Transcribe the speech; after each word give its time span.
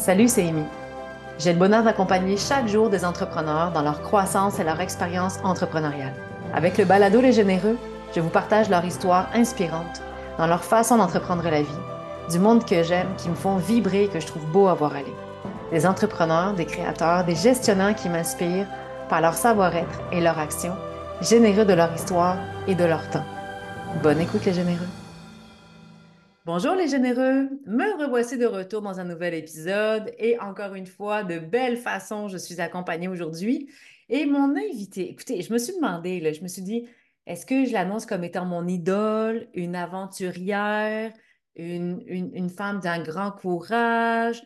Salut, 0.00 0.28
c'est 0.28 0.48
Amy. 0.48 0.64
J'ai 1.38 1.52
le 1.52 1.58
bonheur 1.58 1.82
d'accompagner 1.82 2.38
chaque 2.38 2.66
jour 2.66 2.88
des 2.88 3.04
entrepreneurs 3.04 3.70
dans 3.70 3.82
leur 3.82 4.00
croissance 4.00 4.58
et 4.58 4.64
leur 4.64 4.80
expérience 4.80 5.38
entrepreneuriale. 5.44 6.14
Avec 6.54 6.78
le 6.78 6.86
balado 6.86 7.20
Les 7.20 7.34
Généreux, 7.34 7.76
je 8.16 8.20
vous 8.20 8.30
partage 8.30 8.70
leur 8.70 8.82
histoire 8.82 9.28
inspirante 9.34 10.00
dans 10.38 10.46
leur 10.46 10.64
façon 10.64 10.96
d'entreprendre 10.96 11.44
la 11.44 11.60
vie, 11.60 11.68
du 12.30 12.38
monde 12.38 12.64
que 12.64 12.82
j'aime, 12.82 13.14
qui 13.18 13.28
me 13.28 13.34
font 13.34 13.56
vibrer 13.56 14.04
et 14.04 14.08
que 14.08 14.20
je 14.20 14.26
trouve 14.26 14.46
beau 14.46 14.68
à 14.68 14.74
voir 14.74 14.94
aller. 14.94 15.14
Des 15.70 15.84
entrepreneurs, 15.84 16.54
des 16.54 16.64
créateurs, 16.64 17.24
des 17.24 17.34
gestionnaires 17.34 17.94
qui 17.94 18.08
m'inspirent 18.08 18.68
par 19.10 19.20
leur 19.20 19.34
savoir-être 19.34 20.00
et 20.12 20.22
leur 20.22 20.38
action, 20.38 20.72
généreux 21.20 21.66
de 21.66 21.74
leur 21.74 21.94
histoire 21.94 22.38
et 22.66 22.74
de 22.74 22.84
leur 22.84 23.06
temps. 23.10 23.26
Bonne 24.02 24.22
écoute 24.22 24.46
les 24.46 24.54
généreux. 24.54 24.88
Bonjour 26.46 26.74
les 26.74 26.88
généreux, 26.88 27.50
me 27.66 28.02
revoici 28.02 28.38
de 28.38 28.46
retour 28.46 28.80
dans 28.80 28.98
un 28.98 29.04
nouvel 29.04 29.34
épisode 29.34 30.10
et 30.16 30.40
encore 30.40 30.74
une 30.74 30.86
fois, 30.86 31.22
de 31.22 31.38
belle 31.38 31.76
façon, 31.76 32.28
je 32.28 32.38
suis 32.38 32.62
accompagnée 32.62 33.08
aujourd'hui. 33.08 33.70
Et 34.08 34.24
mon 34.24 34.56
invité, 34.56 35.10
écoutez, 35.10 35.42
je 35.42 35.52
me 35.52 35.58
suis 35.58 35.74
demandé, 35.74 36.32
je 36.32 36.42
me 36.42 36.48
suis 36.48 36.62
dit, 36.62 36.88
est-ce 37.26 37.44
que 37.44 37.66
je 37.66 37.74
l'annonce 37.74 38.06
comme 38.06 38.24
étant 38.24 38.46
mon 38.46 38.66
idole, 38.66 39.48
une 39.52 39.76
aventurière, 39.76 41.12
une, 41.56 42.02
une, 42.06 42.34
une 42.34 42.48
femme 42.48 42.80
d'un 42.80 43.02
grand 43.02 43.32
courage? 43.32 44.42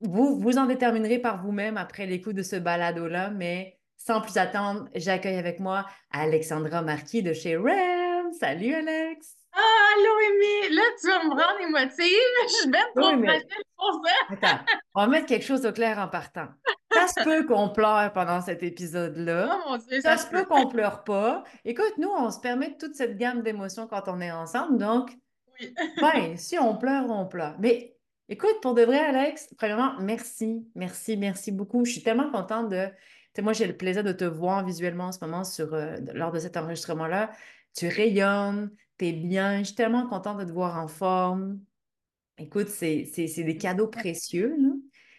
Vous, 0.00 0.38
vous 0.38 0.56
en 0.56 0.66
déterminerez 0.66 1.18
par 1.18 1.42
vous-même 1.42 1.76
après 1.78 2.06
l'écoute 2.06 2.36
de 2.36 2.44
ce 2.44 2.54
balado-là, 2.54 3.30
mais 3.30 3.76
sans 3.96 4.20
plus 4.20 4.36
attendre, 4.36 4.88
j'accueille 4.94 5.36
avec 5.36 5.58
moi 5.58 5.84
Alexandra 6.12 6.80
Marquis 6.82 7.24
de 7.24 7.32
chez 7.32 7.56
REM. 7.56 8.32
Salut 8.38 8.72
Alex! 8.72 9.37
Allô, 9.98 10.12
Amy! 10.28 10.74
Là, 10.76 10.82
tu 11.00 11.08
vas 11.08 11.24
me 11.24 11.30
rendre 11.30 11.60
émotive. 11.60 11.98
Je 12.48 12.52
suis 12.54 12.70
bien 12.70 12.84
trop 12.94 13.08
Oui, 13.10 13.16
mais- 13.16 13.26
facile 13.26 13.62
pour 13.76 14.02
ça. 14.04 14.34
Attends, 14.34 14.64
on 14.94 15.00
va 15.02 15.06
mettre 15.08 15.26
quelque 15.26 15.44
chose 15.44 15.66
au 15.66 15.72
clair 15.72 15.98
en 15.98 16.08
partant. 16.08 16.46
Ça 16.92 17.06
se 17.08 17.22
peut 17.24 17.44
qu'on 17.46 17.68
pleure 17.70 18.12
pendant 18.12 18.40
cet 18.40 18.62
épisode-là. 18.62 19.50
Oh 19.64 19.70
mon 19.70 19.76
Dieu, 19.78 20.00
Ça 20.00 20.16
se 20.16 20.26
peut 20.28 20.44
qu'on 20.44 20.66
pleure 20.68 21.04
pas. 21.04 21.44
Écoute, 21.64 21.94
nous, 21.98 22.08
on 22.10 22.30
se 22.30 22.40
permet 22.40 22.76
toute 22.76 22.94
cette 22.94 23.16
gamme 23.18 23.42
d'émotions 23.42 23.86
quand 23.86 24.04
on 24.08 24.20
est 24.20 24.32
ensemble. 24.32 24.78
Donc, 24.78 25.10
Oui. 25.60 25.74
ben, 26.00 26.36
si 26.36 26.58
on 26.58 26.76
pleure, 26.76 27.08
on 27.10 27.26
pleure. 27.26 27.56
Mais 27.58 27.96
écoute, 28.28 28.60
pour 28.62 28.74
de 28.74 28.82
vrai, 28.82 28.98
Alex, 28.98 29.52
premièrement, 29.58 29.94
merci, 30.00 30.66
merci, 30.74 31.16
merci 31.16 31.52
beaucoup. 31.52 31.84
Je 31.84 31.92
suis 31.92 32.02
tellement 32.02 32.30
contente 32.30 32.68
de. 32.68 32.86
Tu 32.86 32.92
sais, 33.36 33.42
moi, 33.42 33.52
j'ai 33.52 33.66
le 33.66 33.76
plaisir 33.76 34.02
de 34.02 34.12
te 34.12 34.24
voir 34.24 34.64
visuellement 34.64 35.04
en 35.06 35.12
ce 35.12 35.18
moment 35.20 35.44
sur, 35.44 35.74
euh, 35.74 35.96
lors 36.14 36.32
de 36.32 36.38
cet 36.38 36.56
enregistrement-là. 36.56 37.30
Tu 37.76 37.86
rayonnes, 37.88 38.70
t'es 38.98 39.12
bien. 39.12 39.60
Je 39.60 39.64
suis 39.64 39.74
tellement 39.74 40.06
contente 40.06 40.38
de 40.38 40.44
te 40.44 40.52
voir 40.52 40.78
en 40.78 40.88
forme. 40.88 41.60
Écoute, 42.36 42.68
c'est 42.68 43.04
des 43.36 43.56
cadeaux 43.56 43.88
précieux, 43.88 44.54
là. 44.58 44.68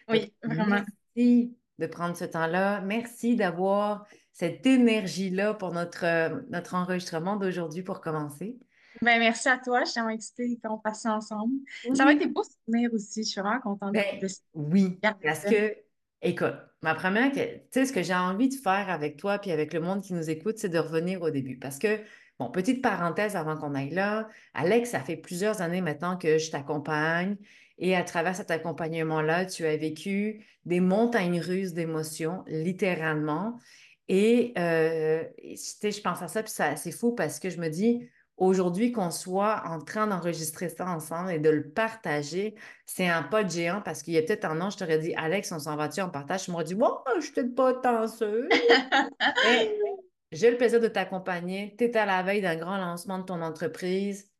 Oui, 0.08 0.32
vraiment. 0.42 0.82
Merci 1.16 1.56
de 1.78 1.86
prendre 1.86 2.16
ce 2.16 2.24
temps-là. 2.24 2.80
Merci 2.80 3.36
d'avoir 3.36 4.06
cette 4.32 4.64
énergie-là 4.66 5.54
pour 5.54 5.72
notre, 5.72 6.42
notre 6.50 6.74
enregistrement 6.74 7.36
d'aujourd'hui 7.36 7.82
pour 7.82 8.00
commencer. 8.00 8.58
Ben, 9.02 9.18
merci 9.18 9.48
à 9.48 9.58
toi. 9.58 9.80
Je 9.80 9.86
suis 9.86 9.94
tellement 9.94 10.10
excitée 10.10 10.58
qu'on 10.62 10.78
fasse 10.80 11.02
ça 11.02 11.14
ensemble. 11.16 11.54
Ça 11.94 12.04
va 12.04 12.12
être 12.12 12.18
des 12.18 12.26
beaux 12.26 12.42
souvenirs 12.42 12.90
aussi. 12.92 13.24
Je 13.24 13.28
suis 13.28 13.40
vraiment 13.40 13.60
contente 13.60 13.92
Ben, 13.92 14.18
de 14.20 14.26
oui, 14.54 14.98
parce 15.22 15.44
que, 15.44 15.74
écoute, 16.22 16.54
ma 16.82 16.94
première, 16.94 17.32
tu 17.32 17.40
sais, 17.70 17.86
ce 17.86 17.92
que 17.92 18.02
j'ai 18.02 18.14
envie 18.14 18.48
de 18.48 18.54
faire 18.54 18.90
avec 18.90 19.16
toi 19.16 19.38
puis 19.38 19.52
avec 19.52 19.72
le 19.72 19.80
monde 19.80 20.02
qui 20.02 20.12
nous 20.12 20.28
écoute, 20.28 20.58
c'est 20.58 20.68
de 20.68 20.78
revenir 20.78 21.22
au 21.22 21.30
début. 21.30 21.58
Parce 21.58 21.78
que, 21.78 22.00
bon, 22.40 22.50
petite 22.50 22.82
parenthèse 22.82 23.36
avant 23.36 23.56
qu'on 23.56 23.74
aille 23.74 23.90
là, 23.90 24.26
Alex, 24.54 24.90
ça 24.90 25.00
fait 25.00 25.16
plusieurs 25.16 25.60
années 25.60 25.82
maintenant 25.82 26.16
que 26.16 26.38
je 26.38 26.50
t'accompagne 26.50 27.36
et 27.78 27.94
à 27.94 28.02
travers 28.02 28.34
cet 28.34 28.50
accompagnement-là, 28.50 29.44
tu 29.44 29.66
as 29.66 29.76
vécu 29.76 30.44
des 30.64 30.80
montagnes 30.80 31.40
russes 31.40 31.72
d'émotions, 31.72 32.44
littéralement. 32.46 33.58
Et, 34.08 34.52
euh, 34.58 35.22
je 35.38 36.00
pense 36.00 36.22
à 36.22 36.28
ça, 36.28 36.42
puis 36.42 36.52
c'est 36.76 36.92
fou 36.92 37.14
parce 37.14 37.38
que 37.38 37.50
je 37.50 37.58
me 37.58 37.68
dis, 37.68 38.08
aujourd'hui, 38.36 38.90
qu'on 38.90 39.10
soit 39.10 39.62
en 39.66 39.78
train 39.78 40.06
d'enregistrer 40.06 40.70
ça 40.70 40.86
ensemble 40.88 41.30
et 41.30 41.38
de 41.38 41.50
le 41.50 41.70
partager, 41.70 42.54
c'est 42.86 43.08
un 43.08 43.22
pas 43.22 43.44
de 43.44 43.50
géant 43.50 43.82
parce 43.82 44.02
qu'il 44.02 44.14
y 44.14 44.18
a 44.18 44.22
peut-être 44.22 44.46
un 44.46 44.60
an, 44.60 44.70
je 44.70 44.78
t'aurais 44.78 44.98
dit, 44.98 45.14
Alex, 45.14 45.52
on 45.52 45.58
s'en 45.58 45.76
va-tu 45.76 46.00
en 46.00 46.08
partage? 46.08 46.44
Tu 46.44 46.50
m'aurais 46.50 46.64
dit, 46.64 46.74
bon, 46.74 46.90
je 47.16 47.22
suis 47.22 47.32
peut-être 47.32 47.80
pas 47.82 48.08
sûre. 48.08 48.48
J'ai 50.32 50.50
le 50.50 50.56
plaisir 50.56 50.80
de 50.80 50.88
t'accompagner. 50.88 51.74
Tu 51.78 51.84
es 51.84 51.96
à 51.96 52.06
la 52.06 52.22
veille 52.22 52.40
d'un 52.42 52.56
grand 52.56 52.76
lancement 52.78 53.18
de 53.18 53.24
ton 53.24 53.42
entreprise. 53.42 54.30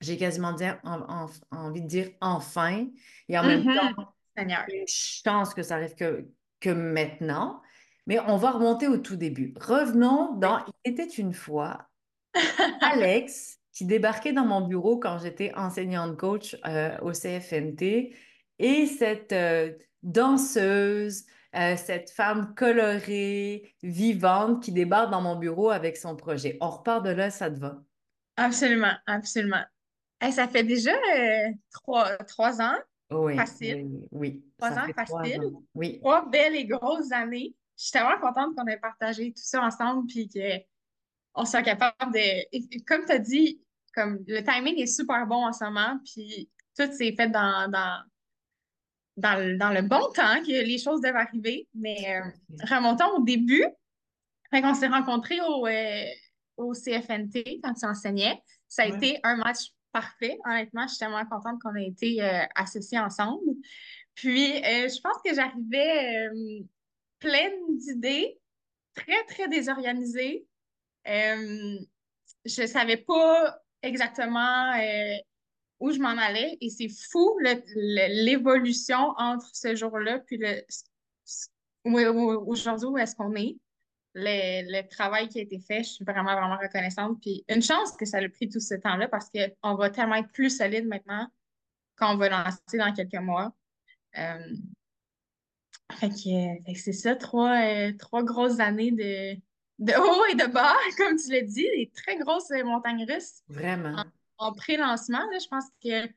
J'ai 0.00 0.16
quasiment 0.16 0.52
dire, 0.52 0.78
en- 0.84 1.00
en- 1.02 1.30
envie 1.50 1.82
de 1.82 1.86
dire 1.86 2.10
enfin. 2.20 2.86
Et 3.28 3.38
en 3.38 3.44
même 3.44 3.64
Mhm. 3.64 3.74
temps, 3.74 4.14
Seigneur. 4.36 4.64
une 4.68 4.84
chance 4.88 5.54
que 5.54 5.62
ça 5.62 5.76
arrive 5.76 5.94
que, 5.94 6.28
que 6.60 6.70
maintenant. 6.70 7.62
Mais 8.06 8.18
on 8.20 8.36
va 8.36 8.50
remonter 8.50 8.88
au 8.88 8.98
tout 8.98 9.16
début. 9.16 9.54
Revenons 9.60 10.34
dans 10.36 10.58
Il 10.84 10.92
était 10.92 11.06
une 11.08 11.32
fois 11.32 11.88
Alex 12.82 13.58
qui 13.72 13.86
débarquait 13.86 14.32
dans 14.32 14.44
mon 14.44 14.60
bureau 14.66 14.98
quand 14.98 15.18
j'étais 15.18 15.52
enseignante 15.54 16.16
coach 16.18 16.56
euh, 16.66 16.98
au 17.00 17.12
CFNT 17.12 18.14
et 18.58 18.86
cette 18.86 19.32
euh, 19.32 19.72
danseuse, 20.02 21.24
euh, 21.54 21.76
cette 21.76 22.10
femme 22.10 22.54
colorée, 22.54 23.74
vivante 23.82 24.62
qui 24.62 24.72
débarque 24.72 25.10
dans 25.10 25.20
mon 25.20 25.36
bureau 25.36 25.70
avec 25.70 25.96
son 25.96 26.16
projet. 26.16 26.56
On 26.60 26.70
repart 26.70 27.04
de 27.04 27.10
là, 27.10 27.30
ça 27.30 27.50
te 27.50 27.58
va? 27.58 27.82
Absolument, 28.36 28.94
absolument. 29.06 29.62
Hey, 30.20 30.32
ça 30.32 30.48
fait 30.48 30.62
déjà 30.64 30.92
euh, 30.92 31.48
trois, 31.72 32.16
trois 32.18 32.62
ans, 32.62 32.78
Oui, 33.10 33.36
Facile. 33.36 33.84
oui, 33.84 34.08
oui. 34.12 34.44
Trois 34.58 34.70
ans 34.72 34.86
trois 34.96 35.22
facile. 35.22 35.42
Oui. 35.74 35.98
trois 36.00 36.28
belles 36.28 36.56
et 36.56 36.64
grosses 36.64 37.12
années. 37.12 37.54
Je 37.76 37.84
suis 37.84 37.92
tellement 37.92 38.18
contente 38.20 38.54
qu'on 38.56 38.66
ait 38.66 38.78
partagé 38.78 39.32
tout 39.32 39.42
ça 39.42 39.60
ensemble 39.62 40.06
puis 40.06 40.28
qu'on 41.34 41.44
soit 41.44 41.62
capable 41.62 42.12
de. 42.12 42.80
comme 42.86 43.04
tu 43.04 43.12
as 43.12 43.18
dit, 43.18 43.60
comme 43.94 44.24
le 44.26 44.40
timing 44.42 44.78
est 44.80 44.86
super 44.86 45.26
bon 45.26 45.46
en 45.46 45.52
ce 45.52 45.64
moment, 45.64 45.98
puis 46.04 46.48
tout 46.78 46.90
s'est 46.92 47.14
fait 47.14 47.28
dans, 47.28 47.70
dans, 47.70 48.02
dans, 49.16 49.38
le, 49.38 49.56
dans 49.56 49.70
le 49.70 49.82
bon 49.82 50.10
temps, 50.14 50.42
que 50.42 50.64
les 50.64 50.78
choses 50.78 51.00
doivent 51.00 51.16
arriver. 51.16 51.68
Mais 51.74 51.96
euh, 52.16 52.20
remontons 52.64 53.16
au 53.18 53.22
début. 53.24 53.64
Fait 54.50 54.60
qu'on 54.62 54.74
s'est 54.74 54.88
rencontrés 54.88 55.40
au, 55.40 55.66
euh, 55.66 56.04
au 56.56 56.72
CFNT 56.74 57.60
quand 57.62 57.74
tu 57.74 57.86
enseignais. 57.86 58.40
Ça 58.68 58.82
a 58.84 58.88
Ouais. 58.88 58.96
été 58.96 59.20
un 59.22 59.36
match 59.36 59.70
parfait. 59.92 60.38
Honnêtement, 60.46 60.82
je 60.82 60.94
suis 60.94 60.98
tellement 60.98 61.24
contente 61.26 61.60
qu'on 61.62 61.74
ait 61.76 61.86
été 61.86 62.22
euh, 62.22 62.42
associés 62.54 62.98
ensemble. 62.98 63.42
Puis, 64.14 64.46
je 64.62 65.00
pense 65.00 65.16
que 65.24 65.34
j'arrivais 65.34 66.28
pleine 67.18 67.76
d'idées, 67.78 68.38
très, 68.94 69.24
très 69.24 69.48
désorganisée. 69.48 70.46
Je 71.06 72.66
savais 72.66 72.98
pas 72.98 73.58
exactement 73.82 74.72
où 75.82 75.90
je 75.90 75.98
m'en 75.98 76.16
allais 76.16 76.56
et 76.60 76.70
c'est 76.70 76.88
fou 76.88 77.36
l'évolution 77.42 79.14
entre 79.18 79.50
ce 79.52 79.74
jour-là 79.74 80.20
puis 80.20 80.38
le 80.38 80.62
aujourd'hui 81.84 82.86
où 82.86 82.96
est-ce 82.96 83.16
qu'on 83.16 83.34
est. 83.34 83.56
Le, 84.14 84.70
le 84.70 84.88
travail 84.88 85.28
qui 85.28 85.38
a 85.38 85.42
été 85.42 85.58
fait, 85.58 85.82
je 85.82 85.88
suis 85.88 86.04
vraiment, 86.04 86.34
vraiment 86.34 86.58
reconnaissante. 86.58 87.18
Puis 87.20 87.44
une 87.48 87.62
chance 87.62 87.96
que 87.96 88.04
ça 88.04 88.18
a 88.18 88.28
pris 88.28 88.48
tout 88.48 88.60
ce 88.60 88.74
temps-là 88.74 89.08
parce 89.08 89.28
qu'on 89.30 89.74
va 89.74 89.90
tellement 89.90 90.16
être 90.16 90.30
plus 90.32 90.56
solide 90.56 90.86
maintenant 90.86 91.26
quand 91.96 92.14
on 92.14 92.18
va 92.18 92.28
lancer 92.28 92.78
dans 92.78 92.92
quelques 92.92 93.14
mois. 93.14 93.52
Euh, 94.18 94.54
fait 95.94 96.10
que, 96.10 96.74
c'est 96.76 96.92
ça, 96.92 97.16
trois, 97.16 97.56
euh, 97.56 97.92
trois 97.98 98.22
grosses 98.22 98.60
années 98.60 98.92
de, 98.92 99.34
de 99.78 99.92
haut 99.98 100.24
et 100.30 100.34
de 100.34 100.52
bas, 100.52 100.76
comme 100.98 101.16
tu 101.16 101.32
l'as 101.32 101.42
dit, 101.42 101.66
des 101.76 101.90
très 101.92 102.16
grosses 102.18 102.50
montagnes 102.64 103.06
russes. 103.10 103.40
Vraiment. 103.48 104.04
En 104.38 104.52
pré-lancement, 104.52 105.22
je 105.32 105.48
pense 105.48 105.64
que 105.82 106.08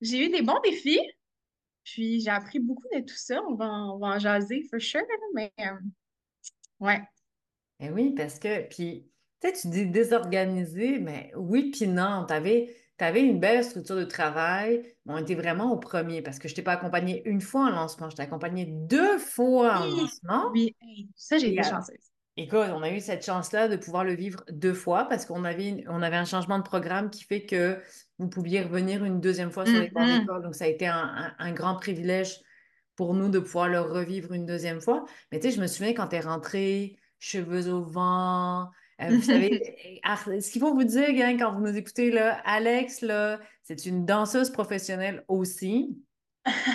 j'ai 0.00 0.26
eu 0.26 0.30
des 0.30 0.42
bons 0.42 0.60
défis, 0.64 1.00
puis 1.84 2.20
j'ai 2.20 2.30
appris 2.30 2.60
beaucoup 2.60 2.86
de 2.94 3.00
tout 3.00 3.16
ça. 3.16 3.40
On 3.48 3.54
va, 3.56 3.66
en- 3.66 3.96
on 3.96 3.98
va 3.98 4.08
en 4.16 4.18
jaser, 4.18 4.64
for 4.70 4.80
sure, 4.80 5.02
mais 5.34 5.52
euh, 5.60 5.64
ouais. 6.80 7.00
Eh 7.80 7.90
oui, 7.90 8.14
parce 8.14 8.38
que, 8.38 8.68
puis, 8.68 9.10
tu 9.40 9.48
sais, 9.48 9.54
tu 9.54 9.68
dis 9.68 9.86
désorganisé, 9.86 10.98
mais 10.98 11.32
oui, 11.36 11.70
puis 11.70 11.88
non. 11.88 12.26
Tu 12.26 12.34
avais, 12.34 12.76
une 13.22 13.40
belle 13.40 13.64
structure 13.64 13.96
de 13.96 14.04
travail, 14.04 14.82
mais 15.06 15.14
on 15.14 15.18
était 15.18 15.34
vraiment 15.34 15.72
au 15.72 15.78
premier 15.78 16.20
parce 16.22 16.38
que 16.38 16.48
je 16.48 16.54
t'ai 16.54 16.62
pas 16.62 16.72
accompagné 16.72 17.22
une 17.26 17.40
fois 17.40 17.62
en 17.66 17.70
lancement, 17.70 18.10
je 18.10 18.16
t'ai 18.16 18.22
accompagné 18.22 18.66
deux 18.66 19.18
fois 19.18 19.78
en 19.78 19.86
Oui, 19.86 20.02
lancement. 20.02 20.52
oui, 20.52 20.76
ça, 21.16 21.38
j'ai 21.38 21.48
Et, 21.48 21.50
été 21.52 21.62
euh, 21.62 21.70
chanceuse. 21.70 22.09
Écoute, 22.36 22.68
on 22.72 22.82
a 22.82 22.90
eu 22.90 23.00
cette 23.00 23.24
chance-là 23.24 23.68
de 23.68 23.76
pouvoir 23.76 24.04
le 24.04 24.14
vivre 24.14 24.44
deux 24.50 24.72
fois 24.72 25.04
parce 25.08 25.26
qu'on 25.26 25.44
avait, 25.44 25.84
on 25.88 26.00
avait 26.00 26.16
un 26.16 26.24
changement 26.24 26.58
de 26.58 26.62
programme 26.62 27.10
qui 27.10 27.24
fait 27.24 27.44
que 27.44 27.78
vous 28.18 28.28
pouviez 28.28 28.62
revenir 28.62 29.04
une 29.04 29.20
deuxième 29.20 29.50
fois 29.50 29.66
sur 29.66 29.78
les 29.78 29.90
bancs 29.90 30.08
Mhm. 30.08 30.20
d'école. 30.20 30.42
Donc, 30.42 30.54
ça 30.54 30.64
a 30.64 30.68
été 30.68 30.86
un, 30.86 30.96
un- 30.96 31.34
un 31.38 31.52
grand 31.52 31.74
privilège 31.76 32.40
pour 32.96 33.14
nous 33.14 33.28
de 33.28 33.38
pouvoir 33.40 33.68
le 33.68 33.80
revivre 33.80 34.32
une 34.32 34.46
deuxième 34.46 34.80
fois. 34.80 35.04
Mais 35.32 35.40
tu 35.40 35.48
sais, 35.50 35.56
je 35.56 35.60
me 35.60 35.66
souviens 35.66 35.92
quand 35.92 36.08
tu 36.08 36.16
es 36.16 36.20
rentrée, 36.20 36.96
cheveux 37.18 37.68
au 37.68 37.82
vent. 37.84 38.70
euh, 39.02 39.08
vous 39.08 39.22
savez, 39.22 40.00
ar- 40.02 40.24
ce 40.24 40.50
qu'il 40.50 40.60
faut 40.60 40.74
vous 40.74 40.84
dire, 40.84 41.12
gang, 41.14 41.38
quand 41.38 41.52
vous 41.52 41.60
nous 41.60 41.76
écoutez, 41.76 42.10
là, 42.10 42.40
Alex, 42.44 43.00
là, 43.02 43.40
c'est 43.62 43.86
une 43.86 44.04
danseuse 44.06 44.50
professionnelle 44.50 45.24
aussi. 45.28 45.98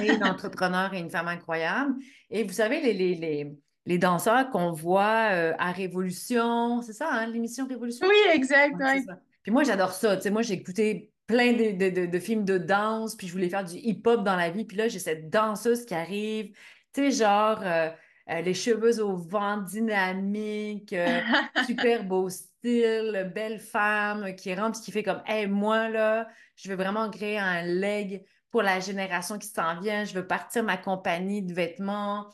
et 0.01 0.11
une 0.13 0.23
entrepreneur 0.23 0.93
et 0.93 0.99
une 0.99 1.09
femme 1.09 1.27
incroyable. 1.27 1.95
Et 2.29 2.43
vous 2.43 2.53
savez, 2.53 2.81
les, 2.81 2.93
les, 2.93 3.15
les, 3.15 3.55
les 3.85 3.97
danseurs 3.97 4.49
qu'on 4.49 4.71
voit 4.71 5.29
euh, 5.31 5.53
à 5.59 5.71
Révolution, 5.71 6.81
c'est 6.81 6.93
ça, 6.93 7.07
hein, 7.11 7.27
l'émission 7.27 7.67
Révolution? 7.67 8.07
Oui, 8.07 8.15
exact, 8.33 8.75
Ouais, 8.75 8.85
ouais. 8.85 9.03
Puis 9.43 9.51
moi, 9.51 9.63
j'adore 9.63 9.91
ça. 9.93 10.15
Tu 10.17 10.23
sais, 10.23 10.31
moi, 10.31 10.41
j'ai 10.41 10.55
écouté 10.55 11.11
plein 11.27 11.53
de, 11.53 11.71
de- 11.77 11.89
de- 12.01 12.05
de 12.07 12.19
films 12.19 12.45
de 12.45 12.57
danse, 12.57 13.15
puis 13.15 13.27
je 13.27 13.31
voulais 13.31 13.49
faire 13.49 13.63
du 13.63 13.75
hip-hop 13.75 14.23
dans 14.23 14.35
la 14.35 14.49
vie. 14.49 14.65
Puis 14.65 14.77
là, 14.77 14.87
j'ai 14.87 14.99
cette 14.99 15.29
danseuse 15.29 15.85
qui 15.85 15.93
arrive, 15.93 16.47
tu 16.93 17.11
sais, 17.11 17.11
genre 17.11 17.61
euh, 17.63 17.89
euh, 18.29 18.41
les 18.41 18.53
cheveux 18.53 19.01
au 19.01 19.15
vent, 19.17 19.57
dynamique, 19.57 20.95
super 21.65 22.03
beau 22.03 22.29
style, 22.29 23.31
belle 23.35 23.59
femme 23.59 24.35
qui 24.35 24.53
rentre, 24.55 24.79
puis 24.79 24.85
qui 24.85 24.91
fait 24.91 25.03
comme, 25.03 25.21
hey, 25.27 25.47
moi, 25.47 25.89
là, 25.89 26.27
je 26.55 26.69
veux 26.69 26.75
vraiment 26.75 27.09
créer 27.09 27.37
un 27.37 27.61
leg 27.63 28.23
pour 28.51 28.61
la 28.63 28.79
génération 28.79 29.37
qui 29.37 29.47
s'en 29.47 29.79
vient. 29.79 30.05
Je 30.05 30.13
veux 30.13 30.25
partir 30.25 30.63
ma 30.63 30.77
compagnie 30.77 31.43
de 31.43 31.53
vêtements. 31.53 32.27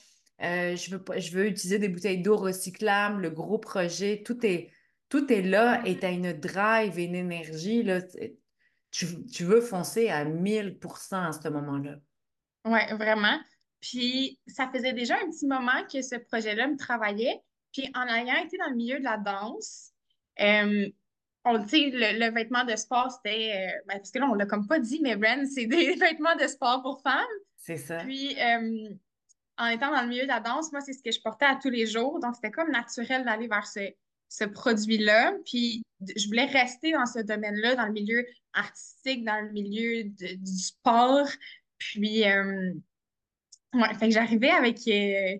Euh, 0.44 0.76
je 0.76 0.96
veux, 0.96 1.04
je 1.20 1.32
veux 1.32 1.48
utiliser 1.48 1.80
des 1.80 1.90
bouteilles 1.90 2.22
d'eau 2.22 2.38
recyclables, 2.38 3.22
le 3.22 3.30
gros 3.30 3.60
projet. 3.60 4.24
Tout 4.26 4.46
est, 4.46 4.72
tout 5.10 5.32
est 5.32 5.42
là 5.42 5.82
et 5.86 6.00
tu 6.00 6.06
as 6.06 6.10
une 6.12 6.34
drive 6.34 6.98
et 6.98 7.04
une 7.04 7.16
énergie. 7.16 7.84
Là, 7.84 8.02
tu, 8.92 9.26
tu 9.26 9.44
veux 9.44 9.62
foncer 9.62 10.10
à 10.10 10.26
1000% 10.26 11.28
à 11.28 11.32
ce 11.32 11.48
moment-là. 11.50 11.96
Ouais, 12.66 12.94
vraiment. 12.96 13.40
Puis, 13.82 14.40
ça 14.48 14.70
faisait 14.72 14.94
déjà 14.94 15.16
un 15.16 15.30
petit 15.30 15.48
moment 15.48 15.86
que 15.92 16.02
ce 16.02 16.16
projet-là 16.16 16.68
me 16.68 16.78
travaillait. 16.78 17.40
Puis, 17.74 17.90
en 17.96 18.08
ayant 18.08 18.44
été 18.44 18.58
dans 18.58 18.70
le 18.70 18.76
milieu 18.76 19.00
de 19.00 19.04
la 19.04 19.18
danse, 19.18 19.92
euh, 20.40 20.88
on, 21.46 21.54
le, 21.54 22.20
le 22.20 22.34
vêtement 22.34 22.64
de 22.64 22.76
sport, 22.76 23.12
c'était, 23.12 23.54
euh, 23.56 23.82
ben, 23.88 23.98
parce 23.98 24.12
que 24.12 24.20
là, 24.20 24.30
on 24.30 24.36
l'a 24.36 24.46
comme 24.46 24.68
pas 24.68 24.80
dit, 24.80 25.00
mais 25.02 25.16
Ren, 25.16 25.46
c'est 25.46 25.66
des 25.66 25.94
vêtements 26.00 26.36
de 26.36 26.48
sport 26.48 26.84
pour 26.84 27.02
femmes. 27.02 27.26
C'est 27.58 27.78
ça. 27.78 27.98
Puis, 27.98 28.36
euh, 28.40 28.90
en 29.57 29.68
étant 29.68 29.92
dans 29.92 30.01
le 30.01 30.07
milieu 30.07 30.24
de 30.24 30.27
la 30.27 30.39
danse, 30.39 30.71
moi, 30.71 30.81
c'est 30.81 30.94
ce 30.94 31.03
que 31.03 31.12
je 31.12 31.21
portais 31.21 31.45
à 31.45 31.56
tous 31.56 31.69
les 31.69 31.86
jours. 31.86 32.19
Donc, 32.19 32.36
c'était 32.36 32.51
comme 32.51 32.71
naturel 32.71 33.24
d'aller 33.25 33.48
vers 33.48 33.68
ce, 33.68 33.80
ce 34.30 34.45
produit-là. 34.45 35.33
Puis, 35.45 35.83
je 36.15 36.27
voulais 36.27 36.45
rester 36.45 36.92
dans 36.94 37.06
ce 37.06 37.19
domaine-là, 37.19 37.75
dans 37.75 37.86
le 37.86 37.92
milieu 37.92 38.25
artistique, 38.53 39.24
dans 39.24 39.44
le 39.45 39.51
milieu 39.51 40.03
de- 40.06 40.36
du 40.36 40.57
sport. 40.57 41.27
Puis, 41.77 42.27
euh, 42.27 42.74
ouais, 43.74 43.94
fait 44.00 44.07
que 44.07 44.13
j'arrivais 44.13 44.50
avec, 44.50 44.80
euh, 44.88 45.38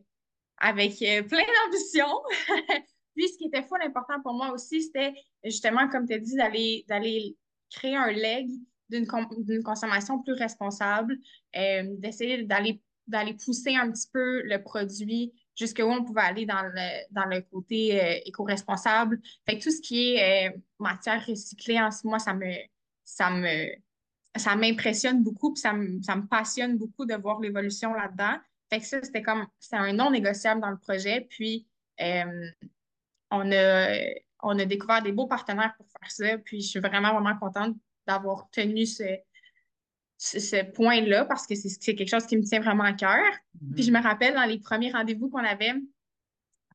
avec 0.57 1.01
euh, 1.01 1.23
plein 1.23 1.43
d'ambition. 1.65 2.07
Puis, 3.15 3.27
ce 3.29 3.37
qui 3.37 3.45
était 3.47 3.63
fou 3.63 3.75
important 3.81 4.21
pour 4.21 4.33
moi 4.33 4.51
aussi, 4.51 4.83
c'était 4.83 5.13
justement, 5.43 5.89
comme 5.89 6.07
tu 6.07 6.13
as 6.13 6.19
dit, 6.19 6.35
d'aller, 6.35 7.37
créer 7.69 7.95
un 7.95 8.11
leg 8.11 8.49
d'une 8.89 9.05
d'une 9.45 9.63
consommation 9.63 10.21
plus 10.21 10.33
responsable, 10.33 11.17
d'essayer 11.53 12.43
d'aller, 12.43 12.81
d'aller 13.07 13.33
pousser 13.33 13.75
un 13.75 13.92
petit 13.92 14.07
peu 14.12 14.42
le 14.44 14.62
produit 14.62 15.33
jusqu'où 15.56 15.83
on 15.83 16.03
pouvait 16.03 16.21
aller 16.21 16.45
dans 16.45 16.63
le, 16.63 17.13
dans 17.13 17.25
le 17.25 17.42
côté 17.42 18.01
euh, 18.01 18.19
éco-responsable. 18.25 19.21
Fait 19.48 19.59
tout 19.59 19.71
ce 19.71 19.81
qui 19.81 20.13
est 20.15 20.50
euh, 20.50 20.57
matière 20.80 21.24
recyclée, 21.25 21.80
en 21.80 21.92
ça 21.92 22.33
me, 22.33 22.53
ça 23.03 23.30
me, 23.30 23.69
ça 24.36 24.56
m'impressionne 24.56 25.24
beaucoup, 25.24 25.53
puis 25.53 25.62
ça 25.62 25.74
me, 25.74 26.01
ça 26.01 26.15
me 26.15 26.25
passionne 26.25 26.77
beaucoup 26.77 27.06
de 27.06 27.15
voir 27.15 27.39
l'évolution 27.39 27.94
là-dedans. 27.94 28.38
Fait 28.69 28.80
que 28.80 28.86
ça, 28.86 29.01
c'était 29.04 29.21
comme, 29.21 29.45
c'est 29.59 29.75
un 29.75 29.94
non 29.94 30.12
négociable 30.12 30.62
dans 30.62 30.71
le 30.71 30.77
projet. 30.77 31.27
Puis, 31.30 31.68
euh, 32.00 32.50
on 33.30 33.51
a, 33.51 33.97
on 34.42 34.57
a 34.57 34.65
découvert 34.65 35.01
des 35.04 35.12
beaux 35.12 35.27
partenaires 35.27 35.74
pour 35.75 35.86
faire 35.88 36.12
ça. 36.12 36.38
Puis, 36.38 36.62
je 36.62 36.68
suis 36.68 36.80
vraiment, 36.80 37.13
vraiment 37.13 37.38
contente 37.38 37.75
d'avoir 38.07 38.50
tenu 38.51 38.86
ce, 38.86 39.04
ce, 40.21 40.63
point-là 40.71 41.25
parce 41.25 41.47
que 41.47 41.56
c'est 41.56 41.95
quelque 41.95 42.09
chose 42.09 42.25
qui 42.27 42.38
me 42.38 42.44
tient 42.44 42.59
vraiment 42.59 42.83
à 42.83 42.94
cœur. 42.94 43.25
Puis, 43.73 43.83
je 43.83 43.91
me 43.91 44.01
rappelle 44.01 44.35
dans 44.35 44.45
les 44.45 44.59
premiers 44.59 44.91
rendez-vous 44.91 45.29
qu'on 45.29 45.44
avait, 45.44 45.73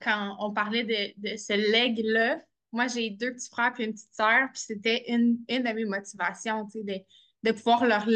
quand 0.01 0.37
on 0.41 0.53
parlait 0.53 0.85
de, 0.85 1.31
de 1.31 1.37
ce 1.37 1.53
leg-là, 1.53 2.43
moi, 2.73 2.89
j'ai 2.89 3.11
deux 3.11 3.33
petits 3.33 3.49
frères 3.49 3.73
puis 3.73 3.85
une 3.85 3.93
petite 3.93 4.13
sœur, 4.13 4.49
puis 4.53 4.61
c'était 4.61 5.05
une, 5.09 5.39
une 5.49 5.63
de 5.63 5.73
mes 5.73 5.85
motivations, 5.85 6.67
tu 6.67 6.81
sais, 6.81 6.85
de, 6.85 7.51
de 7.51 7.53
pouvoir 7.53 7.87
leur, 7.87 8.07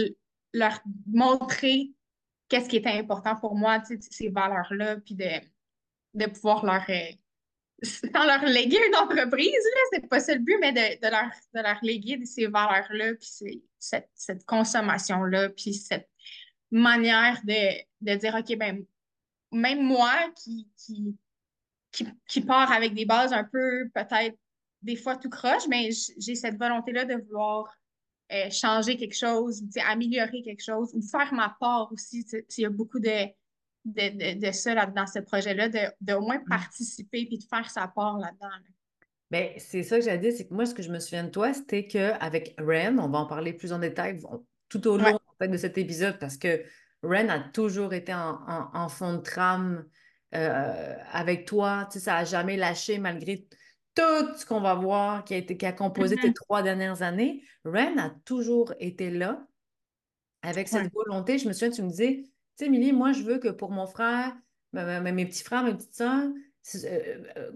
leur 0.53 0.81
montrer 1.07 1.93
qu'est-ce 2.49 2.69
qui 2.69 2.77
était 2.77 2.91
important 2.91 3.37
pour 3.37 3.55
moi, 3.55 3.79
tu 3.81 4.01
sais, 4.01 4.09
ces 4.11 4.29
valeurs-là, 4.29 4.97
puis 4.97 5.15
de, 5.15 5.31
de 6.15 6.27
pouvoir 6.27 6.67
leur, 6.67 6.85
euh, 6.91 7.13
sans 7.83 8.25
leur 8.27 8.45
léguer 8.45 8.79
une 8.89 8.97
entreprise, 8.97 9.55
c'est 9.93 10.07
pas 10.09 10.21
ça 10.21 10.35
le 10.35 10.41
but, 10.41 10.59
mais 10.61 10.73
de, 10.73 11.01
de 11.01 11.11
leur, 11.11 11.31
de 11.55 11.61
leur 11.61 11.79
léguer 11.83 12.25
ces 12.25 12.47
valeurs-là, 12.47 13.15
puis 13.15 13.63
cette, 13.79 14.09
cette 14.15 14.45
consommation-là, 14.45 15.51
puis 15.51 15.75
cette 15.75 16.09
manière 16.71 17.41
de, 17.45 17.83
de 18.01 18.15
dire, 18.17 18.35
OK, 18.35 18.57
ben, 18.59 18.85
même 19.53 19.83
moi 19.83 20.13
qui, 20.37 20.69
qui, 20.77 21.17
qui, 21.91 22.07
qui 22.29 22.41
part 22.43 22.71
avec 22.71 22.95
des 22.95 23.05
bases 23.07 23.33
un 23.33 23.45
peu, 23.45 23.89
peut-être, 23.95 24.37
des 24.83 24.97
fois 24.97 25.17
tout 25.17 25.31
croche, 25.31 25.67
mais 25.69 25.91
j- 25.91 26.15
j'ai 26.19 26.35
cette 26.35 26.59
volonté-là 26.59 27.05
de 27.05 27.15
vouloir 27.15 27.75
euh, 28.33 28.49
changer 28.51 28.97
quelque 28.97 29.17
chose, 29.17 29.63
améliorer 29.89 30.43
quelque 30.43 30.63
chose, 30.63 30.91
ou 30.95 31.03
faire 31.03 31.35
ma 31.35 31.57
part 31.61 31.91
aussi. 31.93 32.25
Il 32.57 32.63
y 32.63 32.65
a 32.65 32.71
beaucoup 32.71 33.01
de, 33.01 33.27
de, 33.85 34.35
de, 34.35 34.47
de 34.47 34.53
ça 34.53 34.75
là, 34.75 34.87
dans 34.87 35.07
ce 35.07 35.19
projet-là, 35.21 35.69
de, 35.69 35.79
de 36.01 36.13
au 36.15 36.21
moins 36.21 36.41
participer 36.49 37.27
puis 37.27 37.39
de 37.39 37.45
faire 37.45 37.71
sa 37.71 37.89
part 37.89 38.19
là-dedans. 38.19 38.49
là. 38.49 39.07
Ben, 39.31 39.51
c'est 39.59 39.83
ça 39.85 39.99
que 39.99 40.05
j'allais 40.05 40.19
dire, 40.19 40.33
c'est 40.37 40.49
que 40.49 40.55
moi, 40.55 40.67
ce 40.67 40.75
que 40.75 40.83
je 40.83 40.91
me 40.91 40.99
souviens 40.99 41.25
de 41.25 41.31
toi, 41.31 41.55
c'était 41.55 41.87
qu'avec 41.87 42.55
Ren, 42.59 42.99
on 42.99 43.09
va 43.09 43.19
en 43.21 43.27
parler 43.27 43.53
plus 43.53 43.73
en 43.73 43.79
détail 43.79 44.19
tout 44.69 44.87
au 44.89 44.99
Ouais. 44.99 45.13
long 45.13 45.17
en 45.19 45.35
fait, 45.41 45.49
de 45.49 45.57
cet 45.57 45.79
épisode, 45.79 46.19
parce 46.19 46.37
que 46.37 46.63
Ren 47.03 47.29
a 47.29 47.39
toujours 47.39 47.95
été 47.95 48.13
en, 48.13 48.41
en- 48.47 48.71
en 48.75 48.89
fond 48.89 49.15
de 49.15 49.21
trame 49.23 49.87
euh, 50.35 50.95
avec 51.13 51.47
toi. 51.47 51.89
Tu 51.91 51.99
sais, 51.99 52.05
ça 52.05 52.15
n'a 52.15 52.25
jamais 52.25 52.57
lâché 52.57 52.99
malgré 52.99 53.47
tout 53.95 54.37
ce 54.37 54.45
qu'on 54.47 54.61
va 54.61 54.75
voir 54.75 55.25
qui 55.25 55.35
a 55.35 55.37
été, 55.39 55.57
qui 55.57 55.67
a 55.67 55.73
composé 55.73 56.17
tes 56.17 56.29
Mhm. 56.29 56.35
trois 56.35 56.63
dernières 56.63 57.03
années. 57.03 57.43
Ren 57.65 57.99
a 57.99 58.11
toujours 58.25 58.75
été 58.81 59.11
là 59.11 59.47
avec 60.43 60.71
Ouais. 60.73 60.83
cette 60.83 60.93
volonté. 60.93 61.39
Je 61.39 61.49
me 61.49 61.53
souviens, 61.53 61.71
tu 61.71 61.83
me 61.83 61.89
disais, 61.89 62.25
sais, 62.61 62.67
Émilie, 62.67 62.93
moi, 62.93 63.13
je 63.13 63.23
veux 63.23 63.39
que 63.39 63.49
pour 63.49 63.71
mon 63.71 63.87
frère, 63.87 64.37
ma- 64.73 65.01
ma- 65.01 65.13
mes 65.13 65.27
petits 65.27 65.43
frères, 65.45 65.65
mes 65.65 65.75
petites 65.75 66.03
c'est- 66.63 66.87
euh, 66.87 67.23
euh, 67.37 67.51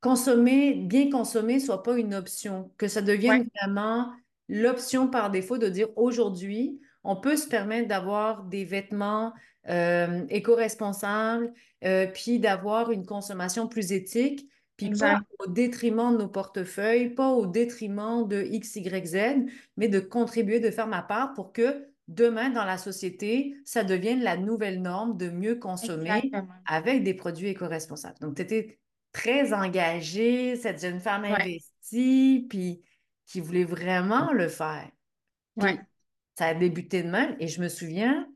consommer, 0.00 0.74
bien 0.74 1.10
consommer 1.10 1.60
soit 1.60 1.82
pas 1.82 1.96
une 1.98 2.14
option, 2.14 2.70
que 2.76 2.88
ça 2.88 3.00
devienne 3.02 3.40
Ouais. 3.42 3.48
vraiment 3.62 4.12
l'option 4.48 5.08
par 5.08 5.30
défaut 5.30 5.56
de 5.58 5.68
dire 5.68 5.88
aujourd'hui, 5.96 6.78
on 7.02 7.16
peut 7.16 7.36
se 7.36 7.48
permettre 7.48 7.88
d'avoir 7.88 8.44
des 8.44 8.64
vêtements 8.64 9.32
euh, 9.66 10.26
éco-responsables, 10.28 11.50
euh, 11.84 12.06
puis 12.06 12.38
d'avoir 12.38 12.90
une 12.90 13.06
consommation 13.06 13.66
plus 13.66 13.92
éthique, 13.92 14.46
puis 14.76 14.90
pas 14.90 15.22
au 15.38 15.46
détriment 15.46 16.12
de 16.12 16.18
nos 16.18 16.28
portefeuilles, 16.28 17.08
pas 17.14 17.30
au 17.30 17.46
détriment 17.46 18.28
de 18.28 18.42
X, 18.42 18.76
Y, 18.76 19.06
Z, 19.06 19.46
mais 19.78 19.88
de 19.88 20.00
contribuer, 20.00 20.60
de 20.60 20.70
faire 20.70 20.86
ma 20.86 21.00
part 21.00 21.32
pour 21.32 21.54
que 21.54 21.86
demain, 22.08 22.50
dans 22.50 22.64
la 22.64 22.78
société, 22.78 23.54
ça 23.64 23.84
devienne 23.84 24.22
la 24.22 24.36
nouvelle 24.36 24.82
norme 24.82 25.16
de 25.16 25.30
mieux 25.30 25.56
consommer 25.56 26.10
Exactement. 26.10 26.52
avec 26.66 27.02
des 27.02 27.14
produits 27.14 27.48
éco-responsables. 27.48 28.18
Donc, 28.20 28.36
tu 28.36 28.42
étais 28.42 28.78
très 29.12 29.52
engagée, 29.52 30.56
cette 30.56 30.80
jeune 30.80 31.00
femme 31.00 31.22
Ouais. 31.22 31.32
investie, 31.32 32.46
puis 32.48 32.82
qui 33.26 33.40
voulait 33.40 33.64
vraiment 33.64 34.32
le 34.32 34.48
faire. 34.48 34.90
Ouais. 35.56 35.78
ça 36.38 36.46
a 36.48 36.54
débuté 36.54 37.02
de 37.02 37.10
même. 37.10 37.36
Et 37.38 37.48
je 37.48 37.60
me 37.62 37.68
souviens, 37.68 38.26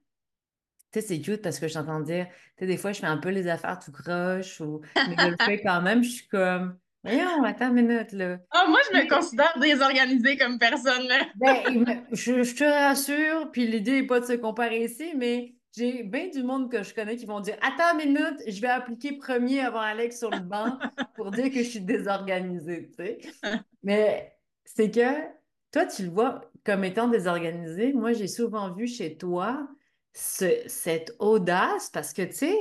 tu 0.93 1.01
sais, 1.01 1.07
c'est 1.07 1.21
cute 1.21 1.43
parce 1.43 1.59
que 1.59 1.69
je 1.69 1.75
t'entends 1.75 2.01
dire, 2.01 2.27
tu 2.29 2.35
sais, 2.61 2.67
des 2.67 2.77
fois, 2.77 2.93
je 2.93 3.01
fais 3.01 3.07
un 3.07 3.19
peu 3.19 3.29
les 3.31 3.49
affaires 3.49 3.79
tout 3.79 3.93
croche, 3.93 4.61
ou... 4.61 4.81
mais 5.09 5.17
je 5.19 5.29
le 5.29 5.37
fais 5.45 5.61
quand 5.63 5.83
même. 5.83 6.03
Je 6.03 6.11
suis 6.11 6.29
comme, 6.29 6.79
voyons, 7.05 7.43
attends 7.45 7.69
une 7.75 7.87
minute, 7.87 8.13
là. 8.13 8.39
Ah, 8.51 8.67
moi, 8.69 8.79
je 8.91 8.99
me 8.99 9.09
considère 9.09 9.57
désorganisée 9.61 10.37
comme 10.37 10.59
personne. 10.59 11.07
là. 11.07 11.27
Ben, 11.37 11.85
je, 12.13 12.43
je 12.43 12.55
te 12.55 12.65
rassure, 12.65 13.51
puis 13.53 13.67
l'idée 13.67 14.01
n'est 14.03 14.07
pas 14.07 14.21
de 14.21 14.27
se 14.27 14.33
comparer 14.35 14.85
ici, 14.85 15.13
mais 15.17 15.55
j'ai 15.77 16.03
bien 16.03 16.29
du 16.29 16.43
monde 16.43 16.71
que 16.71 16.83
je 16.83 16.93
connais 16.95 17.17
qui 17.17 17.27
vont 17.27 17.41
dire 17.41 17.57
Attends 17.63 17.99
une 17.99 18.13
minute, 18.13 18.43
je 18.47 18.61
vais 18.61 18.69
appliquer 18.69 19.13
premier 19.19 19.61
avant 19.61 19.81
Alex 19.81 20.19
sur 20.19 20.31
le 20.31 20.41
banc 20.41 20.79
pour 21.15 21.31
dire 21.31 21.51
que 21.51 21.59
je 21.59 21.69
suis 21.69 21.81
désorganisée, 21.81 22.91
tu 22.97 23.05
sais. 23.05 23.19
Mais 23.83 24.35
c'est 24.65 24.91
que 24.91 25.23
toi, 25.71 25.87
tu 25.87 26.05
le 26.05 26.11
vois 26.11 26.51
comme 26.65 26.85
étant 26.85 27.09
désorganisé. 27.09 27.93
Moi, 27.93 28.13
j'ai 28.13 28.27
souvent 28.27 28.73
vu 28.73 28.87
chez 28.89 29.17
toi 29.17 29.69
ce- 30.15 30.63
cette 30.67 31.15
audace 31.19 31.91
parce 31.91 32.13
que, 32.13 32.23
tu 32.23 32.33
sais, 32.33 32.59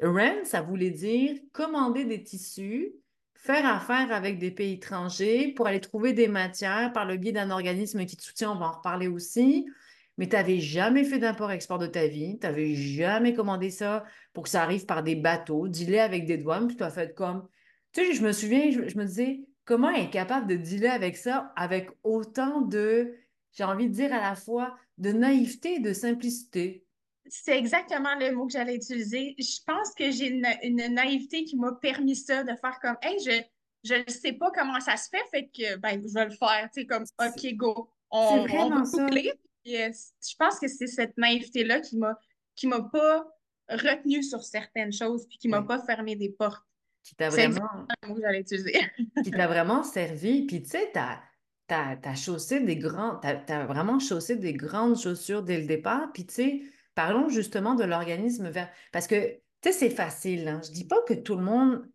Ren, 0.00 0.44
ça 0.44 0.62
voulait 0.62 0.90
dire 0.90 1.38
commander 1.52 2.04
des 2.04 2.22
tissus, 2.22 2.92
faire 3.42 3.66
affaire 3.66 4.12
avec 4.12 4.38
des 4.38 4.52
pays 4.52 4.74
étrangers 4.74 5.52
pour 5.56 5.66
aller 5.66 5.80
trouver 5.80 6.12
des 6.12 6.28
matières 6.28 6.92
par 6.92 7.04
le 7.04 7.16
biais 7.16 7.32
d'un 7.32 7.50
organisme 7.50 8.04
qui 8.06 8.16
te 8.16 8.22
soutient, 8.22 8.52
on 8.52 8.58
va 8.58 8.66
en 8.66 8.72
reparler 8.72 9.08
aussi. 9.08 9.66
Mais 10.16 10.28
tu 10.28 10.36
n'avais 10.36 10.60
jamais 10.60 11.04
fait 11.04 11.18
d'import-export 11.18 11.78
de 11.78 11.86
ta 11.86 12.06
vie, 12.06 12.38
tu 12.38 12.46
n'avais 12.46 12.74
jamais 12.74 13.34
commandé 13.34 13.70
ça 13.70 14.04
pour 14.32 14.44
que 14.44 14.50
ça 14.50 14.62
arrive 14.62 14.86
par 14.86 15.02
des 15.02 15.16
bateaux, 15.16 15.68
dealer 15.68 15.98
avec 15.98 16.26
des 16.26 16.38
douanes, 16.38 16.68
puis 16.68 16.76
tu 16.76 16.84
as 16.84 16.90
fait 16.90 17.14
comme. 17.14 17.48
Tu 17.92 18.04
sais, 18.04 18.14
je 18.14 18.22
me 18.22 18.32
souviens, 18.32 18.70
je, 18.70 18.96
me 18.96 19.04
disais, 19.04 19.40
comment 19.64 19.90
est 19.90 20.10
capable 20.10 20.46
de 20.46 20.56
dealer 20.56 20.90
avec 20.90 21.16
ça 21.16 21.52
avec 21.56 21.90
autant 22.04 22.60
de, 22.60 23.14
j'ai 23.52 23.64
envie 23.64 23.88
de 23.88 23.94
dire 23.94 24.12
à 24.12 24.20
la 24.20 24.36
fois 24.36 24.76
de 24.98 25.12
naïveté 25.12 25.76
et 25.76 25.80
de 25.80 25.92
simplicité? 25.92 26.84
C'est 27.34 27.56
exactement 27.56 28.14
le 28.16 28.32
mot 28.32 28.46
que 28.46 28.52
j'allais 28.52 28.76
utiliser. 28.76 29.34
Je 29.38 29.58
pense 29.66 29.94
que 29.94 30.10
j'ai 30.10 30.28
une, 30.28 30.46
une 30.62 30.94
naïveté 30.94 31.44
qui 31.44 31.56
m'a 31.56 31.72
permis 31.72 32.14
ça, 32.14 32.44
de 32.44 32.54
faire 32.60 32.78
comme, 32.80 32.96
hey, 33.02 33.18
je 33.24 33.42
je 33.84 33.94
ne 33.94 34.10
sais 34.10 34.34
pas 34.34 34.50
comment 34.54 34.78
ça 34.80 34.96
se 34.96 35.08
fait, 35.08 35.24
fait 35.30 35.46
que 35.46 35.76
ben, 35.76 36.00
je 36.06 36.14
vais 36.14 36.26
le 36.26 36.30
faire, 36.30 36.70
tu 36.72 36.82
sais, 36.82 36.86
comme, 36.86 37.04
OK, 37.18 37.54
go, 37.54 37.90
on, 38.10 38.18
on 38.18 38.46
va 38.46 38.84
je 39.64 40.36
pense 40.38 40.58
que 40.58 40.68
c'est 40.68 40.86
cette 40.86 41.16
naïveté-là 41.16 41.80
qui 41.80 41.96
m'a 41.96 42.18
qui 42.54 42.66
m'a 42.66 42.82
pas 42.82 43.26
retenu 43.68 44.22
sur 44.22 44.42
certaines 44.42 44.92
choses, 44.92 45.26
puis 45.26 45.38
qui 45.38 45.48
m'a 45.48 45.62
pas 45.62 45.80
fermé 45.84 46.16
des 46.16 46.28
portes. 46.28 46.64
Qui 47.02 47.14
t'a 47.14 47.30
vraiment... 47.30 47.86
mot 48.06 48.14
que 48.14 48.20
j'allais 48.20 48.40
utiliser. 48.40 48.74
qui 49.24 49.30
t'a 49.30 49.46
vraiment 49.46 49.82
servi, 49.82 50.46
puis 50.46 50.62
tu 50.62 50.70
sais, 50.70 50.90
t'as 50.92 51.20
as, 51.70 52.14
chaussé 52.14 52.60
des 52.60 52.76
grands, 52.76 53.16
t'as 53.16 53.64
vraiment 53.64 53.98
chaussé 53.98 54.36
des 54.36 54.52
grandes 54.52 54.98
chaussures 54.98 55.42
dès 55.42 55.58
le 55.58 55.66
départ, 55.66 56.12
puis 56.12 56.26
tu 56.26 56.34
sais, 56.34 56.62
parlons 56.94 57.28
justement 57.28 57.74
de 57.74 57.84
l'organisme 57.84 58.48
vert, 58.48 58.70
parce 58.92 59.06
que, 59.06 59.34
tu 59.60 59.70
sais, 59.70 59.72
c'est 59.72 59.90
facile, 59.90 60.48
hein? 60.48 60.60
je 60.64 60.72
dis 60.72 60.86
pas 60.86 61.00
que 61.06 61.14
tout 61.14 61.36
le 61.36 61.44
monde 61.44 61.86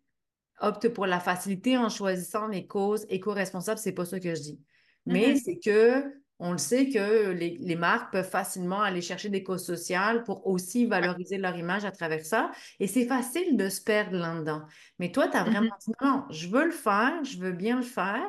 opte 0.60 0.88
pour 0.88 1.06
la 1.06 1.20
facilité 1.20 1.78
en 1.78 1.88
choisissant 1.88 2.48
les 2.48 2.66
causes 2.66 3.06
éco-responsables, 3.08 3.78
c'est 3.78 3.92
pas 3.92 4.04
ça 4.04 4.18
que 4.18 4.34
je 4.34 4.40
dis. 4.40 4.60
Mais 5.06 5.32
mm-hmm. 5.32 5.42
c'est 5.42 5.58
que 5.58 6.18
on 6.40 6.52
le 6.52 6.58
sait 6.58 6.88
que 6.88 7.30
les, 7.30 7.76
marques 7.76 8.12
peuvent 8.12 8.28
facilement 8.28 8.80
aller 8.80 9.00
chercher 9.00 9.28
des 9.28 9.42
causes 9.42 9.64
sociales 9.64 10.22
pour 10.22 10.46
aussi 10.46 10.86
valoriser 10.86 11.36
leur 11.36 11.56
image 11.56 11.84
à 11.84 11.90
travers 11.90 12.24
ça. 12.24 12.52
Et 12.78 12.86
c'est 12.86 13.06
facile 13.06 13.56
de 13.56 13.68
se 13.68 13.80
perdre 13.80 14.16
là-dedans. 14.16 14.62
Mais 15.00 15.10
toi, 15.10 15.26
tu 15.26 15.36
as 15.36 15.42
vraiment 15.42 15.66
mm-hmm. 15.66 15.84
dit 15.88 15.92
non, 16.00 16.24
je 16.30 16.48
veux 16.48 16.64
le 16.64 16.70
faire, 16.70 17.24
je 17.24 17.38
veux 17.38 17.50
bien 17.50 17.76
le 17.76 17.82
faire 17.82 18.22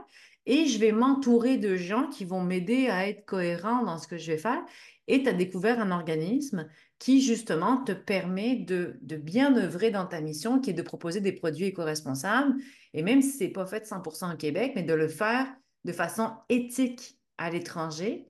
et 0.50 0.65
je 0.65 0.79
vais 0.79 0.91
m'entourer 0.91 1.58
de 1.58 1.75
gens 1.75 2.10
qui 2.10 2.25
vont 2.25 2.41
m'aider 2.41 2.88
à 2.88 3.08
être 3.08 3.24
cohérent 3.24 3.84
dans 3.84 4.00
ce 4.00 4.08
que 4.08 4.18
je 4.18 4.32
vais 4.32 4.39
faire. 4.39 4.65
Et 5.08 5.22
tu 5.22 5.29
as 5.29 5.34
découvert 5.34 5.79
un 5.79 5.91
organisme 5.91 6.68
qui 6.98 7.22
justement 7.22 7.84
te 7.84 7.91
permet 7.91 8.56
de, 8.56 8.98
bien 9.03 9.56
œuvrer 9.56 9.91
dans 9.91 10.08
ta 10.08 10.22
mission, 10.22 10.60
qui 10.60 10.72
est 10.72 10.74
de 10.74 10.82
proposer 10.82 11.22
des 11.22 11.34
produits 11.34 11.68
éco-responsables. 11.68 12.56
Et 12.96 13.03
même 13.03 13.22
si 13.22 13.38
ce 13.38 13.44
n'est 13.44 13.51
pas 13.51 13.68
fait 13.68 13.86
100% 13.86 14.34
au 14.34 14.38
Québec, 14.38 14.72
mais 14.75 14.82
de 14.82 14.96
le 14.96 15.08
faire 15.08 15.46
de 15.86 15.91
façon 15.91 16.32
éthique 16.50 17.20
à 17.38 17.51
l'étranger. 17.51 18.27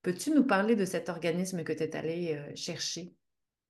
Peux-tu 0.00 0.30
nous 0.30 0.44
parler 0.44 0.74
de 0.74 0.86
cet 0.86 1.10
organisme 1.10 1.64
que 1.64 1.74
tu 1.74 1.82
es 1.82 1.94
allé 1.94 2.34
euh, 2.34 2.50
chercher? 2.54 3.12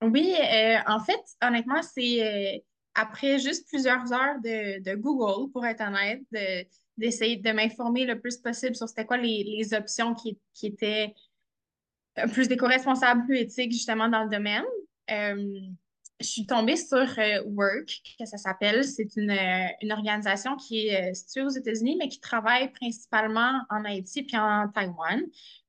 Oui, 0.03 0.37
euh, 0.41 0.77
en 0.87 1.01
fait, 1.01 1.21
honnêtement, 1.43 1.83
c'est 1.83 2.23
euh, 2.23 2.59
après 2.95 3.41
juste 3.41 3.67
plusieurs 3.67 4.13
heures 4.13 4.39
de, 4.41 4.95
Google, 4.95 5.51
pour 5.51 5.67
être 5.67 5.83
honnête, 5.83 6.23
d'essayer 6.99 7.37
de, 7.37 7.51
m'informer 7.53 8.05
le 8.05 8.21
plus 8.21 8.37
possible 8.37 8.77
sur 8.77 8.89
c'était 8.89 9.07
quoi 9.07 9.17
les, 9.17 9.73
options 9.73 10.15
qui, 10.15 10.39
qui 10.53 10.67
étaient 10.67 11.15
plus 12.33 12.51
éco-responsable, 12.51 13.25
plus 13.25 13.39
éthique, 13.39 13.73
justement, 13.73 14.09
dans 14.09 14.25
le 14.25 14.31
domaine. 14.31 14.65
Euh, 15.11 15.61
je 16.21 16.27
suis 16.27 16.47
tombée 16.47 16.77
sur 16.77 16.99
euh, 16.99 17.43
Work, 17.47 18.03
que 18.19 18.27
ça 18.27 18.39
s'appelle. 18.39 18.85
C'est 18.85 19.17
une, 19.17 19.31
euh, 19.31 19.67
une, 19.83 19.93
organisation 19.93 20.57
qui 20.57 20.89
est 20.89 21.15
située 21.15 21.43
aux 21.43 21.51
États-Unis, 21.51 21.97
mais 21.99 22.09
qui 22.09 22.21
travaille 22.21 22.73
principalement 22.73 23.61
en 23.71 23.85
Haïti 23.85 24.25
puis 24.25 24.37
en 24.37 24.69
Taïwan. 24.69 25.23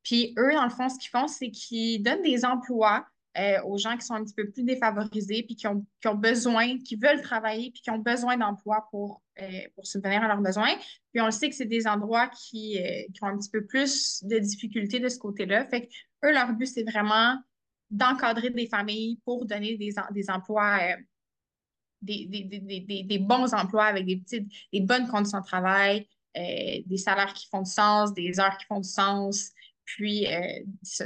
Puis 0.03 0.33
eux, 0.39 0.53
dans 0.53 0.63
le 0.63 0.71
fond, 0.71 0.89
ce 0.89 0.98
qu'ils 0.98 1.12
font, 1.12 1.27
c'est 1.27 1.51
qu'ils 1.51 2.01
donnent 2.01 2.24
des 2.24 2.45
emplois 2.45 3.05
euh, 3.38 3.62
aux 3.63 3.77
gens 3.77 3.95
qui 3.95 4.05
sont 4.05 4.15
un 4.15 4.24
petit 4.24 4.33
peu 4.33 4.50
plus 4.50 4.63
défavorisés, 4.63 5.43
puis 5.43 5.55
qui 5.55 5.67
ont, 5.67 5.86
qui 6.01 6.07
ont 6.07 6.15
besoin, 6.15 6.79
qui 6.79 6.95
veulent 6.95 7.21
travailler, 7.21 7.69
puis 7.69 7.81
qui 7.81 7.91
ont 7.91 8.00
besoin 8.00 8.38
d'emploi 8.38 8.88
pour, 8.89 9.21
euh, 9.39 9.45
pour 9.75 9.86
subvenir 9.86 10.24
à 10.24 10.27
leurs 10.27 10.41
besoins. 10.41 10.75
Puis 11.12 11.21
on 11.21 11.25
le 11.25 11.31
sait 11.31 11.48
que 11.48 11.55
c'est 11.55 11.65
des 11.65 11.86
endroits 11.86 12.27
qui, 12.29 12.79
euh, 12.79 13.03
qui, 13.13 13.24
ont 13.24 13.27
un 13.27 13.38
petit 13.38 13.51
peu 13.51 13.65
plus 13.65 14.24
de 14.24 14.39
difficultés 14.39 15.00
de 15.00 15.07
ce 15.09 15.19
côté-là. 15.19 15.67
Fait 15.67 15.81
que 15.81 15.88
eux, 16.25 16.33
leur 16.33 16.53
but, 16.53 16.65
c'est 16.65 16.83
vraiment 16.83 17.38
d'encadrer 17.91 18.50
des 18.50 18.67
familles 18.67 19.19
pour 19.24 19.45
donner 19.45 19.77
des, 19.77 19.91
des 20.12 20.29
emplois, 20.31 20.79
des, 22.01 22.25
des, 22.25 23.03
des, 23.03 23.19
bons 23.19 23.53
emplois 23.53 23.86
avec 23.86 24.07
des, 24.07 24.17
petites, 24.17 24.51
des 24.74 24.81
bonnes 24.81 25.07
conditions 25.07 25.39
de 25.39 25.45
travail, 25.45 26.07
des 26.36 26.98
salaires 26.98 27.33
qui 27.33 27.48
font 27.48 27.62
du 27.62 27.71
sens, 27.71 28.13
des 28.13 28.39
heures 28.39 28.57
qui 28.57 28.65
font 28.65 28.79
du 28.79 28.89
sens, 28.89 29.51
puis 29.86 30.27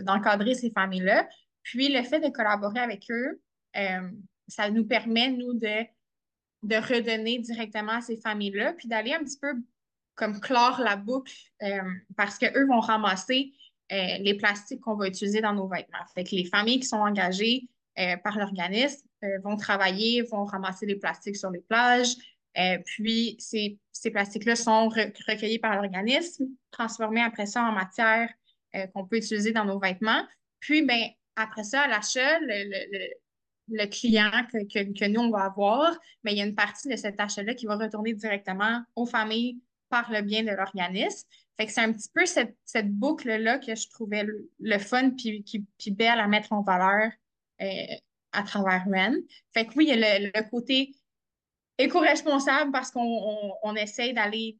d'encadrer 0.01 0.55
ces 0.55 0.71
familles-là. 0.71 1.27
Puis 1.63 1.89
le 1.89 2.03
fait 2.03 2.19
de 2.19 2.29
collaborer 2.29 2.79
avec 2.79 3.09
eux, 3.09 3.41
euh, 3.77 4.09
ça 4.47 4.69
nous 4.69 4.85
permet, 4.85 5.29
nous, 5.29 5.53
de, 5.53 5.85
de 6.63 6.75
redonner 6.75 7.39
directement 7.39 7.93
à 7.93 8.01
ces 8.01 8.17
familles-là, 8.17 8.73
puis 8.73 8.87
d'aller 8.87 9.13
un 9.13 9.23
petit 9.23 9.39
peu 9.39 9.53
comme 10.15 10.39
clore 10.39 10.79
la 10.79 10.95
boucle 10.95 11.33
euh, 11.63 11.81
parce 12.15 12.37
qu'eux 12.37 12.67
vont 12.67 12.81
ramasser 12.81 13.53
euh, 13.91 14.17
les 14.19 14.35
plastiques 14.35 14.81
qu'on 14.81 14.95
va 14.95 15.07
utiliser 15.07 15.41
dans 15.41 15.53
nos 15.53 15.67
vêtements. 15.67 16.05
Les 16.15 16.45
familles 16.45 16.81
qui 16.81 16.87
sont 16.87 16.97
engagées 16.97 17.67
par 18.23 18.39
l'organisme 18.39 19.07
vont 19.43 19.55
travailler, 19.55 20.23
vont 20.23 20.45
ramasser 20.45 20.87
les 20.87 20.95
plastiques 20.95 21.35
sur 21.35 21.51
les 21.51 21.59
plages. 21.59 22.15
puis 22.85 23.35
ces, 23.37 23.77
ces 23.91 24.09
plastiques-là 24.09 24.55
sont 24.55 24.89
recueillis 24.89 25.59
par 25.59 25.75
l'organisme, 25.79 26.47
transformés 26.71 27.21
après 27.21 27.45
ça 27.45 27.63
en 27.63 27.71
matière 27.71 28.33
qu'on 28.95 29.05
peut 29.05 29.17
utiliser 29.17 29.51
dans 29.51 29.65
nos 29.65 29.77
vêtements. 29.77 30.25
Puis, 30.59 30.81
ben, 30.81 31.11
après 31.35 31.63
ça, 31.63 31.81
à 31.81 31.87
l'achat, 31.87 32.39
le, 32.39 33.85
client 33.87 34.31
que, 34.51 35.07
nous, 35.07 35.21
on 35.21 35.29
va 35.29 35.45
avoir, 35.45 35.97
mais 36.23 36.33
il 36.33 36.37
y 36.37 36.41
a 36.41 36.45
une 36.45 36.55
partie 36.55 36.89
de 36.89 36.95
cet 36.95 37.19
achat-là 37.19 37.53
qui 37.55 37.65
va 37.65 37.75
retourner 37.75 38.13
directement 38.13 38.81
aux 38.95 39.05
familles 39.05 39.59
par 39.89 40.11
le 40.11 40.21
bien 40.21 40.43
de 40.43 40.51
l'organisme. 40.51 41.27
Fait 41.57 41.67
que 41.67 41.71
c'est 41.71 41.81
un 41.81 41.93
petit 41.93 42.09
peu 42.13 42.25
cette, 42.25 42.91
boucle-là 42.91 43.59
que 43.59 43.75
je 43.75 43.87
trouvais 43.89 44.25
le, 44.59 44.77
fun 44.79 45.11
puis, 45.11 45.43
puis, 45.77 45.91
belle 45.91 46.19
à 46.19 46.27
mettre 46.27 46.51
en 46.51 46.63
valeur 46.63 47.11
euh, 47.61 47.95
à 48.31 48.43
travers 48.43 48.85
REN. 48.85 49.15
Fait 49.53 49.65
que 49.65 49.73
oui, 49.75 49.87
il 49.89 49.99
y 49.99 50.03
a 50.03 50.19
le, 50.19 50.49
côté 50.49 50.91
éco-responsable 51.77 52.71
parce 52.71 52.91
qu'on 52.91 53.75
essaye 53.75 54.13
d'aller 54.13 54.57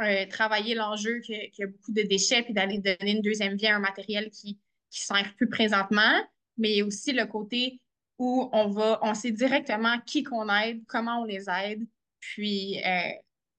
euh, 0.00 0.26
travailler 0.26 0.74
l'enjeu 0.74 1.20
qu'il 1.20 1.50
y, 1.58 1.62
a 1.62 1.66
beaucoup 1.66 1.92
de 1.92 2.02
déchets 2.02 2.42
puis 2.42 2.52
d'aller 2.52 2.78
donner 2.78 3.12
une 3.12 3.22
deuxième 3.22 3.56
vie 3.56 3.66
à 3.66 3.76
un 3.76 3.80
matériel 3.80 4.30
qui, 4.30 4.58
qui 4.96 5.04
sert 5.04 5.34
plus 5.36 5.48
présentement, 5.48 6.24
mais 6.56 6.70
il 6.70 6.76
y 6.78 6.80
a 6.80 6.86
aussi 6.86 7.12
le 7.12 7.26
côté 7.26 7.80
où 8.18 8.48
on 8.52 8.68
va, 8.68 8.98
on 9.02 9.12
sait 9.12 9.30
directement 9.30 10.00
qui 10.06 10.22
qu'on 10.22 10.48
aide, 10.48 10.82
comment 10.86 11.20
on 11.20 11.24
les 11.24 11.50
aide, 11.50 11.86
puis 12.18 12.82
euh, 12.82 13.10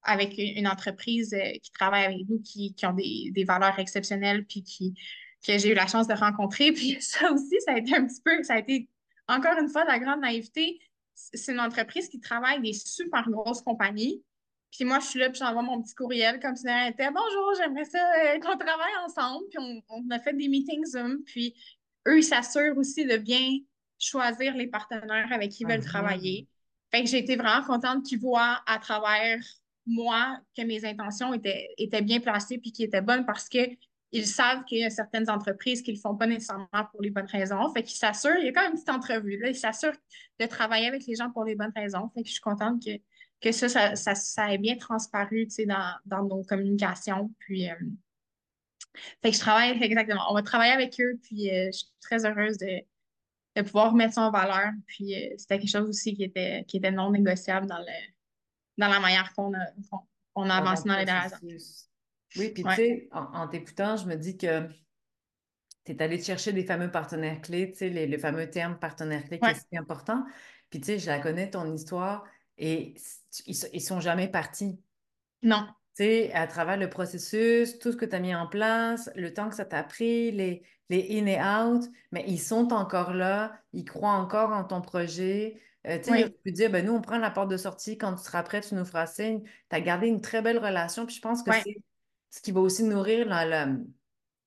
avec 0.02 0.34
une 0.38 0.68
entreprise 0.68 1.34
euh, 1.34 1.52
qui 1.62 1.72
travaille 1.72 2.06
avec 2.06 2.28
nous, 2.28 2.42
qui, 2.42 2.74
qui 2.74 2.86
ont 2.88 2.94
des, 2.94 3.30
des, 3.32 3.44
valeurs 3.44 3.78
exceptionnelles, 3.78 4.46
puis 4.46 4.64
qui, 4.64 4.96
que 5.46 5.60
j'ai 5.60 5.72
eu 5.72 5.76
la 5.76 5.86
chance 5.86 6.08
de 6.08 6.16
rencontrer. 6.16 6.72
Puis 6.74 6.98
ça 7.02 7.32
aussi, 7.32 7.56
ça 7.66 7.74
a 7.74 7.78
été 7.78 7.96
un 7.96 8.08
petit 8.08 8.22
peu, 8.24 8.42
ça 8.42 8.56
a 8.56 8.60
été 8.60 8.90
encore 9.28 9.58
une 9.62 9.70
fois 9.70 9.86
la 9.86 10.00
grande 10.00 10.22
naïveté. 10.22 10.80
C'est 11.14 11.52
une 11.52 11.60
entreprise 11.60 12.10
qui 12.10 12.20
travaille 12.20 12.54
avec 12.54 12.64
des 12.64 12.74
super 12.74 13.30
grosses 13.30 13.62
compagnies, 13.62 14.24
puis 14.72 14.86
moi, 14.86 15.00
je 15.00 15.06
suis 15.06 15.20
là, 15.20 15.30
puis 15.30 15.40
j'envoie 15.40 15.62
mon 15.62 15.82
petit 15.82 15.96
courriel 15.96 16.40
comme 16.40 16.56
si 16.56 16.66
de 16.66 16.90
était 16.90 17.10
Bonjour, 17.10 17.54
j'aimerais 17.58 17.86
ça 17.86 18.00
euh, 18.00 18.40
qu'on 18.40 18.58
travaille 18.58 18.96
ensemble. 19.06 19.46
Puis 19.50 19.84
on, 19.90 20.10
a 20.12 20.20
fait 20.20 20.34
des 20.34 20.48
meetings 20.48 20.86
Zoom. 20.86 21.24
Puis 21.26 21.56
eux, 22.08 22.20
ils 22.20 22.24
s'assurent 22.24 22.78
aussi 22.78 23.06
de 23.06 23.18
bien 23.18 23.60
choisir 23.98 24.56
les 24.56 24.68
partenaires 24.68 25.32
avec 25.32 25.52
qui 25.52 25.64
ils 25.64 25.68
veulent 25.68 25.80
mhm. 25.80 25.86
travailler. 25.86 26.48
Fait 26.92 27.04
que 27.04 27.10
j'ai 27.10 27.20
été 27.20 27.36
vraiment 27.36 27.66
contente 27.66 28.06
qu'ils 28.06 28.20
voient 28.20 28.62
à 28.66 28.78
travers 28.80 29.40
moi 29.86 30.38
que 30.56 30.64
mes 30.64 30.86
intentions 30.86 31.34
étaient, 31.34 31.70
étaient 31.78 32.02
bien 32.02 32.20
placées 32.20 32.58
puis 32.58 32.72
qui 32.72 32.84
étaient 32.84 33.02
bonnes 33.02 33.26
parce 33.26 33.50
qu'ils 33.50 33.78
savent 34.26 34.64
qu'il 34.66 34.80
y 34.80 34.86
a 34.86 34.90
certaines 34.90 35.30
entreprises 35.30 35.82
qui 35.82 35.92
ne 35.92 35.96
le 35.96 36.02
font 36.02 36.16
pas 36.16 36.28
nécessairement 36.28 36.68
pour 36.92 37.02
les 37.02 37.10
bonnes 37.10 37.28
raisons. 37.28 37.74
Fait 37.74 37.84
qu'ils 37.84 37.98
s'assurent, 37.98 38.38
il 38.38 38.46
y 38.46 38.50
a 38.50 38.52
quand 38.52 38.62
même 38.62 38.72
une 38.72 38.78
petite 38.78 38.90
entrevue, 38.90 39.38
là, 39.38 39.50
ils 39.50 39.56
s'assurent 39.56 39.98
de 40.40 40.46
travailler 40.46 40.88
avec 40.88 41.06
les 41.06 41.16
gens 41.16 41.32
pour 41.32 41.46
les 41.46 41.56
bonnes 41.56 41.74
raisons. 41.76 42.10
Fait 42.14 42.22
que 42.22 42.28
je 42.28 42.34
suis 42.34 42.42
contente 42.42 42.84
que 42.86 42.92
que 43.42 43.52
ça, 43.52 43.70
ça, 43.70 43.96
ça, 43.96 44.16
ça 44.16 44.54
ait 44.54 44.58
bien 44.58 44.78
transparu 44.78 45.48
dans, 45.66 45.96
dans 46.06 46.24
nos 46.24 46.44
communications. 46.44 47.32
Puis, 47.40 47.70
euh, 47.70 47.76
fait 49.22 49.32
que 49.32 49.36
je 49.36 49.40
travaille 49.40 49.82
exactement. 49.84 50.24
On 50.30 50.34
va 50.34 50.42
travailler 50.42 50.74
avec 50.74 51.00
eux, 51.00 51.20
puis 51.22 51.50
euh, 51.52 51.68
je 51.68 51.78
suis 51.78 51.88
très 52.02 52.26
heureuse 52.26 52.58
de, 52.58 52.82
de 53.56 53.62
pouvoir 53.62 53.94
mettre 53.94 54.16
ça 54.16 54.22
en 54.22 54.32
valeur. 54.32 54.72
Puis 54.88 55.16
euh, 55.16 55.36
c'était 55.38 55.60
quelque 55.60 55.70
chose 55.70 55.90
aussi 55.90 56.16
qui 56.16 56.24
était, 56.24 56.66
qui 56.68 56.78
était 56.78 56.92
non 56.92 57.12
négociable 57.12 57.68
dans, 57.68 57.78
le, 57.78 58.12
dans 58.78 58.88
la 58.88 59.00
manière 59.00 59.34
qu'on 59.34 59.54
a, 59.54 60.50
a 60.50 60.58
avancé 60.58 60.88
dans 60.88 60.98
les 60.98 61.06
dernières 61.06 61.34
années. 61.34 61.58
Oui, 62.36 62.50
puis 62.50 62.64
tu 62.64 62.76
sais, 62.76 63.10
en, 63.12 63.48
t'écoutant, 63.48 63.98
je 63.98 64.06
me 64.06 64.16
dis 64.16 64.38
que 64.38 64.68
tu 65.86 65.94
es 65.94 66.02
allé 66.02 66.22
chercher 66.22 66.52
des 66.52 66.66
fameux 66.66 66.92
partenaires 66.92 67.42
clés, 67.42 67.72
tu 67.72 67.78
sais, 67.78 67.90
les, 67.90 68.06
le 68.06 68.18
fameux 68.18 68.50
terme 68.50 68.78
partenaire 68.78 69.24
clé 69.24 69.40
qui 69.40 69.48
est 69.48 69.56
si 69.56 69.78
important. 69.78 70.26
Puis 70.70 70.82
tu 70.82 70.88
sais, 70.88 71.00
je 71.00 71.08
la 71.08 71.20
connais, 71.20 71.50
ton 71.50 71.72
histoire. 71.74 72.26
Et 72.58 72.96
ils, 73.46 73.56
ne 73.74 73.80
sont 73.80 74.00
jamais 74.00 74.28
partis. 74.28 74.80
Non. 75.44 75.66
Tu 75.96 76.04
sais, 76.04 76.34
à 76.34 76.48
travers 76.48 76.78
le 76.78 76.90
processus, 76.90 77.80
tout 77.80 77.92
ce 77.92 77.98
que 77.98 78.06
tu 78.06 78.16
as 78.16 78.20
mis 78.20 78.36
en 78.36 78.48
place, 78.48 79.10
le 79.16 79.34
temps 79.34 79.50
que 79.50 79.56
ça 79.56 79.66
t'a 79.66 79.84
pris, 79.84 80.32
les, 80.32 80.64
les 80.90 81.20
in 81.20 81.26
et 81.26 81.42
out, 81.42 81.84
mais 82.12 82.24
ils 82.28 82.40
sont 82.40 82.74
encore 82.74 83.14
là, 83.14 83.60
ils 83.74 83.86
croient 83.86 84.12
encore 84.12 84.52
en 84.52 84.64
ton 84.64 84.82
projet. 84.82 85.62
Euh, 85.88 86.00
tu 86.00 86.12
peux 86.44 86.52
dire, 86.52 86.70
ben, 86.70 86.86
nous, 86.86 86.94
on 86.94 87.02
prend 87.02 87.18
la 87.18 87.32
porte 87.32 87.50
de 87.50 87.58
sortie, 87.58 87.98
quand 87.98 88.14
tu 88.16 88.24
seras 88.24 88.44
prêt, 88.44 88.62
tu 88.62 88.76
nous 88.76 88.86
feras 88.86 89.08
signe. 89.08 89.44
Tu 89.44 89.76
as 89.76 89.82
gardé 89.82 90.08
une 90.08 90.22
très 90.22 90.42
belle 90.42 90.58
relation, 90.58 91.06
puis 91.06 91.16
je 91.16 91.22
pense 91.22 91.44
que 91.44 91.52
c'est 91.52 91.78
ce 92.30 92.42
qui 92.42 92.52
va 92.52 92.60
aussi 92.60 92.84
nourrir 92.84 93.28
la, 93.28 93.68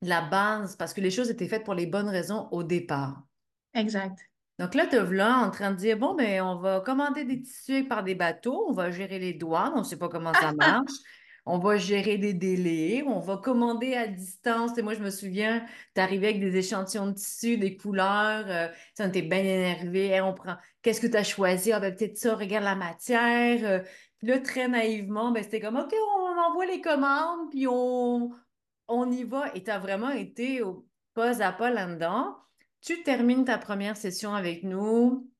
la 0.02 0.21
base, 0.23 0.76
parce 0.76 0.93
que 0.93 1.00
les 1.00 1.11
choses 1.11 1.31
étaient 1.31 1.49
faites 1.49 1.64
pour 1.64 1.75
les 1.75 1.87
bonnes 1.87 2.09
raisons 2.09 2.49
au 2.50 2.62
départ. 2.62 3.23
Exact. 3.75 4.19
Donc 4.61 4.75
là, 4.75 4.87
te 4.87 4.97
là 4.97 5.38
en 5.38 5.50
train 5.50 5.71
de 5.71 5.76
dire, 5.76 5.97
bon, 5.97 6.14
ben, 6.14 6.43
on 6.43 6.57
va 6.57 6.81
commander 6.81 7.25
des 7.25 7.40
tissus 7.40 7.85
par 7.85 8.05
des 8.05 8.14
bateaux, 8.14 8.67
on 8.69 8.73
va 8.73 8.90
gérer 8.90 9.19
les 9.19 9.33
douanes, 9.33 9.73
on 9.75 9.79
ne 9.79 9.85
sait 9.85 9.97
pas 9.97 10.11
comment 10.11 10.35
ça 10.35 10.52
marche, 10.59 10.93
on 11.47 11.59
va 11.59 11.79
gérer 11.79 12.19
des 12.19 12.35
délais, 12.35 13.02
on 13.07 13.21
va 13.21 13.38
commander 13.38 13.95
à 13.95 14.07
distance. 14.07 14.76
Et 14.76 14.83
moi, 14.83 14.93
je 14.93 15.00
me 15.00 15.09
souviens, 15.09 15.64
tu 15.95 16.02
arrivais 16.02 16.29
avec 16.29 16.40
des 16.40 16.59
échantillons 16.59 17.07
de 17.07 17.14
tissus, 17.14 17.57
des 17.57 17.79
couleurs, 17.79 18.45
euh, 18.49 18.69
on 18.99 19.09
était 19.09 19.23
bien 19.23 19.38
énervé, 19.38 20.21
on 20.21 20.35
prend, 20.35 20.57
qu'est-ce 20.83 21.00
que 21.00 21.07
tu 21.07 21.17
as 21.17 21.25
choisi? 21.25 21.73
Ah, 21.73 21.81
ben, 21.81 21.97
peut-être 21.97 22.19
ça, 22.19 22.35
regarde 22.35 22.64
la 22.64 22.75
matière. 22.75 23.61
Euh. 23.64 23.81
puis 24.19 24.29
là, 24.29 24.40
très 24.40 24.69
naïvement, 24.69 25.31
ben, 25.33 25.43
c'était 25.43 25.61
comme, 25.61 25.76
OK, 25.76 25.95
on 26.19 26.38
envoie 26.38 26.67
les 26.67 26.83
commandes, 26.83 27.49
puis 27.50 27.67
on, 27.67 28.31
on 28.88 29.11
y 29.11 29.25
va. 29.25 29.55
Et 29.55 29.64
tu 29.64 29.71
as 29.71 29.79
vraiment 29.79 30.11
été 30.11 30.61
au 30.61 30.87
pas 31.14 31.43
à 31.43 31.50
pas 31.50 31.71
là-dedans. 31.71 32.37
Tu 32.82 33.02
termines 33.02 33.44
ta 33.44 33.58
première 33.58 33.96
session 33.96 34.34
avec 34.34 34.62
nous, 34.64 35.30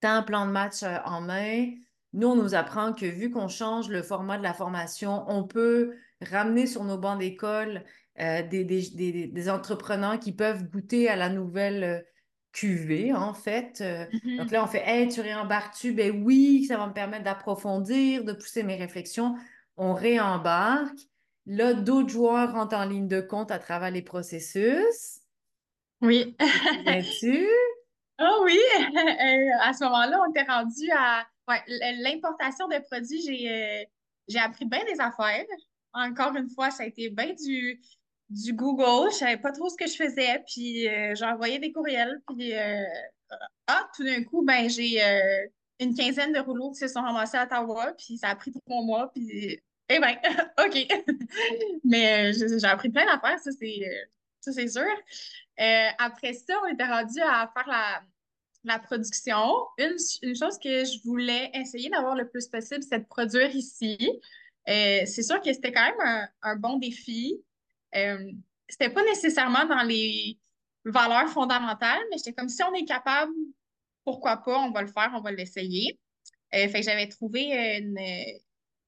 tu 0.00 0.06
as 0.06 0.14
un 0.14 0.22
plan 0.22 0.46
de 0.46 0.52
match 0.52 0.82
euh, 0.82 0.98
en 1.04 1.20
main. 1.20 1.70
Nous, 2.12 2.28
on 2.28 2.36
nous 2.36 2.54
apprend 2.54 2.92
que 2.92 3.06
vu 3.06 3.30
qu'on 3.30 3.48
change 3.48 3.88
le 3.88 4.02
format 4.02 4.38
de 4.38 4.42
la 4.42 4.54
formation, 4.54 5.24
on 5.28 5.44
peut 5.44 5.94
ramener 6.20 6.66
sur 6.66 6.84
nos 6.84 6.98
bancs 6.98 7.18
d'école 7.18 7.84
euh, 8.20 8.42
des, 8.42 9.50
entrepreneurs 9.50 10.18
qui 10.18 10.32
peuvent 10.32 10.64
goûter 10.64 11.08
à 11.08 11.16
la 11.16 11.28
nouvelle 11.28 11.84
euh, 11.84 12.00
QV, 12.52 13.12
en 13.14 13.34
fait. 13.34 13.80
Mm-hmm. 13.80 14.38
Donc 14.38 14.50
là, 14.50 14.64
on 14.64 14.66
fait 14.66 14.82
Hey, 14.86 15.08
tu 15.08 15.20
réembarques-tu? 15.20 15.92
Ben 15.92 16.22
oui, 16.24 16.64
ça 16.64 16.76
va 16.78 16.86
me 16.86 16.92
permettre 16.94 17.24
d'approfondir, 17.24 18.24
de 18.24 18.32
pousser 18.32 18.62
mes 18.62 18.76
réflexions. 18.76 19.34
On 19.76 19.92
réembarque. 19.92 20.98
Là, 21.44 21.74
d'autres 21.74 22.08
joueurs 22.08 22.52
rentrent 22.52 22.76
en 22.76 22.86
ligne 22.86 23.08
de 23.08 23.20
compte 23.20 23.50
à 23.50 23.58
travers 23.58 23.90
les 23.90 24.02
processus. 24.02 25.20
Oui. 26.00 26.36
tu 27.20 27.48
Ah 28.18 28.38
oui, 28.44 28.58
euh, 28.58 29.48
à 29.62 29.72
ce 29.72 29.84
moment-là, 29.84 30.20
on 30.26 30.30
était 30.30 30.50
rendu 30.50 30.90
à 30.94 31.26
l'importation 32.02 32.68
de 32.68 32.78
produits. 32.90 33.22
J'ai 33.22 33.50
euh, 33.50 33.84
j'ai 34.28 34.38
appris 34.38 34.64
bien 34.64 34.84
des 34.84 35.00
affaires. 35.00 35.44
Encore 35.92 36.34
une 36.36 36.50
fois, 36.50 36.70
ça 36.70 36.82
a 36.82 36.86
été 36.86 37.08
bien 37.10 37.32
du, 37.32 37.80
du 38.28 38.52
Google. 38.52 39.10
Je 39.12 39.16
savais 39.16 39.36
pas 39.38 39.52
trop 39.52 39.68
ce 39.68 39.76
que 39.76 39.86
je 39.86 39.96
faisais. 39.96 40.42
Puis 40.46 40.88
euh, 40.88 41.14
j'envoyais 41.14 41.58
des 41.58 41.72
courriels. 41.72 42.20
Puis 42.28 42.52
ah, 43.66 43.88
tout 43.94 44.04
d'un 44.04 44.22
coup, 44.24 44.44
ben 44.44 44.68
j'ai 44.68 45.00
une 45.80 45.94
quinzaine 45.94 46.32
de 46.32 46.40
rouleaux 46.40 46.70
qui 46.72 46.78
se 46.78 46.88
sont 46.88 47.00
ramassés 47.00 47.38
à 47.38 47.44
Ottawa. 47.44 47.92
Puis 47.96 48.18
ça 48.18 48.28
a 48.28 48.36
pris 48.36 48.52
trois 48.52 48.82
mois. 48.82 49.10
Puis 49.14 49.60
eh 49.88 49.98
bien, 49.98 50.16
OK. 50.66 50.86
Mais 51.84 52.32
j'ai 52.32 52.64
appris 52.64 52.88
plein 52.90 53.06
d'affaires, 53.06 53.38
ça 53.38 53.50
c'est 53.52 54.68
sûr. 54.68 54.84
Euh, 55.60 55.88
après 55.98 56.34
ça, 56.34 56.54
on 56.64 56.72
était 56.72 56.84
rendu 56.84 57.20
à 57.20 57.50
faire 57.54 58.02
la, 58.64 58.78
production. 58.80 59.54
Une, 59.78 60.34
chose 60.34 60.58
que 60.58 60.84
je 60.84 61.02
voulais 61.04 61.50
essayer 61.54 61.88
d'avoir 61.88 62.16
le 62.16 62.28
plus 62.28 62.48
possible, 62.48 62.82
c'est 62.82 62.98
de 62.98 63.04
produire 63.04 63.54
ici. 63.54 63.96
Euh, 64.68 65.02
c'est 65.06 65.22
sûr 65.22 65.40
que 65.40 65.52
c'était 65.52 65.72
quand 65.72 65.84
même 65.84 66.28
un, 66.42 66.56
bon 66.56 66.76
défi. 66.76 67.40
Euh, 67.94 68.32
c'était 68.68 68.90
pas 68.90 69.04
nécessairement 69.04 69.64
dans 69.66 69.82
les 69.82 70.38
valeurs 70.84 71.28
fondamentales, 71.28 72.02
mais 72.10 72.16
j'étais 72.18 72.32
comme 72.32 72.48
si 72.48 72.62
on 72.64 72.74
est 72.74 72.84
capable, 72.84 73.32
pourquoi 74.04 74.38
pas, 74.38 74.58
on 74.58 74.72
va 74.72 74.82
le 74.82 74.88
faire, 74.88 75.12
on 75.14 75.20
va 75.20 75.30
l'essayer. 75.30 76.00
fait 76.50 76.72
que 76.72 76.82
j'avais 76.82 77.08
trouvé 77.08 77.78
une, 77.78 77.98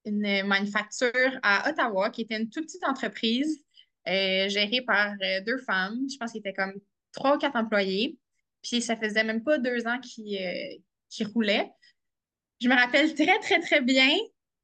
une 0.05 0.45
manufacture 0.45 1.39
à 1.41 1.69
Ottawa 1.69 2.09
qui 2.09 2.21
était 2.21 2.37
une 2.37 2.49
toute 2.49 2.65
petite 2.65 2.83
entreprise 2.83 3.63
euh, 3.63 3.68
géré 4.49 4.81
par 4.81 5.13
euh, 5.21 5.41
deux 5.45 5.57
femmes. 5.57 5.99
Je 6.11 6.17
pense 6.17 6.31
qu'il 6.31 6.39
était 6.39 6.53
comme 6.53 6.73
trois 7.11 7.35
ou 7.35 7.39
quatre 7.39 7.55
employés. 7.55 8.17
Puis 8.61 8.81
ça 8.81 8.97
faisait 8.97 9.23
même 9.23 9.43
pas 9.43 9.57
deux 9.57 9.87
ans 9.87 9.99
qu'ils 9.99 10.37
euh, 10.37 11.25
roulaient. 11.33 11.71
Je 12.61 12.67
me 12.67 12.75
rappelle 12.75 13.13
très, 13.13 13.39
très, 13.39 13.59
très 13.59 13.81
bien 13.81 14.09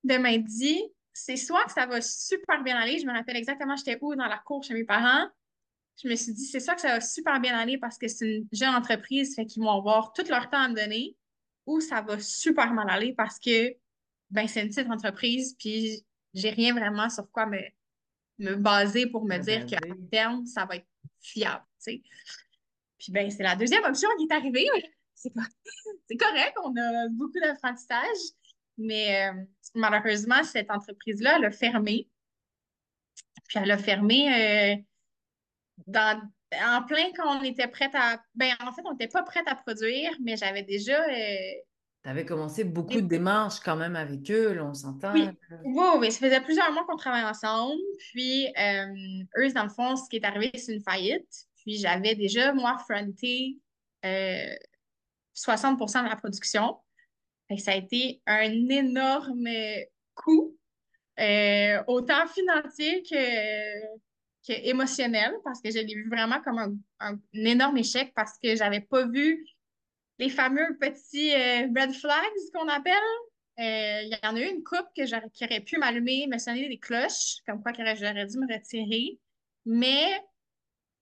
de 0.03 0.15
m'être 0.17 0.45
c'est 1.13 1.37
soit 1.37 1.63
que 1.63 1.71
ça 1.71 1.85
va 1.85 2.01
super 2.01 2.61
bien 2.61 2.77
aller. 2.77 2.99
Je 2.99 3.05
me 3.05 3.13
rappelle 3.13 3.37
exactement, 3.37 3.75
j'étais 3.77 3.97
où 4.01 4.15
dans 4.15 4.27
la 4.27 4.37
cour 4.37 4.63
chez 4.63 4.73
mes 4.73 4.83
parents. 4.83 5.27
Je 6.03 6.09
me 6.09 6.15
suis 6.15 6.33
dit, 6.33 6.43
c'est 6.43 6.59
soit 6.59 6.75
que 6.75 6.81
ça 6.81 6.89
va 6.89 6.99
super 6.99 7.39
bien 7.39 7.57
aller 7.57 7.77
parce 7.77 7.97
que 7.97 8.09
c'est 8.09 8.35
une 8.35 8.47
jeune 8.51 8.75
entreprise, 8.75 9.33
fait 9.33 9.45
qu'ils 9.45 9.63
vont 9.63 9.71
avoir 9.71 10.11
tout 10.11 10.25
leur 10.27 10.49
temps 10.49 10.59
à 10.59 10.67
me 10.67 10.75
donner, 10.75 11.15
ou 11.65 11.79
ça 11.79 12.01
va 12.01 12.19
super 12.19 12.73
mal 12.73 12.89
aller 12.89 13.13
parce 13.13 13.39
que 13.39 13.73
ben, 14.29 14.45
c'est 14.45 14.63
une 14.63 14.69
petite 14.69 14.91
entreprise, 14.91 15.55
puis 15.57 16.05
j'ai 16.33 16.49
rien 16.49 16.73
vraiment 16.73 17.09
sur 17.09 17.31
quoi 17.31 17.45
me, 17.45 17.59
me 18.39 18.55
baser 18.55 19.07
pour 19.07 19.25
me 19.25 19.37
dire 19.37 19.65
qu'à 19.65 19.79
terme, 20.11 20.45
ça 20.45 20.65
va 20.65 20.77
être 20.77 20.87
fiable. 21.21 21.63
Puis 21.85 22.03
ben, 23.09 23.29
c'est 23.29 23.43
la 23.43 23.55
deuxième 23.55 23.83
option 23.83 24.09
qui 24.17 24.27
est 24.29 24.33
arrivée. 24.33 24.67
C'est 26.07 26.17
correct, 26.17 26.55
on 26.63 26.75
a 26.75 27.07
beaucoup 27.09 27.39
d'apprentissage, 27.39 28.17
mais 28.77 29.27
euh, 29.27 29.43
malheureusement, 29.73 30.43
cette 30.43 30.69
entreprise-là, 30.69 31.37
elle 31.37 31.45
a 31.45 31.51
fermé. 31.51 32.07
Puis 33.47 33.59
elle 33.59 33.71
a 33.71 33.77
fermé 33.77 34.27
euh, 34.29 34.75
dans, 35.87 36.21
en 36.63 36.83
plein 36.83 37.11
quand 37.15 37.39
on 37.39 37.43
était 37.43 37.67
prête 37.67 37.95
à. 37.95 38.21
Ben, 38.35 38.53
en 38.59 38.71
fait, 38.71 38.83
on 38.85 38.91
n'était 38.91 39.07
pas 39.07 39.23
prête 39.23 39.47
à 39.47 39.55
produire, 39.55 40.11
mais 40.21 40.37
j'avais 40.37 40.63
déjà 40.63 41.03
euh, 41.09 41.53
tu 42.05 42.11
avais 42.11 42.23
commencé 42.23 42.63
beaucoup 42.63 43.01
de 43.01 43.07
démarches 43.07 43.59
quand 43.61 43.75
même 43.75 43.95
avec 43.95 44.29
eux, 44.29 44.61
on 44.61 44.75
s'entend. 44.75 45.11
Oui. 45.11 45.27
oui, 45.63 46.11
ça 46.11 46.19
faisait 46.19 46.39
plusieurs 46.39 46.71
mois 46.71 46.85
qu'on 46.85 46.97
travaillait 46.97 47.25
ensemble. 47.25 47.81
Puis, 48.11 48.45
euh, 48.59 49.23
eux, 49.39 49.51
dans 49.53 49.63
le 49.63 49.69
fond, 49.69 49.95
ce 49.95 50.07
qui 50.07 50.17
est 50.17 50.23
arrivé, 50.23 50.51
c'est 50.55 50.75
une 50.75 50.83
faillite. 50.83 51.27
Puis, 51.57 51.79
j'avais 51.79 52.13
déjà, 52.13 52.53
moi, 52.53 52.77
fronté 52.77 53.57
60% 54.03 54.05
euh, 54.05 56.03
de 56.03 56.09
la 56.09 56.15
production. 56.15 56.77
ça 57.57 57.71
a 57.71 57.75
été 57.75 58.21
un 58.27 58.69
énorme 58.69 59.49
coût, 60.13 60.55
euh, 61.19 61.83
autant 61.87 62.27
financier 62.27 63.01
que, 63.01 63.95
que 64.47 64.53
émotionnel, 64.69 65.33
parce 65.43 65.59
que 65.59 65.71
je 65.71 65.79
l'ai 65.79 65.95
vu 65.95 66.07
vraiment 66.07 66.39
comme 66.43 66.59
un, 66.59 66.75
un 66.99 67.19
énorme 67.33 67.77
échec 67.77 68.13
parce 68.15 68.37
que 68.37 68.55
j'avais 68.55 68.81
pas 68.81 69.07
vu 69.07 69.43
les 70.17 70.29
fameux 70.29 70.77
petits 70.79 71.33
euh, 71.33 71.67
red 71.75 71.93
flags 71.93 72.51
qu'on 72.53 72.67
appelle. 72.67 72.93
Euh, 73.59 74.01
il 74.03 74.19
y 74.21 74.27
en 74.27 74.35
a 74.35 74.39
eu 74.39 74.49
une 74.49 74.63
coupe 74.63 74.87
que 74.95 75.03
qui 75.29 75.45
aurait 75.45 75.61
pu 75.61 75.77
m'allumer, 75.77 76.27
me 76.27 76.37
sonner 76.37 76.67
des 76.67 76.77
cloches, 76.77 77.37
comme 77.47 77.61
quoi 77.61 77.71
j'aurais 77.73 78.25
dû 78.25 78.37
me 78.37 78.53
retirer. 78.53 79.17
Mais, 79.65 80.19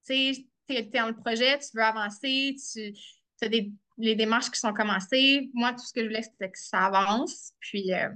tu 0.06 0.34
sais, 0.34 0.46
tu 0.68 0.74
es, 0.74 0.82
dans 0.82 1.08
le 1.08 1.16
projet, 1.16 1.58
tu 1.58 1.76
veux 1.76 1.82
avancer, 1.82 2.56
tu 2.72 2.94
as 3.42 3.48
des, 3.48 3.72
les 3.98 4.14
démarches 4.14 4.50
qui 4.50 4.60
sont 4.60 4.72
commencées. 4.72 5.50
Moi, 5.52 5.72
tout 5.72 5.84
ce 5.84 5.92
que 5.92 6.02
je 6.02 6.06
voulais, 6.06 6.22
c'était 6.22 6.50
que 6.50 6.58
ça 6.58 6.86
avance. 6.86 7.52
Puis, 7.58 7.92
euh, 7.92 8.08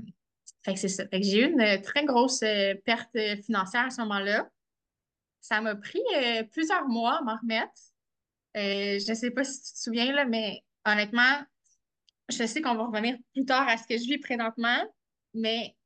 c'est 0.77 0.89
ça. 0.89 1.09
Fait 1.09 1.21
que 1.21 1.27
j'ai 1.27 1.43
eu 1.43 1.51
une 1.51 1.83
très 1.83 2.05
grosse 2.05 2.41
perte 2.85 3.17
financière 3.45 3.87
à 3.87 3.91
ce 3.91 4.01
moment-là. 4.03 4.49
Ça 5.41 5.61
m'a 5.61 5.75
pris 5.75 6.03
plusieurs 6.53 6.87
mois 6.87 7.19
à 7.19 7.23
m'en 7.23 7.37
remettre. 7.37 7.73
je 8.55 9.11
ne 9.11 9.15
sais 9.15 9.31
pas 9.31 9.45
si 9.45 9.63
tu 9.63 9.73
te 9.73 9.79
souviens, 9.79 10.13
là, 10.13 10.27
mais 10.27 10.63
honnêtement, 10.93 11.43
je 12.29 12.45
sais 12.47 12.61
qu'on 12.61 12.75
va 12.75 12.85
revenir 12.85 13.17
plus 13.35 13.45
tard 13.45 13.69
à 13.69 13.77
ce 13.77 13.87
que 13.87 13.97
je 13.97 14.05
vis 14.05 14.19
présentement, 14.19 14.85
mais 15.35 15.77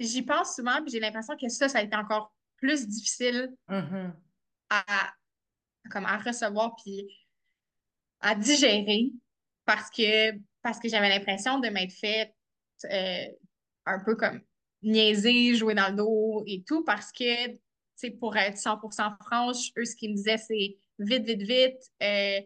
j'y 0.00 0.22
pense 0.22 0.56
souvent, 0.56 0.80
puis 0.82 0.92
j'ai 0.92 1.00
l'impression 1.00 1.36
que 1.36 1.48
ça, 1.48 1.68
ça 1.68 1.78
a 1.78 1.82
été 1.82 1.96
encore 1.96 2.34
plus 2.56 2.86
difficile 2.86 3.54
mm-hmm. 3.68 4.12
à, 4.70 5.12
comme 5.90 6.06
à 6.06 6.18
recevoir 6.18 6.74
puis 6.82 7.06
à 8.20 8.34
digérer 8.34 9.10
parce 9.64 9.90
que, 9.90 10.32
parce 10.62 10.78
que 10.78 10.88
j'avais 10.88 11.08
l'impression 11.08 11.58
de 11.58 11.68
m'être 11.68 11.92
fait 11.92 12.34
euh, 12.90 13.26
un 13.86 13.98
peu 14.00 14.16
comme 14.16 14.40
niaiser, 14.82 15.54
jouer 15.54 15.74
dans 15.74 15.88
le 15.88 15.96
dos 15.96 16.42
et 16.46 16.62
tout 16.66 16.84
parce 16.84 17.12
que, 17.12 17.48
tu 18.00 18.10
pour 18.18 18.36
être 18.36 18.56
100% 18.56 19.16
franche, 19.22 19.70
eux, 19.78 19.84
ce 19.84 19.94
qu'ils 19.94 20.10
me 20.10 20.16
disaient, 20.16 20.36
c'est 20.36 20.76
vite, 20.98 21.24
vite, 21.24 21.42
vite. 21.42 21.92
Euh, 22.02 22.40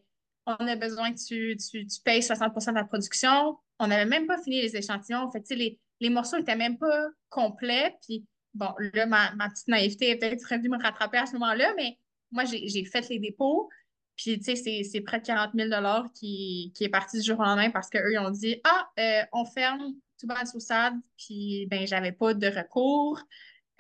on 0.48 0.66
a 0.66 0.76
besoin 0.76 1.12
que 1.12 1.18
tu, 1.18 1.56
tu, 1.56 2.00
payes 2.02 2.20
60% 2.20 2.70
de 2.70 2.74
la 2.74 2.84
production. 2.84 3.58
On 3.78 3.86
n'avait 3.86 4.06
même 4.06 4.26
pas 4.26 4.38
fini 4.38 4.62
les 4.62 4.76
échantillons. 4.76 5.30
Fait 5.30 5.44
les, 5.54 5.78
les 6.00 6.10
morceaux 6.10 6.38
n'étaient 6.38 6.56
même 6.56 6.78
pas 6.78 7.06
complets. 7.28 7.96
Puis, 8.02 8.24
bon, 8.54 8.70
là, 8.94 9.06
ma, 9.06 9.30
petite 9.50 9.68
naïveté 9.68 10.10
est 10.10 10.16
peut-être 10.16 10.42
revenue 10.48 10.70
me 10.70 10.82
rattraper 10.82 11.18
à 11.18 11.26
ce 11.26 11.34
moment-là, 11.34 11.74
mais 11.76 11.98
moi, 12.30 12.44
j'ai 12.44 12.84
fait 12.84 13.08
les 13.10 13.18
dépôts. 13.18 13.68
Puis, 14.16 14.38
tu 14.40 14.56
sais, 14.56 14.82
c'est 14.82 15.00
près 15.02 15.20
de 15.20 15.26
40 15.26 15.50
000 15.54 15.70
qui, 16.14 16.72
qui 16.74 16.84
est 16.84 16.88
parti 16.88 17.18
du 17.18 17.26
jour 17.26 17.38
au 17.38 17.44
lendemain 17.44 17.70
parce 17.70 17.90
qu'eux, 17.90 18.12
ils 18.12 18.18
ont 18.18 18.30
dit 18.30 18.60
Ah, 18.64 18.88
euh, 18.98 19.22
on 19.32 19.44
ferme 19.44 19.94
tout 20.18 20.26
bas 20.26 20.44
sous 20.46 20.60
SAD. 20.60 20.94
Puis, 21.18 21.66
ben, 21.66 21.86
j'avais 21.86 22.12
pas 22.12 22.34
de 22.34 22.46
recours. 22.48 23.20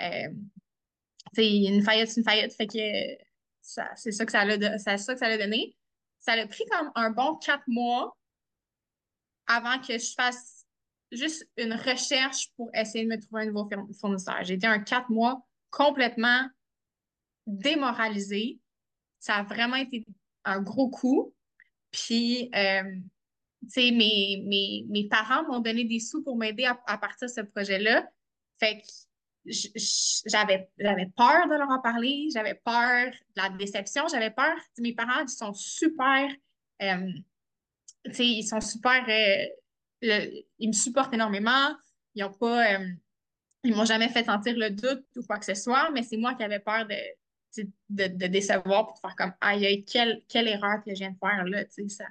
Euh, 0.00 0.28
tu 1.34 1.42
une 1.42 1.82
faillite, 1.82 2.16
une 2.16 2.24
faillite. 2.24 2.52
Fait 2.54 2.66
que 2.66 2.78
c'est 3.96 4.12
ça 4.12 4.24
que 4.24 4.32
ça 4.32 4.42
a, 4.42 4.78
ça, 4.78 4.96
ça 4.96 5.14
que 5.14 5.18
ça 5.18 5.26
a 5.26 5.36
donné 5.36 5.77
ça 6.20 6.32
a 6.32 6.46
pris 6.46 6.64
comme 6.70 6.90
un 6.94 7.10
bon 7.10 7.36
quatre 7.36 7.66
mois 7.66 8.16
avant 9.46 9.78
que 9.80 9.98
je 9.98 10.12
fasse 10.14 10.66
juste 11.10 11.48
une 11.56 11.72
recherche 11.72 12.50
pour 12.56 12.70
essayer 12.74 13.04
de 13.04 13.10
me 13.10 13.20
trouver 13.20 13.42
un 13.42 13.46
nouveau 13.46 13.68
fournisseur. 13.98 14.42
J'ai 14.42 14.54
été 14.54 14.66
un 14.66 14.80
quatre 14.80 15.10
mois 15.10 15.46
complètement 15.70 16.46
démoralisée. 17.46 18.58
Ça 19.18 19.36
a 19.36 19.42
vraiment 19.42 19.76
été 19.76 20.04
un 20.44 20.60
gros 20.60 20.90
coup. 20.90 21.34
Puis, 21.90 22.50
euh, 22.54 22.82
tu 23.62 23.68
sais, 23.70 23.90
mes, 23.90 24.42
mes, 24.44 24.84
mes 24.88 25.08
parents 25.08 25.44
m'ont 25.44 25.60
donné 25.60 25.84
des 25.84 25.98
sous 25.98 26.22
pour 26.22 26.36
m'aider 26.36 26.66
à, 26.66 26.78
à 26.86 26.98
partir 26.98 27.28
de 27.28 27.32
ce 27.32 27.40
projet-là. 27.40 28.06
Fait 28.60 28.80
que 28.80 28.86
j'avais, 30.26 30.70
peur 31.16 31.48
de 31.48 31.54
leur 31.56 31.70
en 31.70 31.80
parler, 31.80 32.28
j'avais 32.32 32.54
peur 32.54 33.10
de 33.10 33.42
la 33.42 33.48
déception, 33.50 34.06
j'avais 34.08 34.30
peur. 34.30 34.56
Mes 34.78 34.94
parents, 34.94 35.22
ils 35.22 35.28
sont 35.28 35.52
super, 35.54 36.30
euh, 36.82 37.12
ils 38.18 38.44
sont 38.44 38.60
super, 38.60 39.04
euh, 39.08 40.26
ils 40.58 40.68
me 40.68 40.72
supportent 40.72 41.14
énormément. 41.14 41.74
Ils 42.14 42.24
ont 42.24 42.32
pas, 42.32 42.74
euh, 42.74 42.88
ils 43.64 43.74
m'ont 43.74 43.84
jamais 43.84 44.08
fait 44.08 44.24
sentir 44.24 44.56
le 44.56 44.70
doute 44.70 45.06
ou 45.16 45.22
quoi 45.22 45.38
que 45.38 45.44
ce 45.44 45.54
soit, 45.54 45.90
mais 45.90 46.02
c'est 46.02 46.16
moi 46.16 46.34
qui 46.34 46.42
avais 46.42 46.60
peur 46.60 46.86
de, 46.86 47.64
de, 47.88 48.06
de 48.06 48.26
décevoir 48.26 48.86
pour 48.86 48.98
faire 49.00 49.16
comme, 49.16 49.34
aïe, 49.40 49.66
aïe, 49.66 49.84
quelle, 49.84 50.22
quelle 50.28 50.48
erreur 50.48 50.82
que 50.84 50.94
je 50.94 51.00
viens 51.00 51.10
de 51.10 51.18
faire 51.18 51.44
là, 51.44 51.64
ça. 51.88 52.04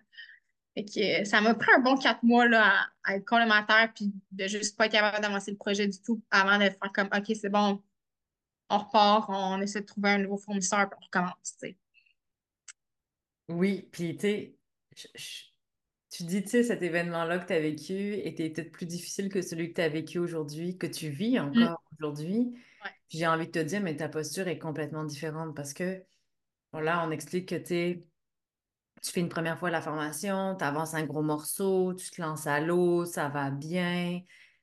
Fait 0.78 0.86
que, 0.86 1.22
euh, 1.22 1.26
ça 1.26 1.42
m'a 1.42 1.56
pris 1.56 1.72
un 1.76 1.80
bon 1.80 1.98
quatre 1.98 2.22
mois 2.22 2.48
là, 2.48 2.72
à, 3.04 3.12
à 3.12 3.16
être 3.16 3.26
complémentaire 3.26 3.92
puis 3.96 4.14
de 4.32 4.48
juste 4.48 4.78
pas 4.78 4.86
être 4.86 4.92
capable 4.92 5.24
d'avancer 5.24 5.50
le 5.50 5.58
projet 5.58 5.88
du 5.88 6.00
tout 6.00 6.22
avant 6.30 6.60
de 6.60 6.66
faire 6.66 6.92
comme 6.94 7.10
OK, 7.16 7.36
c'est 7.36 7.50
bon, 7.50 7.82
on 8.70 8.78
repart, 8.78 9.26
on 9.30 9.60
essaie 9.60 9.82
de 9.82 9.88
trouver 9.88 10.10
un 10.12 10.18
nouveau 10.20 10.38
fournisseur 10.38 10.88
puis 10.88 11.00
on 11.02 11.06
recommence. 11.06 11.56
Oui, 13.50 13.90
puis 13.92 14.16
tu 14.18 14.54
tu 16.10 16.24
dis, 16.24 16.44
tu 16.44 16.50
sais, 16.50 16.64
cet 16.64 16.84
événement-là 16.84 17.40
que 17.40 17.48
tu 17.48 17.54
as 17.54 17.60
vécu 17.60 18.14
était 18.14 18.50
peut-être 18.50 18.72
plus 18.72 18.86
difficile 18.86 19.30
que 19.30 19.42
celui 19.42 19.70
que 19.70 19.76
tu 19.76 19.82
as 19.82 19.90
vécu 19.90 20.20
aujourd'hui, 20.20 20.78
que 20.78 20.88
tu 20.88 21.10
vis 21.10 21.40
Mm, 21.40 21.64
encore 21.64 21.82
aujourd'hui. 21.98 22.54
ouais. 22.84 22.92
J'ai 23.10 23.26
envie 23.26 23.48
de 23.48 23.52
te 23.52 23.60
dire, 23.60 23.82
mais 23.82 23.96
ta 23.96 24.10
posture 24.10 24.48
est 24.48 24.60
complètement 24.60 25.06
différente 25.06 25.56
parce 25.56 25.74
que, 25.74 26.04
voilà, 26.72 27.04
on 27.08 27.12
explique 27.12 27.50
que 27.50 27.56
tu 27.56 27.66
sais, 27.66 28.04
tu 29.08 29.14
fais 29.14 29.20
une 29.22 29.30
première 29.30 29.58
fois 29.60 29.70
la 29.72 29.82
formation, 29.82 30.56
tu 30.58 30.64
avances 30.64 30.94
un 30.94 31.06
gros 31.06 31.22
morceau, 31.24 31.94
tu 31.94 32.12
te 32.12 32.22
lances 32.22 32.48
à 32.48 32.60
l'eau, 32.60 33.06
ça 33.06 33.30
va 33.30 33.52
bien. 33.52 34.22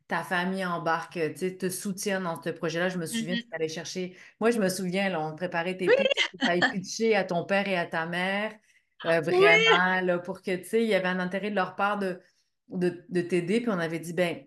Ta 0.08 0.22
famille 0.22 0.64
embarque, 0.64 1.14
tu 1.14 1.36
sais, 1.38 1.56
te 1.56 1.70
soutient 1.70 2.20
dans 2.20 2.40
ce 2.42 2.50
projet-là. 2.50 2.88
Je 2.90 2.98
me 2.98 3.06
souviens, 3.06 3.36
tu 3.36 3.42
Mhm. 3.42 3.52
allais 3.52 3.68
chercher. 3.68 4.16
Moi, 4.40 4.50
je 4.50 4.60
me 4.60 4.68
souviens, 4.68 5.08
là, 5.10 5.20
on 5.20 5.34
préparait 5.36 5.76
tes 5.76 5.88
Oui, 5.88 5.94
pitchs, 5.94 6.28
tu 6.30 6.68
pitcher 6.68 7.16
à 7.16 7.24
ton 7.24 7.44
père 7.44 7.66
et 7.68 7.76
à 7.76 7.86
ta 7.86 8.06
mère, 8.06 8.52
euh, 9.06 9.20
oui, 9.30 9.38
vraiment, 9.38 10.00
là, 10.02 10.18
pour 10.18 10.42
que, 10.42 10.56
tu 10.56 10.64
sais, 10.64 10.82
il 10.84 10.88
y 10.88 10.94
avait 10.94 11.08
un 11.08 11.20
intérêt 11.20 11.50
de 11.50 11.54
leur 11.56 11.74
part 11.76 11.98
de, 11.98 12.20
de, 12.68 13.04
de 13.08 13.20
t'aider. 13.22 13.60
Puis 13.60 13.70
on 13.70 13.78
avait 13.78 13.98
dit, 14.00 14.12
ben, 14.12 14.46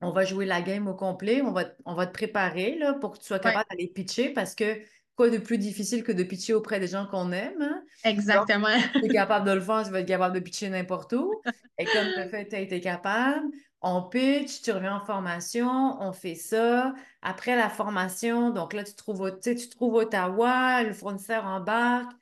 on 0.00 0.10
va 0.12 0.24
jouer 0.24 0.46
la 0.46 0.62
game 0.62 0.88
au 0.88 0.94
complet, 0.94 1.42
on 1.42 1.52
va, 1.52 1.64
t- 1.66 1.76
on 1.84 1.94
va 1.94 2.06
te 2.06 2.12
préparer, 2.12 2.78
là, 2.78 2.94
pour 2.94 3.12
que 3.12 3.18
tu 3.18 3.24
sois 3.26 3.38
capable 3.38 3.68
d'aller 3.70 3.88
pitcher 3.88 4.30
parce 4.32 4.54
que 4.54 4.82
quoi 5.20 5.28
de 5.28 5.36
plus 5.36 5.58
difficile 5.58 6.02
que 6.02 6.12
de 6.12 6.22
pitcher 6.22 6.54
auprès 6.54 6.80
des 6.80 6.86
gens 6.86 7.06
qu'on 7.06 7.30
aime, 7.30 7.60
hein? 7.60 7.82
exactement. 8.04 8.68
tu 8.94 9.04
es 9.04 9.08
capable 9.12 9.46
de 9.46 9.52
le 9.52 9.60
faire, 9.60 9.82
tu 9.84 9.90
vas 9.90 10.00
être 10.00 10.08
capable 10.08 10.34
de 10.34 10.40
pitcher 10.40 10.70
n'importe 10.70 11.12
où. 11.12 11.42
Et 11.76 11.84
comme 11.84 12.06
tu 12.14 12.18
as 12.18 12.26
fait, 12.26 12.48
tu 12.48 12.56
as 12.56 12.60
été 12.60 12.80
capable, 12.80 13.46
on 13.82 14.02
pitch, 14.02 14.62
tu 14.62 14.72
reviens 14.72 14.96
en 14.96 15.04
formation, 15.04 16.00
on 16.00 16.12
fait 16.12 16.36
ça. 16.36 16.94
Après 17.20 17.54
la 17.54 17.68
formation, 17.68 18.48
donc 18.48 18.72
là, 18.72 18.82
tu 18.82 18.94
trouves, 18.94 19.38
tu 19.42 19.68
trouves 19.68 19.92
Ottawa, 19.92 20.84
le 20.84 20.94
fournisseur 20.94 21.44
embarque. 21.44 22.12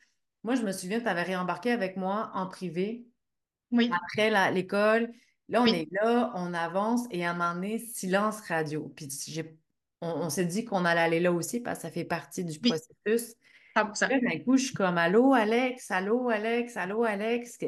Moi, 0.43 0.57
je 0.57 0.63
me 0.63 0.73
souviens, 0.73 0.99
tu 0.99 1.07
avais 1.07 1.23
réembarqué 1.23 1.71
avec 1.71 1.97
moi 1.97 2.33
en 2.35 2.49
privé 2.49 3.07
Oui, 3.71 3.93
après 3.93 4.51
l'école. 4.51 5.13
Là, 5.49 5.63
on 5.63 5.67
est 5.67 5.87
là, 5.93 6.33
on 6.35 6.53
avance 6.53 7.03
et 7.13 7.25
à 7.25 7.31
un 7.31 7.35
moment 7.35 7.55
donné, 7.55 7.79
silence 7.79 8.41
radio. 8.41 8.93
Puis 8.97 9.09
j'ai, 9.29 9.57
on, 10.01 10.09
on 10.09 10.31
s'est 10.31 10.45
dit 10.45 10.65
qu'on 10.65 10.85
allait 10.85 11.01
aller 11.01 11.21
là 11.21 11.33
aussi 11.33 11.61
parce 11.61 11.79
que 11.79 11.83
ça 11.83 11.91
fait 11.91 12.05
partie 12.05 12.45
du 12.45 12.59
oui, 12.63 12.71
processus. 12.71 13.35
100%. 13.77 14.09
Là, 14.09 14.19
d'un 14.21 14.39
coup, 14.45 14.57
je 14.57 14.67
suis 14.67 14.75
comme 14.75 14.99
Allô, 14.99 15.35
Alex, 15.35 15.91
allô, 15.91 16.29
Alex, 16.29 16.77
allô, 16.77 17.05
Alex. 17.05 17.59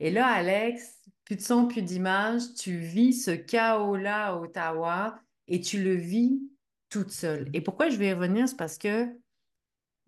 Et 0.00 0.10
là, 0.10 0.26
Alex, 0.26 1.00
plus 1.24 1.36
de 1.36 1.40
son, 1.40 1.66
plus 1.66 1.82
d'image, 1.82 2.42
tu 2.54 2.76
vis 2.76 3.12
ce 3.24 3.30
chaos-là 3.32 4.28
à 4.28 4.36
Ottawa 4.36 5.18
et 5.46 5.60
tu 5.60 5.82
le 5.82 5.94
vis 5.94 6.40
toute 6.88 7.10
seule. 7.10 7.48
Et 7.52 7.60
pourquoi 7.60 7.90
je 7.90 7.96
vais 7.96 8.08
y 8.08 8.12
revenir, 8.12 8.48
c'est 8.48 8.56
parce 8.56 8.78
que 8.78 9.08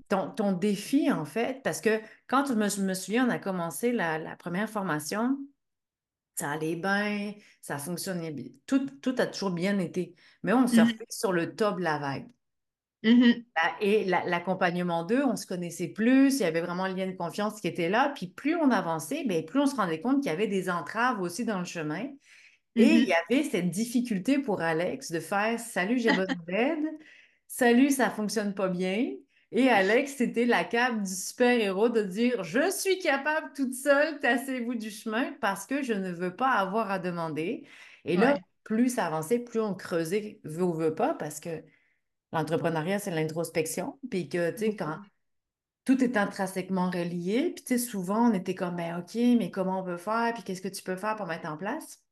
ton, 0.08 0.30
ton 0.30 0.52
défi, 0.52 1.10
en 1.10 1.24
fait, 1.24 1.62
parce 1.62 1.80
que 1.80 2.00
quand 2.26 2.46
je 2.46 2.54
me, 2.54 2.68
je 2.68 2.82
me 2.82 2.94
souviens, 2.94 3.26
on 3.26 3.30
a 3.30 3.38
commencé 3.38 3.92
la, 3.92 4.18
la 4.18 4.36
première 4.36 4.68
formation, 4.68 5.38
ça 6.36 6.50
allait 6.52 6.76
bien, 6.76 7.34
ça 7.62 7.78
fonctionnait 7.78 8.32
bien. 8.32 8.50
Tout, 8.66 8.86
tout 9.00 9.14
a 9.18 9.26
toujours 9.26 9.50
bien 9.50 9.78
été. 9.78 10.14
Mais 10.42 10.52
on 10.52 10.66
surfait 10.66 11.06
sur 11.10 11.32
le 11.32 11.54
top 11.54 11.78
de 11.78 11.84
la 11.84 11.98
vague. 11.98 12.28
Ah, 13.56 13.76
Et 13.80 14.04
la- 14.04 14.24
l'accompagnement 14.24 15.04
d'eux, 15.04 15.22
on 15.24 15.36
se 15.36 15.46
connaissait 15.46 15.88
plus, 15.88 16.34
il 16.36 16.40
y 16.40 16.44
avait 16.44 16.60
vraiment 16.62 16.86
le 16.86 16.94
lien 16.94 17.06
de 17.06 17.16
confiance 17.16 17.60
qui 17.60 17.68
était 17.68 17.88
là. 17.88 18.10
Puis 18.14 18.28
plus 18.28 18.54
on 18.56 18.70
avançait, 18.70 19.24
plus 19.46 19.60
on 19.60 19.66
se 19.66 19.74
rendait 19.76 20.00
compte 20.00 20.22
qu'il 20.22 20.30
y 20.30 20.34
avait 20.34 20.46
des 20.46 20.70
entraves 20.70 21.20
aussi 21.20 21.44
dans 21.44 21.58
le 21.58 21.64
chemin. 21.64 22.08
Et 22.76 22.96
il 22.98 23.08
y 23.08 23.12
avait 23.14 23.44
cette 23.44 23.70
difficulté 23.70 24.38
pour 24.40 24.60
Alex 24.62 25.12
de 25.12 25.20
faire 25.20 25.60
Salut, 25.60 25.98
j'ai 25.98 26.12
besoin 26.12 26.34
d'aide. 26.48 26.84
Salut, 27.48 27.90
ça 27.90 28.10
fonctionne 28.10 28.54
pas 28.54 28.68
bien. 28.68 29.12
Et 29.52 29.68
Alex, 29.68 30.14
c'était 30.16 30.46
la 30.46 30.64
cape 30.64 31.02
du 31.02 31.14
super-héros 31.14 31.88
de 31.88 32.02
dire 32.02 32.44
Je 32.44 32.70
suis 32.70 32.98
capable 33.00 33.52
toute 33.54 33.74
seule, 33.74 34.20
tassez-vous 34.20 34.74
du 34.76 34.90
chemin 34.90 35.32
parce 35.40 35.66
que 35.66 35.82
je 35.82 35.92
ne 35.92 36.12
veux 36.12 36.36
pas 36.36 36.50
avoir 36.50 36.90
à 36.90 36.98
demander. 36.98 37.66
Et 38.04 38.16
là, 38.16 38.38
plus 38.64 38.94
ça 38.94 39.06
avançait, 39.06 39.40
plus 39.40 39.60
on 39.60 39.74
creusait, 39.74 40.40
veut 40.44 40.62
ou 40.62 40.72
veut 40.72 40.94
pas, 40.94 41.14
parce 41.14 41.40
que 41.40 41.62
L'entrepreneuriat, 42.32 42.98
c'est 42.98 43.10
l'introspection. 43.10 43.98
Puis 44.10 44.28
que, 44.28 44.50
tu 44.52 44.58
sais, 44.58 44.76
quand 44.76 44.98
tout 45.84 46.02
est 46.04 46.16
intrinsèquement 46.16 46.90
relié, 46.90 47.52
puis 47.54 47.64
tu 47.64 47.78
sais, 47.78 47.78
souvent, 47.78 48.30
on 48.30 48.34
était 48.34 48.54
comme, 48.54 48.76
ben 48.76 48.98
OK, 48.98 49.14
mais 49.14 49.50
comment 49.50 49.80
on 49.80 49.84
peut 49.84 49.96
faire? 49.96 50.32
Puis 50.34 50.44
qu'est-ce 50.44 50.62
que 50.62 50.68
tu 50.68 50.82
peux 50.82 50.96
faire 50.96 51.16
pour 51.16 51.26
mettre 51.26 51.48
en 51.48 51.56
place? 51.56 52.02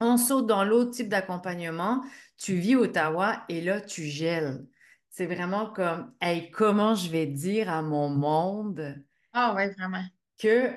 On 0.00 0.16
saute 0.16 0.46
dans 0.46 0.64
l'autre 0.64 0.90
type 0.90 1.08
d'accompagnement. 1.08 2.02
Tu 2.36 2.56
vis 2.56 2.76
Ottawa 2.76 3.44
et 3.48 3.60
là, 3.60 3.80
tu 3.80 4.04
gèles. 4.04 4.66
C'est 5.12 5.26
vraiment 5.26 5.70
comme, 5.70 6.12
hey, 6.20 6.50
comment 6.50 6.96
je 6.96 7.08
vais 7.08 7.26
dire 7.26 7.70
à 7.70 7.82
mon 7.82 8.08
monde 8.08 9.04
Ah 9.32 9.54
ouais, 9.54 9.70
vraiment. 9.70 10.04
que, 10.38 10.74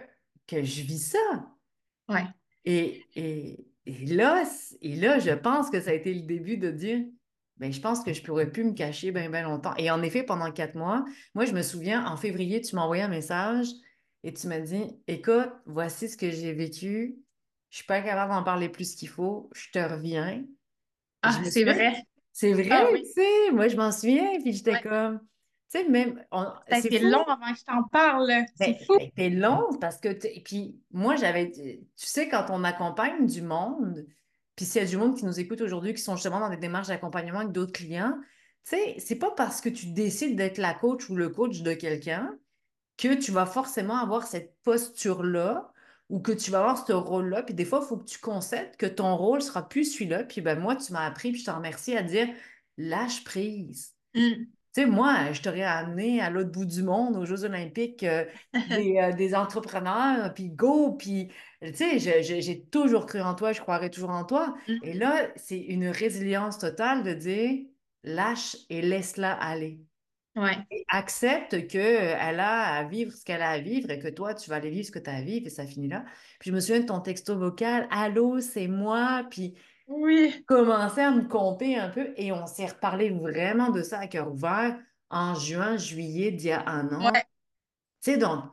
que 0.48 0.63
je 0.63 0.82
vis 0.84 1.12
ça? 1.12 1.48
Ouais. 2.08 2.26
Et, 2.65 3.04
et, 3.15 3.67
et 3.86 4.06
là, 4.08 4.43
et 4.82 4.95
là, 4.95 5.19
je 5.19 5.32
pense 5.32 5.69
que 5.69 5.80
ça 5.80 5.91
a 5.91 5.93
été 5.93 6.13
le 6.13 6.21
début 6.21 6.58
de 6.58 6.71
dire, 6.71 7.06
ben, 7.58 7.71
je 7.71 7.80
pense 7.80 8.04
que 8.04 8.13
je 8.13 8.21
pourrais 8.21 8.52
plus 8.52 8.63
me 8.63 8.74
cacher 8.74 9.12
bien, 9.12 9.30
bien 9.30 9.43
longtemps. 9.43 9.76
Et 9.78 9.89
en 9.91 10.02
effet, 10.02 10.24
pendant 10.24 10.52
quatre 10.52 10.76
mois, 10.76 11.06
moi, 11.36 11.45
je 11.45 11.54
me 11.54 11.62
souviens, 11.62 12.06
en 12.06 12.17
février, 12.17 12.62
tu 12.62 12.76
m'as 12.76 12.82
envoyé 12.82 13.04
un 13.04 13.08
message 13.08 13.67
et 14.24 14.34
tu 14.34 14.48
m'as 14.48 14.60
dit, 14.60 14.84
écoute, 15.08 15.52
voici 15.65 16.10
ce 16.10 16.17
que 16.17 16.32
j'ai 16.32 16.54
vécu. 16.54 17.17
Je 17.69 17.78
suis 17.78 17.86
pas 17.86 18.02
capable 18.02 18.32
d'en 18.32 18.43
parler 18.43 18.69
plus 18.69 18.95
qu'il 18.95 19.10
faut. 19.10 19.50
Je 19.54 19.69
te 19.71 19.80
reviens. 19.80 20.43
Ah, 21.21 21.41
c'est 21.45 21.63
vrai. 21.63 22.06
C'est 22.38 22.52
vrai, 22.52 22.67
Ah 22.69 22.88
tu 22.93 23.06
sais, 23.13 23.52
moi, 23.54 23.69
je 23.69 23.78
m'en 23.78 23.91
souviens. 23.93 24.39
Puis 24.41 24.52
j'étais 24.52 24.74
Ouais. 24.74 24.82
comme, 24.82 25.19
tu 25.71 25.80
sais, 25.80 25.88
même, 25.88 26.21
on- 26.32 26.43
Ça 26.43 26.76
a 26.76 26.80
été 26.80 27.00
long 27.00 27.24
avant 27.24 27.54
que 27.54 27.58
je 27.60 27.63
t'en 27.63 27.84
parle. 27.84 28.28
Ben, 28.28 28.45
C'est 28.60 28.86
fou. 28.86 28.98
ben, 28.98 29.10
t'es 29.15 29.30
long 29.30 29.69
parce 29.80 29.98
que, 30.02 30.10
puis 30.43 30.78
moi, 30.91 31.15
j'avais, 31.15 31.50
tu 31.52 31.80
sais, 31.95 32.28
quand 32.28 32.48
on 32.50 32.63
accompagne 32.65 33.26
du 33.26 33.41
monde, 33.41 34.06
puis 34.58 34.65
s'il 34.65 34.82
y 34.82 34.86
a 34.86 34.88
du 34.88 34.98
monde 34.98 35.15
qui 35.15 35.26
nous 35.26 35.39
écoute 35.39 35.62
aujourd'hui, 35.62 35.93
qui 35.93 36.02
sont 36.02 36.15
justement 36.15 36.41
dans 36.41 36.50
des 36.50 36.58
démarches 36.58 36.88
d'accompagnement 36.88 37.39
avec 37.39 37.52
d'autres 37.54 37.71
clients, 37.74 38.17
tu 38.67 38.76
sais, 38.76 38.95
c'est 39.00 39.15
pas 39.19 39.32
parce 39.32 39.62
que 39.62 39.69
tu 39.69 39.88
décides 39.88 40.36
d'être 40.36 40.58
la 40.58 40.74
coach 40.74 41.10
ou 41.10 41.15
le 41.15 41.30
coach 41.30 41.62
de 41.62 41.74
quelqu'un 41.74 42.38
que 42.98 43.13
tu 43.13 43.32
vas 43.32 43.45
forcément 43.45 43.98
avoir 43.98 44.28
cette 44.28 44.56
posture-là 44.63 45.71
ou 46.10 46.20
que 46.20 46.32
tu 46.32 46.52
vas 46.52 46.60
avoir 46.60 46.86
ce 46.86 46.94
rôle-là. 46.94 47.44
Puis 47.44 47.54
des 47.56 47.65
fois, 47.65 47.82
il 47.84 47.88
faut 47.88 47.98
que 47.98 48.06
tu 48.10 48.20
concèdes 48.20 48.76
que 48.78 48.86
ton 48.86 49.15
rôle 49.18 49.41
sera 49.41 49.68
plus 49.68 49.86
celui-là. 49.94 50.24
Puis 50.24 50.41
ben 50.41 50.60
moi, 50.60 50.76
tu 50.76 50.94
m'as 50.94 51.06
appris, 51.06 51.32
puis 51.32 51.41
je 51.41 51.46
te 51.46 51.52
remercie 51.52 51.96
à 51.98 52.04
dire, 52.04 52.28
lâche 52.78 53.24
prise. 53.24 53.94
Mm. 54.13 54.46
Tu 54.74 54.82
sais, 54.82 54.86
moi, 54.88 55.32
je 55.32 55.41
t'aurais 55.41 55.63
amené 55.63 56.20
à 56.22 56.30
l'autre 56.30 56.52
bout 56.52 56.65
du 56.65 56.84
monde, 56.84 57.15
aux 57.15 57.26
Jeux 57.26 57.46
olympiques, 57.46 58.04
euh, 58.04 58.26
des, 58.70 58.98
euh, 59.00 59.13
des 59.13 59.34
entrepreneurs, 59.36 60.34
puis 60.34 60.50
go, 60.50 60.94
puis, 60.94 61.30
tu 61.62 61.74
sais, 61.74 62.00
j'ai 62.00 62.65
toujours 62.65 63.06
cru 63.06 63.22
en 63.22 63.36
toi, 63.36 63.54
je 63.54 63.62
croirai 63.62 63.89
toujours 63.89 64.10
en 64.12 64.26
toi. 64.26 64.54
Et 64.82 64.94
Mm. 64.94 65.00
là, 65.00 65.30
c'est 65.38 65.60
une 65.60 65.88
résilience 65.88 66.58
totale 66.58 67.04
de 67.04 67.13
dire, 67.13 67.65
lâche 68.04 68.58
et 68.70 68.82
laisse-la 68.82 69.34
aller. 69.34 69.85
Ouais. 70.36 70.58
Et 70.71 70.84
accepte 70.89 71.67
qu'elle 71.67 72.39
a 72.39 72.76
à 72.76 72.84
vivre 72.84 73.12
ce 73.13 73.24
qu'elle 73.24 73.41
a 73.41 73.52
à 73.52 73.60
vivre 73.60 73.89
et 73.91 74.00
que 74.00 74.08
toi, 74.08 74.34
tu 74.34 74.50
vas 74.50 74.58
aller 74.58 74.69
vivre 74.69 74.86
ce 74.86 74.91
que 74.91 75.00
tu 75.00 75.10
as 75.10 75.15
à 75.15 75.21
vivre 75.21 75.48
et 75.48 75.50
ça 75.50 75.65
finit 75.65 75.88
là. 75.88 76.04
Puis 76.39 76.50
je 76.50 76.56
me 76.56 76.60
souviens 76.60 76.82
de 76.82 76.86
ton 76.86 77.00
texto 77.00 77.38
vocal, 77.38 77.88
Allô, 77.91 78.39
c'est 78.41 78.67
moi, 78.67 79.26
puis 79.30 79.56
Oui. 79.88 80.43
commençait 80.48 81.04
à 81.04 81.12
me 81.12 81.28
compter 81.28 81.78
un 81.78 81.89
peu 81.89 82.13
et 82.17 82.32
on 82.32 82.48
s'est 82.48 82.65
reparlé 82.65 83.10
vraiment 83.12 83.69
de 83.69 83.82
ça 83.82 84.00
à 84.00 84.08
cœur 84.08 84.32
ouvert 84.32 84.78
en 85.10 85.36
juin, 85.36 85.78
juillet 85.78 86.32
d'il 86.32 86.48
y 86.48 86.52
a 86.52 86.67
un 86.67 86.88
an. 86.89 87.12
Ouais. 87.13 87.24
Tu 88.02 88.12
sais, 88.12 88.17
donc, 88.17 88.43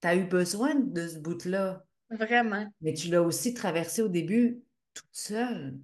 tu 0.00 0.08
as 0.08 0.16
eu 0.16 0.24
besoin 0.24 0.74
de 0.74 1.08
ce 1.08 1.18
bout-là, 1.18 1.84
Vraiment. 2.10 2.66
mais 2.80 2.94
tu 2.94 3.08
l'as 3.08 3.22
aussi 3.22 3.54
traversé 3.54 4.02
au 4.02 4.08
début 4.08 4.62
toute 4.94 5.08
seule. 5.12 5.78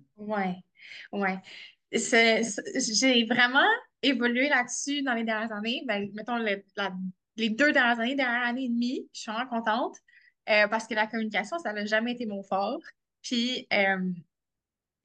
C'est, 1.92 2.44
c'est- 2.44 2.94
j'ai 2.94 3.24
vraiment. 3.24 3.66
Évolué 4.02 4.48
là-dessus 4.48 5.02
dans 5.02 5.14
les 5.14 5.24
dernières 5.24 5.52
années. 5.52 5.82
Ben, 5.86 6.10
mettons, 6.14 6.36
les 6.36 7.50
deux 7.50 7.72
dernières 7.72 8.00
années, 8.00 8.14
dernière 8.14 8.46
année 8.46 8.64
et 8.64 8.68
demie, 8.68 9.08
je 9.12 9.20
suis 9.20 9.32
vraiment 9.32 9.48
contente 9.48 9.96
euh, 10.48 10.68
parce 10.68 10.86
que 10.86 10.94
la 10.94 11.06
communication, 11.06 11.58
ça 11.58 11.72
n'a 11.72 11.84
jamais 11.84 12.12
été 12.12 12.26
mon 12.26 12.42
fort. 12.42 12.80
Puis, 13.22 13.66
euh, 13.72 14.10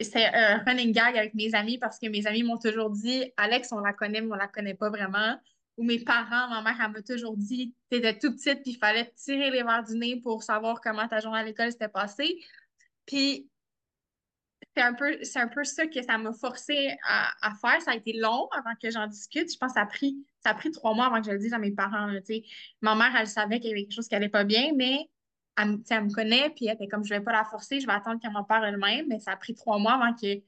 c'est 0.01 0.25
un 0.25 0.57
running 0.65 0.91
gag 0.91 1.17
avec 1.17 1.33
mes 1.33 1.53
amis 1.55 1.77
parce 1.77 1.99
que 1.99 2.07
mes 2.07 2.27
amis 2.27 2.43
m'ont 2.43 2.57
toujours 2.57 2.89
dit 2.89 3.31
Alex, 3.37 3.71
on 3.71 3.79
la 3.79 3.93
connaît, 3.93 4.21
mais 4.21 4.31
on 4.31 4.35
la 4.35 4.47
connaît 4.47 4.73
pas 4.73 4.89
vraiment. 4.89 5.39
Ou 5.77 5.83
mes 5.83 5.99
parents, 5.99 6.49
ma 6.49 6.61
mère, 6.61 6.77
elle 6.83 6.91
m'a 6.91 7.01
toujours 7.01 7.37
dit 7.37 7.73
T'étais 7.89 8.17
tout 8.17 8.31
petite, 8.33 8.61
puis 8.61 8.71
il 8.71 8.77
fallait 8.77 9.11
tirer 9.15 9.51
les 9.51 9.63
verres 9.63 9.83
du 9.83 9.97
nez 9.97 10.21
pour 10.21 10.43
savoir 10.43 10.81
comment 10.81 11.07
ta 11.07 11.19
journée 11.19 11.39
à 11.39 11.43
l'école 11.43 11.71
s'était 11.71 11.89
passée. 11.89 12.39
Puis 13.05 13.49
c'est 14.75 14.83
un 14.83 14.93
peu, 14.93 15.17
c'est 15.23 15.39
un 15.39 15.47
peu 15.47 15.63
ça 15.63 15.87
que 15.87 16.01
ça 16.01 16.17
m'a 16.17 16.33
forcé 16.33 16.95
à, 17.07 17.53
faire. 17.61 17.81
Ça 17.81 17.91
a 17.91 17.95
été 17.95 18.13
long 18.13 18.47
avant 18.51 18.75
que 18.81 18.89
j'en 18.89 19.07
discute. 19.07 19.51
Je 19.51 19.57
pense 19.57 19.71
que 19.71 19.79
ça 19.79 19.83
a 19.83 19.85
pris, 19.85 20.17
ça 20.43 20.49
a 20.49 20.53
pris 20.53 20.71
trois 20.71 20.93
mois 20.93 21.05
avant 21.05 21.21
que 21.21 21.27
je 21.27 21.31
le 21.31 21.39
dise 21.39 21.53
à 21.53 21.59
mes 21.59 21.71
parents. 21.71 22.11
ma 22.81 22.95
mère, 22.95 23.15
elle 23.17 23.27
savait 23.27 23.59
qu'il 23.59 23.69
y 23.69 23.73
avait 23.73 23.83
quelque 23.83 23.93
chose 23.93 24.07
qui 24.07 24.15
n'allait 24.15 24.29
pas 24.29 24.43
bien, 24.43 24.73
mais 24.75 25.09
elle, 25.57 25.77
me 25.77 26.13
connaît, 26.13 26.49
puis 26.49 26.67
elle 26.67 26.75
était 26.75 26.87
comme 26.87 27.05
je 27.05 27.13
ne 27.13 27.19
vais 27.19 27.23
pas 27.23 27.31
la 27.31 27.45
forcer, 27.45 27.79
je 27.79 27.87
vais 27.87 27.93
attendre 27.93 28.19
qu'elle 28.19 28.33
m'en 28.33 28.43
parle 28.43 28.65
elle-même. 28.65 29.05
Mais 29.07 29.19
ça 29.19 29.31
a 29.31 29.37
pris 29.37 29.53
trois 29.53 29.79
mois 29.79 29.93
avant 29.93 30.13
que 30.13 30.27
je 30.27 30.41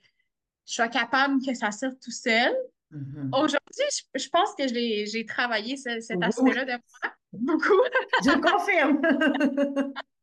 sois 0.73 0.89
capable 0.89 1.43
que 1.45 1.53
ça 1.53 1.71
sorte 1.71 1.99
tout 2.01 2.11
seul. 2.11 2.53
Mm-hmm. 2.91 3.29
Aujourd'hui, 3.31 4.03
je, 4.15 4.29
pense 4.29 4.55
que 4.55 4.67
j'ai 4.67 5.25
travaillé 5.25 5.77
cet 5.77 6.21
aspect-là 6.21 6.65
de 6.65 6.71
moi 6.71 7.13
beaucoup. 7.33 7.81
je 8.25 8.37
confirme. 8.39 9.93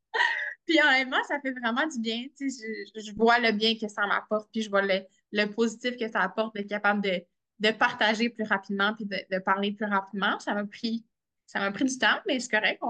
Puis 0.65 0.79
honnêtement, 0.81 1.23
ça 1.27 1.39
fait 1.39 1.51
vraiment 1.51 1.85
du 1.87 1.99
bien. 1.99 2.25
Je, 2.39 3.15
vois 3.15 3.39
le 3.39 3.51
bien 3.51 3.75
que 3.77 3.87
ça 3.87 4.05
m'apporte, 4.07 4.49
puis 4.51 4.61
je 4.61 4.69
vois 4.69 4.81
le, 4.81 5.45
positif 5.51 5.95
que 5.97 6.09
ça 6.09 6.21
apporte 6.21 6.55
d'être 6.55 6.69
capable 6.69 7.01
de, 7.01 7.71
partager 7.71 8.29
plus 8.29 8.45
rapidement, 8.45 8.93
puis 8.93 9.05
de, 9.05 9.39
parler 9.39 9.71
plus 9.71 9.85
rapidement. 9.85 10.39
Ça 10.39 10.53
m'a 10.53 10.65
pris, 10.65 11.05
ça 11.45 11.59
m'a 11.59 11.71
pris 11.71 11.85
du 11.85 11.97
temps, 11.97 12.19
mais 12.27 12.39
c'est 12.39 12.49
correct, 12.49 12.81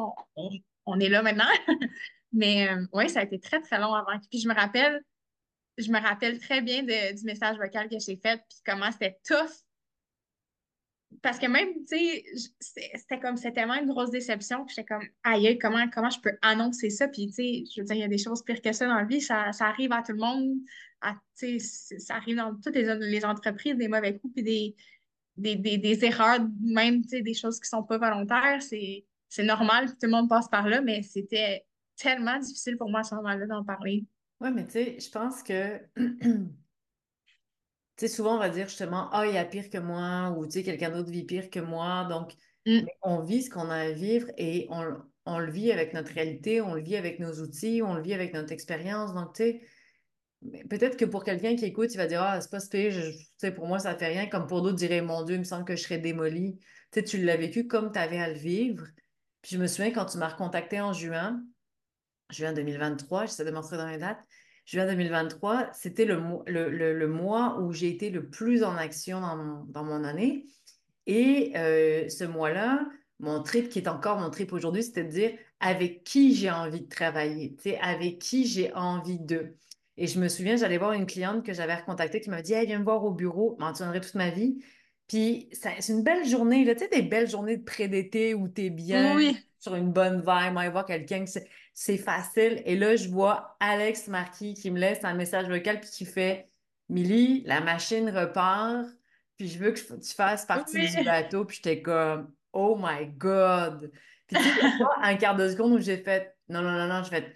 on, 0.85 0.99
est 0.99 1.09
là 1.09 1.21
maintenant. 1.21 1.45
mais 2.31 2.69
euh, 2.69 2.85
oui, 2.93 3.09
ça 3.09 3.19
a 3.19 3.23
été 3.23 3.39
très, 3.39 3.61
très 3.61 3.79
long 3.79 3.93
avant. 3.93 4.19
Puis 4.29 4.39
je 4.39 4.47
me 4.47 4.53
rappelle, 4.53 5.03
je 5.77 5.91
me 5.91 5.99
rappelle 5.99 6.39
très 6.39 6.61
bien 6.61 6.83
du 6.83 7.23
message 7.23 7.57
vocal 7.57 7.89
que 7.89 7.99
j'ai 7.99 8.15
fait, 8.15 8.37
puis 8.49 8.59
comment 8.65 8.91
c'était 8.91 9.17
tough 9.25 9.64
parce 11.21 11.39
que 11.39 11.47
même, 11.47 11.69
tu 11.87 11.97
sais, 11.97 12.25
c'était 12.59 13.19
comme, 13.19 13.37
c'était 13.37 13.53
tellement 13.53 13.75
une 13.75 13.87
grosse 13.87 14.11
déception 14.11 14.65
que 14.65 14.71
j'étais 14.71 14.85
comme, 14.85 15.03
aïe, 15.23 15.57
comment, 15.59 15.87
comment 15.89 16.09
je 16.09 16.19
peux 16.19 16.37
annoncer 16.41 16.89
ça? 16.89 17.07
Puis, 17.07 17.27
tu 17.27 17.33
sais, 17.33 17.63
je 17.73 17.81
veux 17.81 17.85
dire, 17.85 17.95
il 17.95 18.01
y 18.01 18.03
a 18.03 18.07
des 18.07 18.17
choses 18.17 18.43
pires 18.43 18.61
que 18.61 18.71
ça 18.71 18.87
dans 18.87 18.95
la 18.95 19.05
vie, 19.05 19.21
ça, 19.21 19.51
arrive 19.59 19.91
à 19.91 20.01
tout 20.01 20.13
le 20.13 20.19
monde, 20.19 20.57
sais, 21.33 21.59
ça 21.59 22.15
arrive 22.15 22.37
dans 22.37 22.55
toutes 22.55 22.75
les, 22.75 23.25
entreprises, 23.25 23.75
des 23.75 23.87
mauvais 23.87 24.17
coups, 24.17 24.33
puis 24.33 24.43
des, 24.43 24.75
des, 25.37 26.05
erreurs, 26.05 26.39
même, 26.61 27.01
tu 27.03 27.09
sais, 27.09 27.21
des 27.21 27.33
choses 27.33 27.59
qui 27.59 27.69
sont 27.69 27.83
pas 27.83 27.97
volontaires, 27.97 28.61
c'est, 28.61 29.05
c'est 29.29 29.43
normal, 29.43 29.89
tout 29.89 29.97
le 30.03 30.09
monde 30.09 30.29
passe 30.29 30.47
par 30.49 30.67
là, 30.67 30.81
mais 30.81 31.01
c'était 31.01 31.65
tellement 31.97 32.39
difficile 32.39 32.77
pour 32.77 32.89
moi 32.89 33.01
à 33.01 33.03
ce 33.03 33.15
moment-là 33.15 33.45
d'en 33.47 33.63
parler. 33.63 34.05
Oui, 34.41 34.49
mais 34.53 34.65
tu 34.65 34.71
sais, 34.71 34.97
je 34.99 35.09
pense 35.09 35.43
que 35.43 35.79
tu 37.97 38.07
sais, 38.07 38.13
souvent, 38.13 38.35
on 38.35 38.39
va 38.39 38.49
dire 38.49 38.67
justement, 38.67 39.09
ah, 39.11 39.25
il 39.25 39.33
y 39.33 39.37
a 39.37 39.45
pire 39.45 39.69
que 39.69 39.77
moi, 39.77 40.35
ou 40.37 40.45
tu 40.45 40.53
sais, 40.53 40.63
quelqu'un 40.63 40.89
d'autre 40.89 41.09
vit 41.09 41.23
pire 41.23 41.49
que 41.49 41.61
moi. 41.61 42.05
Donc, 42.09 42.33
mm. 42.65 42.81
on 43.03 43.21
vit 43.21 43.43
ce 43.43 43.49
qu'on 43.49 43.69
a 43.69 43.75
à 43.75 43.91
vivre 43.91 44.27
et 44.37 44.67
on, 44.69 45.39
le 45.39 45.51
vit 45.51 45.71
avec 45.71 45.93
notre 45.93 46.11
réalité, 46.11 46.59
on 46.59 46.73
le 46.73 46.81
vit 46.81 46.97
avec 46.97 47.19
nos 47.19 47.33
outils, 47.41 47.81
on 47.81 47.93
le 47.93 48.01
vit 48.01 48.13
avec 48.13 48.33
notre 48.33 48.51
expérience. 48.51 49.13
Donc, 49.13 49.33
tu 49.33 49.43
sais, 49.43 49.61
peut-être 50.69 50.97
que 50.97 51.05
pour 51.05 51.23
quelqu'un 51.23 51.55
qui 51.55 51.65
écoute, 51.65 51.93
il 51.93 51.97
va 51.97 52.07
dire, 52.07 52.21
ah, 52.21 52.41
c'est 52.41 52.51
pas 52.51 52.59
tu 52.59 52.91
sais, 53.37 53.51
pour 53.51 53.65
moi, 53.65 53.79
ça 53.79 53.95
fait 53.95 54.07
rien. 54.07 54.25
Comme 54.27 54.47
pour 54.47 54.61
d'autres, 54.61 54.75
dirait, 54.75 55.01
mon 55.01 55.23
Dieu, 55.23 55.35
il 55.35 55.39
me 55.39 55.43
semble 55.45 55.63
que 55.63 55.77
je 55.77 55.83
serais 55.83 55.99
démolie. 55.99 56.57
Tu 56.91 56.99
sais, 56.99 57.03
tu 57.03 57.23
l'as 57.23 57.37
vécu 57.37 57.65
comme 57.65 57.93
tu 57.93 57.99
avais 57.99 58.19
à 58.19 58.27
le 58.27 58.37
vivre. 58.37 58.85
Puis 59.41 59.55
je 59.55 59.61
me 59.61 59.67
souviens 59.67 59.91
quand 59.91 60.05
tu 60.05 60.17
m'as 60.17 60.29
recontacté 60.29 60.81
en 60.81 60.91
juin, 60.91 61.41
juin 62.29 62.51
2023, 62.51 63.27
j'essaie 63.27 63.45
de 63.45 63.51
montrer 63.51 63.77
dans 63.77 63.87
les 63.87 63.99
dates 63.99 64.19
juin 64.65 64.87
2023, 64.87 65.69
c'était 65.73 66.05
le, 66.05 66.19
le, 66.47 67.07
mois 67.07 67.59
où 67.59 67.71
j'ai 67.71 67.89
été 67.89 68.09
le 68.09 68.27
plus 68.27 68.63
en 68.63 68.75
action 68.75 69.21
dans 69.21 69.83
mon, 69.83 70.03
année. 70.03 70.45
Et 71.05 71.53
euh, 71.55 72.09
ce 72.09 72.23
mois-là, 72.23 72.85
mon 73.19 73.43
trip, 73.43 73.69
qui 73.69 73.79
est 73.79 73.87
encore 73.87 74.19
mon 74.19 74.29
trip 74.29 74.51
aujourd'hui, 74.53 74.83
c'était 74.83 75.03
de 75.03 75.09
dire 75.09 75.31
avec 75.59 76.03
qui 76.03 76.35
j'ai 76.35 76.51
envie 76.51 76.81
de 76.81 76.89
travailler, 76.89 77.55
avec 77.81 78.19
qui 78.19 78.45
j'ai 78.45 78.73
envie 78.73 79.19
de. 79.19 79.55
Et 79.97 80.07
je 80.07 80.19
me 80.19 80.27
souviens, 80.27 80.57
j'allais 80.57 80.77
voir 80.77 80.91
une 80.91 81.05
cliente 81.05 81.45
que 81.45 81.53
j'avais 81.53 81.75
recontactée 81.75 82.19
qui 82.19 82.29
m'a 82.29 82.41
dit 82.41 82.53
Hey, 82.53 82.65
viens 82.65 82.79
me 82.79 82.83
voir 82.83 83.05
au 83.05 83.11
bureau, 83.11 83.55
m'en 83.59 83.71
tiendrai 83.71 84.01
toute 84.01 84.15
ma 84.15 84.31
vie. 84.31 84.57
Puis 85.07 85.49
c'est 85.53 85.93
une 85.93 86.03
belle 86.03 86.25
journée, 86.25 86.65
tu 86.65 86.79
sais, 86.79 86.89
des 86.89 87.03
belles 87.03 87.29
journées 87.29 87.57
de 87.57 87.63
pré-d'été 87.63 88.33
où 88.33 88.47
tu 88.47 88.65
es 88.65 88.69
bien 88.71 89.15
sur 89.59 89.75
une 89.75 89.91
bonne 89.91 90.17
vibe, 90.17 90.53
va 90.53 90.69
voir 90.69 90.85
quelqu'un 90.85 91.25
qui 91.25 91.39
c'est 91.75 91.97
facile. 91.97 92.63
Et 92.65 92.75
là, 92.77 92.95
je 92.95 93.09
vois 93.09 93.57
Alex 93.59 94.07
Marquis 94.07 94.53
qui 94.55 94.71
me 94.71 94.79
laisse 94.79 95.03
un 95.03 95.13
message 95.13 95.47
vocal 95.47 95.81
puis 95.81 95.89
qui 95.89 96.05
fait 96.05 96.49
Milly, 96.87 97.43
la 97.45 97.59
machine 97.61 98.09
repart, 98.09 98.87
puis 99.37 99.49
je 99.49 99.59
veux 99.59 99.71
que 99.71 99.79
tu 99.79 100.13
fasses 100.15 100.45
partie 100.45 100.87
du 100.87 101.03
bateau. 101.03 101.43
Puis 101.45 101.57
j'étais 101.57 101.81
comme 101.81 102.31
Oh 102.53 102.79
my 102.81 103.07
God! 103.17 103.91
Puis 104.27 104.37
tu 104.37 104.43
sais, 104.43 104.49
un 105.03 105.15
quart 105.15 105.35
de 105.35 105.49
seconde 105.49 105.73
où 105.73 105.79
j'ai 105.79 105.97
fait 105.97 106.35
Non, 106.47 106.61
non, 106.61 106.71
non, 106.71 106.87
non, 106.87 107.03
je 107.03 107.09
fais 107.09 107.35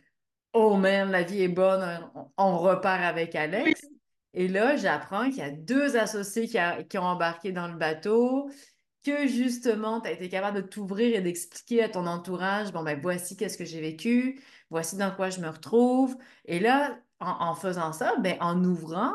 Oh 0.53 0.77
man, 0.77 1.11
la 1.11 1.23
vie 1.23 1.43
est 1.43 1.49
bonne, 1.49 2.09
on, 2.37 2.57
repart 2.57 3.03
avec 3.03 3.35
Alex. 3.35 3.85
Et 4.33 4.47
là, 4.47 4.77
j'apprends 4.77 5.25
qu'il 5.25 5.39
y 5.39 5.41
a 5.41 5.51
deux 5.51 5.97
associés 5.97 6.47
qui, 6.47 6.57
qui, 6.87 6.97
ont 6.97 7.03
embarqué 7.03 7.51
dans 7.51 7.67
le 7.67 7.75
bateau 7.75 8.49
que 9.03 9.27
justement, 9.27 10.01
tu 10.01 10.07
as 10.09 10.11
été 10.11 10.29
capable 10.29 10.61
de 10.61 10.67
t'ouvrir 10.67 11.15
et 11.15 11.21
d'expliquer 11.21 11.83
à 11.83 11.89
ton 11.89 12.05
entourage, 12.05 12.71
bon, 12.71 12.83
ben 12.83 12.99
voici 12.99 13.37
qu'est-ce 13.37 13.57
que 13.57 13.65
j'ai 13.65 13.81
vécu, 13.81 14.41
voici 14.69 14.97
dans 14.97 15.11
quoi 15.11 15.29
je 15.29 15.39
me 15.39 15.47
retrouve. 15.47 16.17
Et 16.45 16.59
là, 16.59 16.99
en, 17.19 17.55
faisant 17.55 17.93
ça, 17.93 18.15
ben, 18.17 18.37
en 18.39 18.63
ouvrant, 18.63 19.13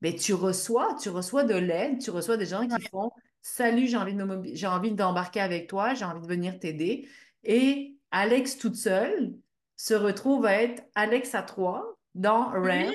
ben, 0.00 0.14
tu 0.14 0.34
reçois, 0.34 0.96
tu 1.00 1.08
reçois 1.08 1.44
de 1.44 1.54
l'aide, 1.54 2.00
tu 2.00 2.10
reçois 2.10 2.36
des 2.36 2.46
gens 2.46 2.66
qui 2.66 2.82
font 2.88 3.10
Salut, 3.44 3.88
j'ai 3.88 3.96
envie, 3.96 4.14
de 4.14 4.24
j'ai 4.54 4.68
envie 4.68 4.92
d'embarquer 4.92 5.40
avec 5.40 5.68
toi, 5.68 5.94
j'ai 5.94 6.04
envie 6.04 6.20
de 6.22 6.26
venir 6.26 6.60
t'aider. 6.60 7.08
Et 7.42 7.96
Alex 8.12 8.56
toute 8.56 8.76
seule 8.76 9.34
se 9.76 9.94
retrouve 9.94 10.46
à 10.46 10.62
être 10.62 10.84
Alex 10.94 11.34
à 11.34 11.42
trois 11.42 11.98
dans 12.14 12.50
REM 12.50 12.92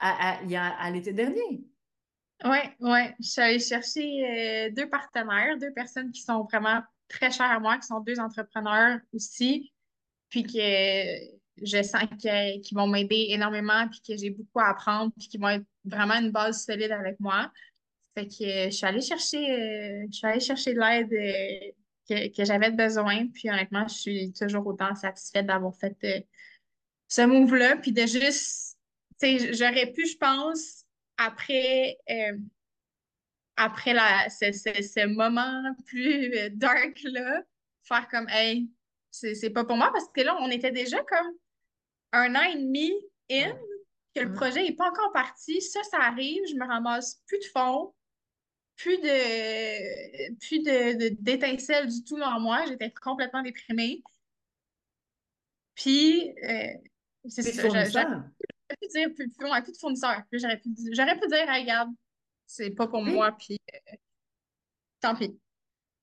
à, 0.00 0.38
à 0.78 0.90
l'été 0.90 1.14
dernier. 1.14 1.64
Oui, 2.44 2.58
oui. 2.80 3.00
Je 3.20 3.28
suis 3.28 3.40
allée 3.40 3.58
chercher 3.58 4.68
euh, 4.68 4.70
deux 4.70 4.88
partenaires, 4.88 5.56
deux 5.58 5.72
personnes 5.72 6.12
qui 6.12 6.20
sont 6.20 6.44
vraiment 6.44 6.82
très 7.08 7.30
chères 7.30 7.50
à 7.50 7.58
moi, 7.58 7.78
qui 7.78 7.86
sont 7.86 8.00
deux 8.00 8.20
entrepreneurs 8.20 9.00
aussi, 9.14 9.72
puis 10.28 10.42
que 10.42 10.58
je 11.62 11.82
sens 11.82 12.04
qu'ils 12.18 12.76
vont 12.76 12.86
m'aider 12.86 13.28
énormément, 13.30 13.88
puis 13.88 14.00
que 14.06 14.20
j'ai 14.20 14.30
beaucoup 14.30 14.60
à 14.60 14.70
apprendre, 14.70 15.12
puis 15.18 15.28
qui 15.28 15.38
vont 15.38 15.48
être 15.48 15.64
vraiment 15.84 16.14
une 16.14 16.30
base 16.30 16.64
solide 16.64 16.92
avec 16.92 17.18
moi. 17.20 17.50
Fait 18.14 18.26
que 18.26 18.66
je 18.66 18.70
suis 18.70 18.86
allée 18.86 19.00
chercher, 19.00 19.50
euh, 19.50 20.06
je 20.10 20.16
suis 20.16 20.26
allée 20.26 20.40
chercher 20.40 20.74
de 20.74 20.80
l'aide 20.80 21.12
euh, 21.12 22.28
que, 22.36 22.44
j'avais 22.44 22.70
besoin, 22.70 23.28
puis 23.28 23.50
honnêtement, 23.50 23.88
je 23.88 23.94
suis 23.94 24.32
toujours 24.32 24.66
autant 24.66 24.94
satisfaite 24.94 25.46
d'avoir 25.46 25.74
fait 25.74 26.26
ce 27.08 27.22
move-là, 27.22 27.76
puis 27.76 27.92
de 27.92 28.02
juste, 28.02 28.78
tu 29.20 29.38
sais, 29.38 29.54
j'aurais 29.54 29.92
pu, 29.92 30.06
je 30.06 30.16
pense, 30.16 30.85
après, 31.18 31.98
euh, 32.10 32.36
après 33.56 33.94
la, 33.94 34.28
ce, 34.28 34.52
ce, 34.52 35.06
moment 35.06 35.62
plus 35.86 36.34
euh, 36.36 36.48
dark 36.52 37.00
là, 37.04 37.42
faire 37.82 38.08
comme 38.08 38.28
hey, 38.28 38.68
c'est 39.10 39.50
pas 39.50 39.64
pour 39.64 39.76
moi 39.76 39.90
parce 39.92 40.08
que 40.14 40.20
là, 40.20 40.36
on 40.40 40.50
était 40.50 40.72
déjà 40.72 41.02
comme 41.04 41.32
un 42.12 42.34
an 42.34 42.42
et 42.42 42.56
demi 42.56 42.92
in, 43.30 43.56
que 44.14 44.20
le 44.20 44.32
projet 44.32 44.62
n'est 44.62 44.74
pas 44.74 44.88
encore 44.88 45.12
parti. 45.12 45.60
Ça, 45.60 45.82
ça 45.84 45.98
arrive, 46.00 46.42
je 46.48 46.54
me 46.54 46.66
ramasse 46.66 47.22
plus 47.26 47.38
de 47.38 47.44
fonds, 47.44 47.94
plus 48.76 48.98
de 48.98 50.38
plus 50.38 50.58
de, 50.60 51.14
d'étincelles 51.20 51.88
du 51.88 52.04
tout 52.04 52.18
dans 52.18 52.38
moi. 52.40 52.64
J'étais 52.66 52.90
complètement 52.90 53.42
déprimée. 53.42 54.02
Puis, 55.74 56.34
euh, 56.44 56.72
c'est 57.28 57.42
ça 57.42 57.68
pu 58.74 58.88
dire, 58.88 59.08
plus, 59.14 59.28
plus, 59.28 59.48
plus 59.62 59.72
de 59.72 59.78
fournisseurs. 59.78 60.22
J'aurais 60.32 60.58
pu, 60.58 60.70
j'aurais 60.92 61.18
pu 61.18 61.28
dire, 61.28 61.46
regarde, 61.46 61.90
c'est 62.46 62.70
pas 62.70 62.86
pour 62.86 63.02
moi, 63.02 63.32
puis 63.38 63.58
euh, 63.74 63.96
tant 65.00 65.14
pis. 65.14 65.38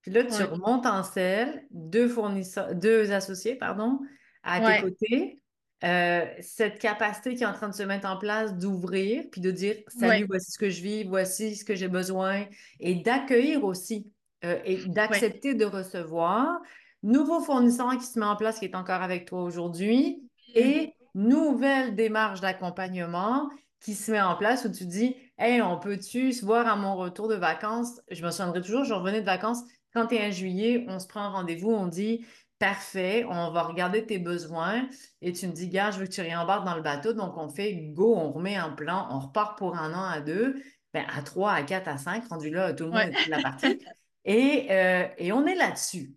Puis 0.02 0.12
là, 0.12 0.26
tu 0.26 0.44
remontes 0.44 0.86
en 0.86 1.04
selle, 1.04 1.66
deux 1.72 2.10
fournisseurs, 2.10 2.76
deux 2.76 3.12
associés, 3.12 3.56
pardon, 3.56 4.00
à 4.44 4.60
tes 4.60 4.82
côtés. 4.82 5.40
Euh, 5.84 6.26
cette 6.40 6.80
capacité 6.80 7.36
qui 7.36 7.44
est 7.44 7.46
en 7.46 7.54
train 7.54 7.68
de 7.68 7.74
se 7.74 7.84
mettre 7.84 8.08
en 8.08 8.18
place 8.18 8.56
d'ouvrir, 8.56 9.26
puis 9.32 9.42
de 9.42 9.52
dire 9.52 9.76
Salut, 9.88 10.26
voici 10.28 10.52
ce 10.52 10.58
que 10.58 10.70
je 10.70 10.82
vis, 10.82 11.04
voici 11.04 11.56
ce 11.56 11.66
que 11.66 11.76
j'ai 11.76 11.90
besoin, 11.90 12.46
et 12.80 12.96
d'accueillir 12.96 13.66
aussi, 13.66 14.10
euh, 14.46 14.60
et 14.66 14.78
d'accepter 14.86 15.56
de 15.56 15.66
recevoir. 15.66 16.62
Nouveau 17.02 17.42
fournisseur 17.42 17.98
qui 17.98 18.06
se 18.06 18.18
met 18.18 18.26
en 18.26 18.38
place, 18.38 18.60
qui 18.60 18.66
est 18.66 18.76
encore 18.76 19.02
avec 19.02 19.26
toi 19.26 19.44
aujourd'hui, 19.44 20.24
mm. 20.50 20.52
et 20.56 20.96
nouvelle 21.16 21.96
démarche 21.96 22.42
d'accompagnement 22.42 23.50
qui 23.80 23.94
se 23.96 24.12
met 24.12 24.22
en 24.22 24.36
place 24.36 24.66
où 24.66 24.72
tu 24.72 24.86
dis 24.86 25.16
Hey, 25.38 25.62
on 25.62 25.80
peut-tu 25.80 26.34
se 26.34 26.46
voir 26.46 26.68
à 26.68 26.76
mon 26.76 26.96
retour 26.96 27.28
de 27.28 27.36
vacances? 27.36 28.02
Je 28.12 28.24
me 28.26 28.32
souviendrai 28.32 28.62
toujours, 28.62 28.84
je 28.86 28.94
revenais 28.94 29.22
de 29.22 29.26
vacances 29.26 29.62
31 29.94 30.32
juillet, 30.32 30.86
on 30.88 31.00
se 31.00 31.08
prend 31.08 31.22
un 31.22 31.30
rendez-vous, 31.30 31.72
on 31.72 31.88
dit 31.88 32.26
Parfait, 32.60 33.26
on 33.30 33.52
va 33.52 33.64
regarder 33.64 34.06
tes 34.06 34.20
besoins 34.20 34.88
et 35.22 35.34
tu 35.34 35.48
me 35.48 35.52
dis, 35.52 35.68
gars, 35.68 35.92
je 35.92 36.00
veux 36.00 36.06
que 36.08 36.12
tu 36.14 36.22
réembarques 36.22 36.64
dans 36.66 36.76
le 36.76 36.82
bateau. 36.82 37.12
Donc, 37.12 37.36
on 37.38 37.50
fait 37.50 37.76
go, 37.94 38.16
on 38.16 38.32
remet 38.32 38.56
un 38.56 38.70
plan, 38.70 39.08
on 39.12 39.20
repart 39.20 39.58
pour 39.58 39.76
un 39.76 39.94
an 39.94 40.06
à 40.06 40.22
deux, 40.22 40.62
ben, 40.94 41.06
à 41.14 41.22
trois, 41.24 41.52
à 41.52 41.64
quatre, 41.64 41.90
à 41.90 41.98
cinq, 41.98 42.26
rendu 42.30 42.50
là, 42.50 42.74
tout 42.74 42.86
le 42.86 42.92
monde 42.92 43.00
Ouais. 43.00 43.10
est 43.10 43.26
de 43.26 43.30
la 43.30 43.42
partie. 43.42 43.80
Et, 44.24 44.68
euh, 44.72 45.08
et 45.18 45.34
on 45.34 45.46
est 45.46 45.56
là-dessus. 45.56 46.16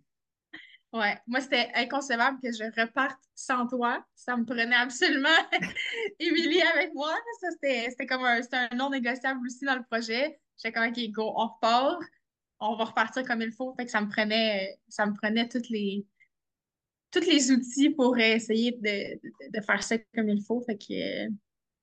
Ouais, 0.92 1.18
moi, 1.27 1.40
c'était 1.40 1.70
inconcevable 1.75 2.38
que 2.42 2.51
je 2.53 2.64
reparte 2.81 3.18
sans 3.35 3.66
toi. 3.66 4.05
Ça 4.14 4.37
me 4.37 4.44
prenait 4.44 4.75
absolument 4.75 5.29
Émilie 6.18 6.62
avec 6.62 6.94
moi. 6.94 7.12
Ça, 7.40 7.49
c'était 7.51 8.07
comme 8.07 8.25
un, 8.25 8.40
un 8.53 8.77
non 8.77 8.90
négociable 8.90 9.40
aussi 9.46 9.64
dans 9.64 9.75
le 9.75 9.83
projet. 9.83 10.40
J'étais 10.57 10.72
comme, 10.72 10.88
OK, 10.88 11.11
go, 11.11 11.33
on 11.37 11.49
repart. 11.49 12.01
On 12.61 12.77
va 12.77 12.85
repartir 12.85 13.25
comme 13.25 13.42
il 13.42 13.53
faut. 13.53 13.75
Fait 13.75 13.85
que 13.85 13.90
ça 13.90 14.01
me 14.01 14.09
prenait, 14.09 14.79
ça 14.88 15.05
me 15.05 15.12
prenait 15.12 15.49
toutes 15.49 15.68
les, 15.68 16.07
tous 17.11 17.20
les 17.20 17.51
outils 17.51 17.90
pour 17.90 18.16
essayer 18.18 18.72
de, 18.72 19.20
de, 19.22 19.59
de 19.59 19.64
faire 19.64 19.83
ça 19.83 19.99
comme 20.14 20.29
il 20.29 20.42
faut. 20.42 20.62
Fait 20.62 20.79
que, 20.79 21.27
euh, 21.27 21.31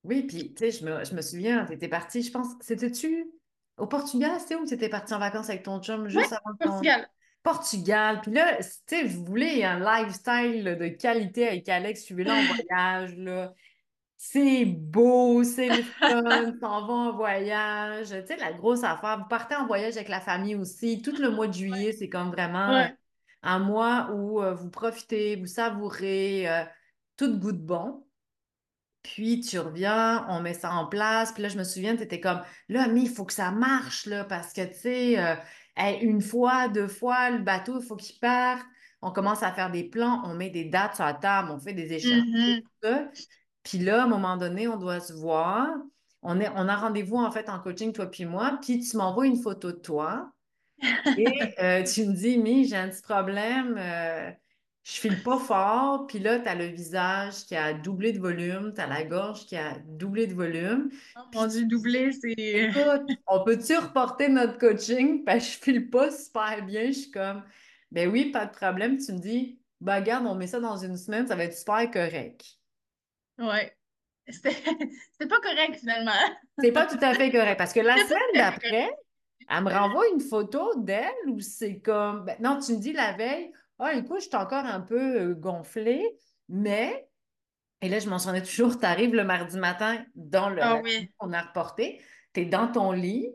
Oui, 0.03 0.23
puis, 0.23 0.53
tu 0.53 0.59
sais, 0.59 0.71
je 0.71 0.85
me, 0.85 1.03
je 1.03 1.13
me 1.13 1.21
souviens, 1.21 1.65
tu 1.65 1.73
étais 1.73 1.87
partie, 1.87 2.23
je 2.23 2.31
pense, 2.31 2.47
c'était-tu 2.61 3.31
au 3.77 3.87
Portugal, 3.87 4.39
c'était 4.39 4.55
où 4.55 4.65
tu 4.65 4.73
étais 4.73 4.89
partie 4.89 5.13
en 5.13 5.19
vacances 5.19 5.49
avec 5.49 5.63
ton 5.63 5.81
chum 5.81 6.03
ouais, 6.03 6.09
juste 6.09 6.33
avant 6.33 6.55
ton 6.59 6.69
Portugal. 6.69 7.07
Portugal. 7.43 8.21
Puis 8.21 8.31
là, 8.31 8.57
tu 8.57 8.65
sais, 8.87 9.03
vous 9.03 9.25
voulez 9.25 9.63
un 9.63 9.79
lifestyle 9.79 10.63
là, 10.63 10.75
de 10.75 10.87
qualité 10.87 11.47
avec 11.47 11.67
Alex, 11.69 12.03
suivez-le 12.05 12.31
en 12.31 12.43
voyage, 12.55 13.15
là. 13.17 13.53
C'est 14.17 14.65
beau, 14.65 15.43
c'est 15.43 15.67
le 15.69 15.83
fun, 15.83 16.23
s'en 16.61 16.87
va 16.87 16.93
en 16.93 17.13
voyage. 17.15 18.09
Tu 18.09 18.25
sais, 18.27 18.37
la 18.37 18.53
grosse 18.53 18.83
affaire. 18.83 19.19
Vous 19.19 19.27
partez 19.27 19.55
en 19.55 19.67
voyage 19.67 19.97
avec 19.97 20.07
la 20.09 20.21
famille 20.21 20.55
aussi. 20.55 21.01
Tout 21.01 21.15
le 21.19 21.29
mois 21.29 21.47
de 21.47 21.53
juillet, 21.53 21.91
c'est 21.91 22.09
comme 22.09 22.31
vraiment 22.31 22.69
Ouais. 22.71 22.95
un 23.41 23.59
mois 23.59 24.09
où 24.13 24.41
euh, 24.41 24.53
vous 24.53 24.69
profitez, 24.69 25.35
vous 25.35 25.45
savourez, 25.47 26.49
euh, 26.49 26.63
tout 27.17 27.37
goût 27.39 27.51
de 27.51 27.57
bon. 27.57 28.05
Puis 29.03 29.41
tu 29.41 29.59
reviens, 29.59 30.25
on 30.29 30.39
met 30.41 30.53
ça 30.53 30.71
en 30.71 30.87
place. 30.87 31.33
Puis 31.33 31.43
là, 31.43 31.49
je 31.49 31.57
me 31.57 31.63
souviens, 31.65 31.95
tu 31.97 32.03
étais 32.03 32.21
comme, 32.21 32.41
là, 32.69 32.87
mais 32.87 33.01
il 33.01 33.09
faut 33.09 33.25
que 33.25 33.33
ça 33.33 33.51
marche, 33.51 34.05
là, 34.05 34.23
parce 34.23 34.53
que, 34.53 34.61
tu 34.65 34.79
sais, 34.79 35.19
euh, 35.19 35.35
hey, 35.75 36.03
une 36.03 36.21
fois, 36.21 36.67
deux 36.67 36.87
fois, 36.87 37.29
le 37.29 37.39
bateau, 37.39 37.79
il 37.79 37.85
faut 37.85 37.95
qu'il 37.95 38.19
parte. 38.19 38.65
On 39.01 39.11
commence 39.11 39.43
à 39.43 39.51
faire 39.51 39.69
des 39.69 39.83
plans, 39.83 40.21
on 40.25 40.33
met 40.33 40.49
des 40.49 40.65
dates 40.65 40.95
sur 40.95 41.03
la 41.03 41.13
table, 41.13 41.51
on 41.51 41.59
fait 41.59 41.73
des 41.73 41.99
tout 41.99 42.69
ça. 42.81 43.09
Puis 43.63 43.77
là, 43.79 44.01
à 44.01 44.05
un 44.05 44.07
moment 44.07 44.37
donné, 44.37 44.67
on 44.67 44.77
doit 44.77 44.99
se 44.99 45.13
voir. 45.13 45.69
On 46.21 46.39
est, 46.39 46.49
on 46.55 46.69
a 46.69 46.75
rendez-vous, 46.75 47.17
en 47.17 47.29
fait, 47.31 47.49
en 47.49 47.59
coaching, 47.59 47.91
toi 47.91 48.05
puis 48.05 48.25
moi. 48.25 48.57
Puis 48.61 48.79
tu 48.79 48.95
m'envoies 48.95 49.27
une 49.27 49.41
photo 49.41 49.71
de 49.71 49.77
toi. 49.77 50.31
Et 51.17 51.25
euh, 51.61 51.83
tu 51.83 52.05
me 52.05 52.13
dis, 52.13 52.37
Mi, 52.37 52.65
j'ai 52.65 52.77
un 52.77 52.89
petit 52.89 53.01
problème, 53.01 53.75
euh, 53.77 54.31
je 54.83 54.99
file 54.99 55.23
pas 55.23 55.39
fort, 55.39 56.07
puis 56.07 56.19
là, 56.19 56.39
tu 56.39 56.47
as 56.47 56.55
le 56.55 56.65
visage 56.65 57.45
qui 57.45 57.55
a 57.55 57.73
doublé 57.73 58.11
de 58.11 58.19
volume, 58.19 58.73
tu 58.75 58.81
as 58.81 58.87
la 58.87 59.03
gorge 59.05 59.45
qui 59.45 59.55
a 59.55 59.77
doublé 59.79 60.27
de 60.27 60.33
volume. 60.33 60.89
Oh 61.15 61.21
mon 61.33 61.47
Dieu, 61.47 61.65
doublé, 61.65 62.11
c'est. 62.11 62.69
on 63.27 63.43
peut-tu 63.45 63.77
reporter 63.77 64.27
notre 64.27 64.57
coaching? 64.57 65.23
Parce 65.23 65.45
que 65.45 65.51
je 65.53 65.57
file 65.59 65.89
pas 65.89 66.11
super 66.11 66.65
bien. 66.65 66.87
Je 66.87 66.99
suis 66.99 67.11
comme, 67.11 67.43
ben 67.91 68.09
oui, 68.09 68.31
pas 68.31 68.45
de 68.45 68.51
problème. 68.51 68.97
Tu 68.97 69.13
me 69.13 69.19
dis, 69.19 69.57
bah 69.79 69.95
regarde, 69.95 70.25
on 70.25 70.35
met 70.35 70.47
ça 70.47 70.59
dans 70.59 70.77
une 70.77 70.97
semaine, 70.97 71.27
ça 71.27 71.37
va 71.37 71.45
être 71.45 71.57
super 71.57 71.89
correct. 71.89 72.43
Ouais. 73.37 73.73
C'était 74.27 74.53
pas 75.29 75.39
correct 75.39 75.79
finalement. 75.79 76.11
C'est 76.59 76.73
pas 76.73 76.87
tout 76.87 76.99
à 77.01 77.13
fait 77.13 77.31
correct 77.31 77.57
parce 77.57 77.73
que 77.73 77.79
la 77.79 77.95
semaine 77.95 78.19
d'après. 78.35 78.91
Elle 79.49 79.63
me 79.63 79.71
renvoie 79.71 80.07
une 80.07 80.21
photo 80.21 80.73
d'elle 80.77 81.11
où 81.27 81.39
c'est 81.41 81.79
comme. 81.79 82.25
ben, 82.25 82.37
non, 82.39 82.59
tu 82.59 82.73
me 82.73 82.79
dis 82.79 82.93
la 82.93 83.11
veille, 83.11 83.51
ah, 83.79 83.93
écoute, 83.93 84.19
je 84.21 84.27
suis 84.27 84.35
encore 84.35 84.65
un 84.65 84.81
peu 84.81 85.31
euh, 85.31 85.33
gonflée, 85.35 86.03
mais. 86.49 87.07
Et 87.81 87.89
là, 87.89 87.99
je 87.99 88.09
m'en 88.09 88.19
souviens 88.19 88.41
toujours, 88.41 88.79
tu 88.79 88.85
arrives 88.85 89.13
le 89.13 89.25
mardi 89.25 89.57
matin 89.57 90.05
dans 90.15 90.49
le, 90.49 90.61
Ah 90.63 90.79
oui. 90.83 91.11
qu'on 91.17 91.33
a 91.33 91.41
reporté, 91.41 92.01
tu 92.33 92.41
es 92.41 92.45
dans 92.45 92.69
ton 92.71 92.93
lit, 92.93 93.29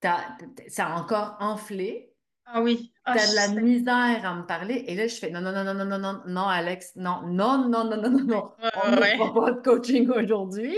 t'as, 0.00 0.36
t'as- 0.56 0.68
ça 0.68 0.86
a 0.88 1.00
encore 1.00 1.36
enflé, 1.40 2.12
Ah 2.44 2.60
oui. 2.62 2.92
Ah, 3.04 3.14
tu 3.14 3.20
je- 3.20 3.24
as 3.38 3.48
de 3.48 3.54
la 3.54 3.62
misère 3.62 4.26
à 4.26 4.34
me 4.34 4.44
parler, 4.46 4.84
et 4.88 4.94
là, 4.94 5.06
je 5.06 5.14
fais 5.16 5.30
non, 5.30 5.40
non, 5.40 5.52
non, 5.52 5.64
non, 5.64 5.74
non, 5.74 5.86
non, 5.86 5.98
non, 5.98 6.22
non, 6.26 6.48
Alex, 6.48 6.92
non, 6.96 7.22
non, 7.26 7.66
non, 7.68 7.84
non, 7.84 7.96
non, 7.96 8.10
non, 8.10 8.24
non, 8.26 8.52
ouais, 8.62 8.70
on 8.84 8.90
ne 8.90 9.00
ouais. 9.00 9.18
pas 9.18 9.52
de 9.52 9.60
coaching 9.62 10.08
aujourd'hui. 10.10 10.76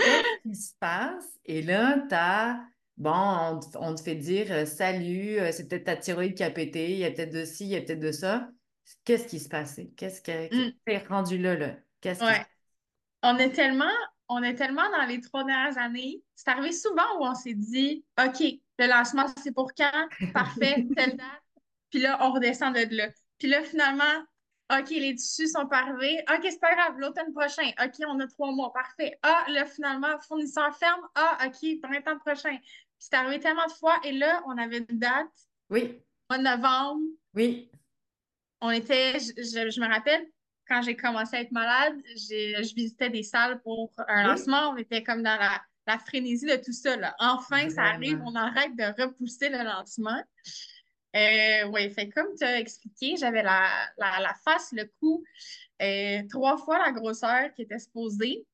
Qu'est-ce 0.00 0.42
qui 0.42 0.54
se 0.54 0.74
passe? 0.80 1.38
Et 1.44 1.62
là, 1.62 1.98
t'as, 2.08 2.60
bon, 3.02 3.10
on, 3.12 3.58
te 3.60 3.78
on 3.78 3.94
te 3.94 4.00
fait 4.02 4.14
dire 4.14 4.50
euh, 4.52 4.64
salut, 4.64 5.38
euh, 5.40 5.50
c'est 5.52 5.68
peut-être 5.68 5.84
ta 5.84 5.96
thyroïde 5.96 6.34
qui 6.34 6.44
a 6.44 6.50
pété, 6.50 6.92
il 6.92 6.98
y 6.98 7.04
a 7.04 7.10
peut-être 7.10 7.32
de 7.32 7.44
ci, 7.44 7.64
il 7.64 7.70
y 7.70 7.76
a 7.76 7.80
peut-être 7.80 8.00
de 8.00 8.12
ça. 8.12 8.48
Qu'est-ce 9.04 9.26
qui 9.26 9.40
se 9.40 9.48
passait? 9.48 9.90
Qu'est-ce 9.96 10.22
que, 10.22 10.48
Mm, 10.50 10.72
t'es 10.84 10.98
rendu 10.98 11.38
là, 11.38 11.56
là? 11.56 11.76
Qu'est-ce 12.00 12.24
qui 12.24 12.26
ouais. 12.26 12.46
On 13.22 13.38
est 13.38 13.50
tellement, 13.50 13.92
on 14.28 14.42
est 14.42 14.54
tellement 14.54 14.88
dans 14.90 15.06
les 15.06 15.20
trois 15.20 15.44
dernières 15.44 15.78
années. 15.78 16.22
C'est 16.34 16.50
arrivé 16.50 16.72
souvent 16.72 17.18
où 17.18 17.24
on 17.24 17.34
s'est 17.34 17.54
dit, 17.54 18.04
OK, 18.20 18.42
le 18.78 18.86
lancement, 18.88 19.26
c'est 19.42 19.52
pour 19.52 19.72
quand? 19.74 20.08
Parfait, 20.32 20.86
telle 20.96 21.16
date. 21.16 21.42
Puis 21.90 22.00
là, 22.00 22.18
on 22.20 22.32
redescend 22.32 22.74
de 22.74 22.86
là. 22.96 23.08
Puis 23.38 23.48
là, 23.48 23.62
finalement, 23.62 24.24
OK, 24.72 24.90
les 24.90 25.14
tissus 25.14 25.48
sont 25.48 25.66
pas 25.66 25.78
arrivés. 25.80 26.24
OK, 26.32 26.40
c'est 26.42 26.60
pas 26.60 26.74
grave, 26.74 26.94
l'automne 26.98 27.32
prochain. 27.32 27.70
OK, 27.82 27.94
on 28.06 28.18
a 28.20 28.26
trois 28.26 28.52
mois. 28.52 28.72
Parfait. 28.72 29.18
Ah, 29.22 29.44
là, 29.48 29.66
finalement, 29.66 30.18
fournisseur 30.20 30.74
ferme. 30.76 31.00
Ah, 31.14 31.38
OK, 31.46 31.80
printemps 31.82 32.18
prochain. 32.20 32.56
C'est 33.04 33.14
arrivé 33.16 33.40
tellement 33.40 33.66
de 33.66 33.72
fois. 33.72 33.98
Et 34.04 34.12
là, 34.12 34.42
on 34.46 34.56
avait 34.56 34.78
une 34.88 34.98
date, 34.98 35.26
Oui, 35.70 36.00
mois 36.30 36.38
de 36.38 36.44
novembre. 36.44 37.00
oui, 37.34 37.68
On 38.60 38.70
était, 38.70 39.18
je, 39.18 39.32
je- 39.42 39.70
je 39.70 39.80
me 39.80 39.88
rappelle, 39.88 40.24
quand 40.68 40.82
j'ai 40.82 40.94
commencé 40.94 41.34
à 41.36 41.40
être 41.40 41.50
malade, 41.50 42.00
je 42.06 42.74
visitais 42.74 43.10
des 43.10 43.24
salles 43.24 43.60
pour 43.62 43.90
un 44.06 44.22
oui, 44.22 44.28
lancement. 44.28 44.70
On 44.70 44.76
était 44.76 45.02
comme 45.02 45.20
dans 45.24 45.36
la, 45.36 45.60
la 45.88 45.98
frénésie 45.98 46.46
de 46.46 46.54
tout 46.64 46.72
ça, 46.72 46.94
là. 46.96 47.12
Enfin, 47.18 47.68
ça 47.70 47.82
arrive, 47.86 48.22
on 48.24 48.36
arrête 48.36 48.76
de 48.76 49.02
repousser 49.02 49.48
le 49.48 49.64
lancement. 49.64 50.22
Euh, 51.16 51.64
oui, 51.72 51.90
fait 51.90 52.08
comme 52.08 52.28
tu 52.38 52.44
as 52.44 52.60
expliqué, 52.60 53.16
j'avais 53.16 53.42
la, 53.42 53.68
la, 53.98 54.20
la 54.20 54.34
face, 54.44 54.72
le 54.72 54.84
cou, 55.00 55.24
euh, 55.82 56.22
trois 56.30 56.56
fois 56.56 56.78
la 56.78 56.92
grosseur 56.92 57.52
qui 57.54 57.62
était 57.62 57.80
supposée. 57.80 58.46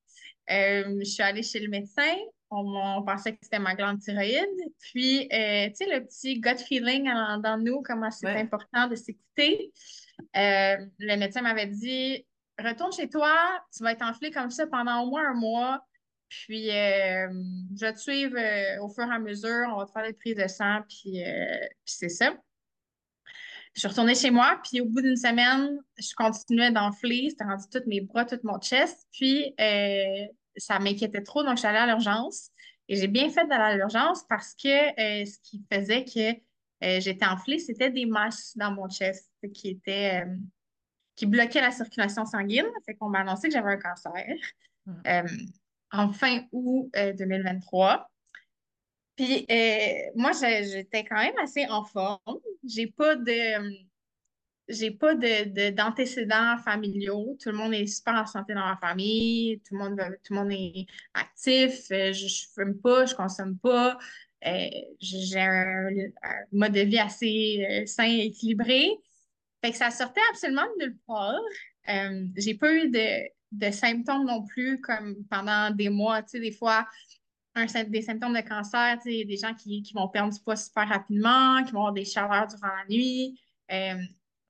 Euh, 0.50 0.96
je 1.00 1.04
suis 1.04 1.22
allée 1.22 1.42
chez 1.42 1.60
le 1.60 1.68
médecin. 1.68 2.16
On, 2.50 2.64
on 2.98 3.02
pensait 3.02 3.32
que 3.32 3.38
c'était 3.42 3.58
ma 3.58 3.74
glande 3.74 4.00
thyroïde. 4.00 4.46
Puis, 4.80 5.28
euh, 5.32 5.68
tu 5.68 5.74
sais, 5.74 5.86
le 5.86 6.04
petit 6.06 6.40
gut 6.40 6.56
feeling 6.56 7.08
en- 7.10 7.38
dans 7.38 7.58
nous, 7.58 7.82
comment 7.82 8.10
c'est 8.10 8.26
Ouais. 8.26 8.40
important 8.40 8.86
de 8.86 8.94
s'écouter. 8.94 9.72
Euh, 10.36 10.76
le 10.98 11.16
médecin 11.16 11.42
m'avait 11.42 11.66
dit, 11.66 12.26
retourne 12.58 12.92
chez 12.92 13.08
toi, 13.08 13.36
tu 13.76 13.82
vas 13.82 13.92
être 13.92 14.02
enflé 14.02 14.30
comme 14.30 14.50
ça 14.50 14.66
pendant 14.66 15.02
au 15.02 15.10
moins 15.10 15.30
un 15.30 15.34
mois. 15.34 15.84
Puis, 16.28 16.70
euh, 16.70 17.28
je 17.74 17.80
vais 17.80 17.92
te 17.92 17.98
suivre 17.98 18.36
au 18.82 18.88
fur 18.88 19.04
et 19.04 19.14
à 19.14 19.18
mesure. 19.18 19.66
On 19.72 19.76
va 19.78 19.86
te 19.86 19.92
faire 19.92 20.04
des 20.06 20.12
prises 20.14 20.36
de 20.36 20.46
sang. 20.48 20.80
Puis, 20.88 21.22
puis 21.22 21.22
c'est 21.84 22.08
ça. 22.08 22.34
Je 23.74 23.80
suis 23.80 23.88
retournée 23.88 24.14
chez 24.14 24.30
moi, 24.30 24.60
puis 24.64 24.80
au 24.80 24.86
bout 24.86 25.02
d'une 25.02 25.16
semaine, 25.16 25.78
je 25.98 26.12
continuais 26.16 26.72
d'enfler. 26.72 27.28
C'était 27.30 27.44
rendu 27.44 27.64
tous 27.70 27.82
mes 27.86 28.00
bras, 28.00 28.24
tout 28.24 28.40
mon 28.42 28.58
chest. 28.58 29.06
Puis 29.12 29.54
ça 30.58 30.78
m'inquiétait 30.78 31.22
trop, 31.22 31.42
donc 31.42 31.54
je 31.54 31.58
suis 31.58 31.68
allée 31.68 31.78
à 31.78 31.86
l'urgence. 31.86 32.50
Et 32.88 32.96
j'ai 32.96 33.08
bien 33.08 33.30
fait 33.30 33.46
d'aller 33.46 33.74
à 33.74 33.76
l'urgence 33.76 34.24
parce 34.28 34.54
que 34.54 34.68
euh, 34.68 35.24
ce 35.24 35.38
qui 35.42 35.62
faisait 35.70 36.04
que 36.04 36.30
euh, 36.84 37.00
j'étais 37.00 37.26
enflée, 37.26 37.58
c'était 37.58 37.90
des 37.90 38.06
masses 38.06 38.56
dans 38.56 38.72
mon 38.72 38.88
chest 38.88 39.30
qui 39.52 39.70
étaient, 39.70 40.24
euh, 40.24 40.36
qui 41.16 41.26
bloquaient 41.26 41.60
la 41.60 41.70
circulation 41.70 42.24
sanguine. 42.24 42.66
Fait 42.86 42.94
qu'on 42.94 43.08
m'a 43.08 43.20
annoncé 43.20 43.48
que 43.48 43.54
j'avais 43.54 43.72
un 43.72 43.78
cancer 43.78 44.24
Mm. 44.88 45.02
euh, 45.06 45.28
en 45.92 46.12
fin 46.12 46.44
août 46.52 46.90
euh, 46.96 47.12
2023. 47.12 48.10
Puis 49.16 49.46
moi, 50.14 50.30
j'étais 50.32 51.04
quand 51.04 51.16
même 51.16 51.36
assez 51.42 51.66
en 51.66 51.84
forme. 51.84 52.38
J'ai 52.64 52.86
pas 52.86 53.16
de, 53.16 53.84
j'ai 54.68 54.90
pas 54.90 55.14
de, 55.14 55.48
de- 55.50 55.70
d'antécédents 55.74 56.58
familiaux. 56.58 57.36
Tout 57.40 57.50
le 57.50 57.56
monde 57.56 57.74
est 57.74 57.86
super 57.86 58.14
en 58.14 58.26
santé 58.26 58.54
dans 58.54 58.66
ma 58.66 58.76
famille. 58.76 59.60
Tout 59.66 59.74
le 59.76 59.80
monde, 59.80 60.00
tout 60.24 60.34
le 60.34 60.40
monde 60.40 60.52
est 60.52 60.86
actif. 61.14 61.90
Euh, 61.90 62.12
Je, 62.12 62.26
je 62.28 62.46
fume 62.54 62.78
pas, 62.80 63.06
je 63.06 63.14
consomme 63.14 63.58
pas. 63.58 63.98
Euh, 64.46 64.68
j'ai 65.00 65.40
un, 65.40 65.88
mode 66.52 66.72
de 66.72 66.80
vie 66.80 66.98
assez 66.98 67.66
euh, 67.68 67.86
sain 67.86 68.04
et 68.04 68.26
équilibré. 68.26 68.90
Fait 69.64 69.72
que 69.72 69.76
ça 69.76 69.90
sortait 69.90 70.20
absolument 70.30 70.66
de 70.78 70.84
nulle 70.86 70.98
part. 71.06 71.40
Euh, 71.88 72.26
j'ai 72.36 72.54
pas 72.54 72.72
eu 72.72 72.90
de, 72.90 73.28
de 73.52 73.70
symptômes 73.72 74.26
non 74.26 74.44
plus 74.44 74.80
comme 74.80 75.16
pendant 75.30 75.70
des 75.70 75.88
mois. 75.88 76.22
Tu 76.22 76.30
sais, 76.30 76.40
des 76.40 76.52
fois, 76.52 76.86
des 77.88 78.02
symptômes 78.02 78.34
de 78.34 78.46
cancer, 78.46 78.98
tu 79.02 79.10
sais, 79.10 79.24
des 79.24 79.36
gens 79.36 79.54
qui, 79.54 79.82
qui 79.82 79.92
vont 79.94 80.08
perdre 80.08 80.32
du 80.32 80.40
poids 80.40 80.54
super 80.56 80.88
rapidement, 80.88 81.64
qui 81.64 81.72
vont 81.72 81.80
avoir 81.80 81.92
des 81.92 82.04
chaleurs 82.04 82.46
durant 82.46 82.68
la 82.68 82.84
nuit, 82.88 83.40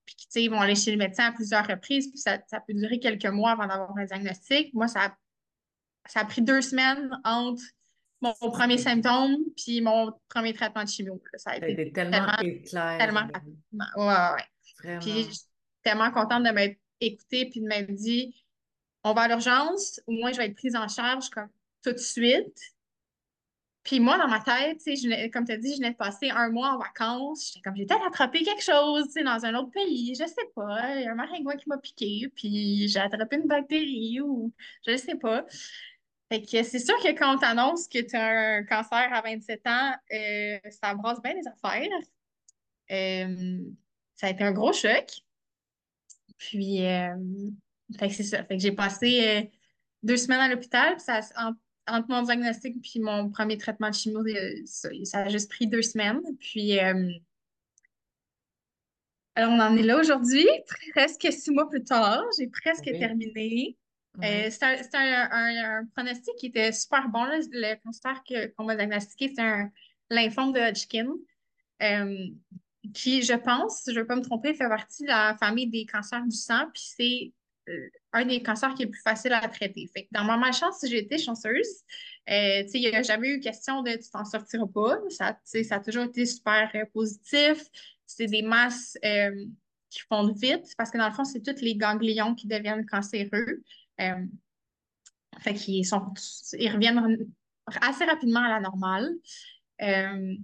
puis 0.08 0.16
qui, 0.16 0.26
tu 0.26 0.32
sais, 0.32 0.44
ils 0.44 0.48
vont 0.48 0.60
aller 0.60 0.74
chez 0.74 0.90
le 0.90 0.96
médecin 0.96 1.26
à 1.26 1.32
plusieurs 1.32 1.66
reprises, 1.66 2.08
puis 2.08 2.16
ça, 2.18 2.38
ça 2.46 2.60
peut 2.60 2.72
durer 2.72 2.98
quelques 2.98 3.26
mois 3.26 3.50
avant 3.50 3.66
d'avoir 3.66 3.94
un 3.98 4.06
diagnostic. 4.06 4.72
Moi, 4.72 4.88
ça 4.88 5.02
a, 5.02 5.16
ça 6.06 6.20
a 6.20 6.24
pris 6.24 6.40
deux 6.40 6.62
semaines 6.62 7.10
entre 7.24 7.62
mon, 8.22 8.32
premier 8.50 8.78
symptôme, 8.78 9.36
puis 9.54 9.82
mon 9.82 10.14
premier 10.30 10.54
traitement 10.54 10.82
de 10.82 10.88
chimio. 10.88 11.22
Ça 11.34 11.50
a 11.50 11.56
été 11.58 11.92
tellement, 11.92 12.38
éclair. 12.40 12.96
Tellement. 12.98 13.28
Ouais, 13.96 14.06
ouais. 14.06 14.44
Vraiment. 14.82 15.00
Puis 15.00 15.24
je 15.24 15.30
suis 15.30 15.46
tellement 15.82 16.10
contente 16.10 16.44
de 16.44 16.50
m'être 16.50 16.80
écoutée 17.02 17.50
puis 17.50 17.60
de 17.60 17.66
m'être 17.66 17.92
dit 17.92 18.34
on 19.04 19.12
va 19.12 19.22
à 19.22 19.28
l'urgence, 19.28 20.00
au 20.06 20.12
moins 20.12 20.32
je 20.32 20.38
vais 20.38 20.46
être 20.46 20.56
prise 20.56 20.74
en 20.74 20.88
charge 20.88 21.28
comme 21.28 21.48
tout 21.84 21.92
de 21.92 21.98
suite. 21.98 22.58
Puis 23.88 24.00
moi, 24.00 24.18
dans 24.18 24.28
ma 24.28 24.40
tête, 24.40 24.82
je, 24.84 25.30
comme 25.30 25.46
tu 25.46 25.52
as 25.52 25.56
dit, 25.56 25.72
je 25.72 25.76
venais 25.78 25.92
de 25.92 25.96
passer 25.96 26.28
un 26.28 26.50
mois 26.50 26.74
en 26.74 26.78
vacances. 26.78 27.46
J'étais 27.46 27.62
comme, 27.62 27.74
j'ai 27.74 27.86
peut-être 27.86 28.06
attrapé 28.06 28.42
quelque 28.42 28.62
chose 28.62 29.14
dans 29.14 29.46
un 29.46 29.54
autre 29.54 29.70
pays. 29.70 30.14
Je 30.14 30.26
sais 30.26 30.50
pas. 30.54 30.94
Il 30.94 31.04
y 31.04 31.06
a 31.06 31.12
un 31.12 31.14
maringouin 31.14 31.56
qui 31.56 31.70
m'a 31.70 31.78
piqué, 31.78 32.28
puis 32.36 32.86
j'ai 32.86 33.00
attrapé 33.00 33.36
une 33.36 33.46
bactérie 33.46 34.20
ou 34.20 34.52
je 34.86 34.94
sais 34.94 35.14
pas. 35.14 35.46
Fait 36.30 36.42
que 36.42 36.62
c'est 36.64 36.80
sûr 36.80 36.98
que 36.98 37.18
quand 37.18 37.36
on 37.36 37.38
t'annonce 37.38 37.88
que 37.88 38.00
tu 38.00 38.14
as 38.14 38.58
un 38.58 38.64
cancer 38.64 39.10
à 39.10 39.22
27 39.22 39.66
ans, 39.66 39.94
euh, 40.12 40.58
ça 40.70 40.94
brasse 40.94 41.22
bien 41.22 41.32
les 41.32 41.48
affaires. 41.48 41.88
Euh, 42.90 43.58
ça 44.16 44.26
a 44.26 44.30
été 44.30 44.44
un 44.44 44.52
gros 44.52 44.74
choc. 44.74 45.06
Puis, 46.36 46.84
euh, 46.84 47.16
fait 47.98 48.08
que 48.08 48.14
c'est 48.14 48.22
ça. 48.22 48.44
Fait 48.44 48.58
que 48.58 48.62
j'ai 48.62 48.72
passé 48.72 49.50
deux 50.02 50.18
semaines 50.18 50.40
à 50.40 50.48
l'hôpital. 50.48 50.94
Entre 51.88 52.08
mon 52.08 52.22
diagnostic 52.22 52.76
et 52.96 53.00
mon 53.00 53.30
premier 53.30 53.58
traitement 53.58 53.90
de 53.90 53.94
chimio, 53.94 54.22
ça, 54.64 55.18
a 55.18 55.28
juste 55.28 55.50
pris 55.50 55.66
deux 55.66 55.82
semaines. 55.82 56.20
Puis, 56.38 56.78
alors 59.38 59.52
on 59.52 59.60
en 59.60 59.76
est 59.76 59.82
là 59.82 59.98
aujourd'hui, 59.98 60.46
presque 60.92 61.32
six 61.32 61.50
mois 61.50 61.68
plus 61.68 61.84
tard. 61.84 62.24
J'ai 62.38 62.48
presque 62.48 62.84
terminé. 62.84 63.76
Euh, 64.24 64.50
c'est 64.50 64.94
un, 64.94 65.86
pronostic 65.94 66.34
qui 66.36 66.46
était 66.46 66.72
super 66.72 67.08
bon. 67.08 67.24
Le 67.24 67.74
cancer 67.84 68.22
qu'on 68.56 68.64
m'a 68.64 68.74
diagnostiqué, 68.74 69.32
c'est 69.34 69.42
un 69.42 69.70
lymphome 70.10 70.52
de 70.52 70.60
Hodgkin, 70.60 71.12
euh, 71.82 72.26
qui, 72.94 73.22
je 73.22 73.34
pense, 73.34 73.84
je 73.86 73.92
ne 73.92 74.00
vais 74.00 74.06
pas 74.06 74.16
me 74.16 74.22
tromper, 74.22 74.54
fait 74.54 74.68
partie 74.68 75.04
de 75.04 75.08
la 75.08 75.36
famille 75.36 75.68
des 75.68 75.86
cancers 75.86 76.24
du 76.24 76.36
sang, 76.36 76.64
puis 76.72 76.82
c'est 76.82 77.32
euh, 77.32 77.37
un 78.12 78.24
des 78.24 78.42
cancers 78.42 78.74
qui 78.74 78.82
est 78.82 78.86
le 78.86 78.90
plus 78.90 79.02
facile 79.02 79.32
à 79.32 79.46
traiter. 79.48 79.88
Fait 79.92 80.08
dans 80.12 80.24
ma 80.24 80.36
malchance, 80.36 80.84
j'ai 80.88 80.98
été 80.98 81.18
chanceuse. 81.18 81.84
il 82.26 82.66
n'y 82.74 82.88
a 82.88 83.02
jamais 83.02 83.28
eu 83.28 83.40
question 83.40 83.82
de 83.82 83.92
tu 83.92 84.10
t'en 84.10 84.24
sortiras 84.24 84.66
pas. 84.66 84.98
Ça, 85.10 85.38
ça 85.44 85.76
a 85.76 85.80
toujours 85.80 86.04
été 86.04 86.26
super 86.26 86.70
positif. 86.92 87.58
C'est 88.06 88.26
des 88.26 88.42
masses 88.42 88.96
qui 89.90 90.00
fondent 90.08 90.36
vite 90.36 90.74
parce 90.76 90.90
que 90.90 90.98
dans 90.98 91.08
le 91.08 91.14
fond, 91.14 91.24
c'est 91.24 91.42
tous 91.42 91.62
les 91.62 91.76
ganglions 91.76 92.34
qui 92.34 92.46
deviennent 92.46 92.86
cancéreux. 92.86 93.62
Euh, 94.00 94.26
sont, 95.84 96.12
ils 96.58 96.70
reviennent 96.70 97.30
assez 97.80 98.04
rapidement 98.04 98.40
à 98.40 98.48
la 98.48 98.60
normale. 98.60 99.10
Euh, 99.82 100.34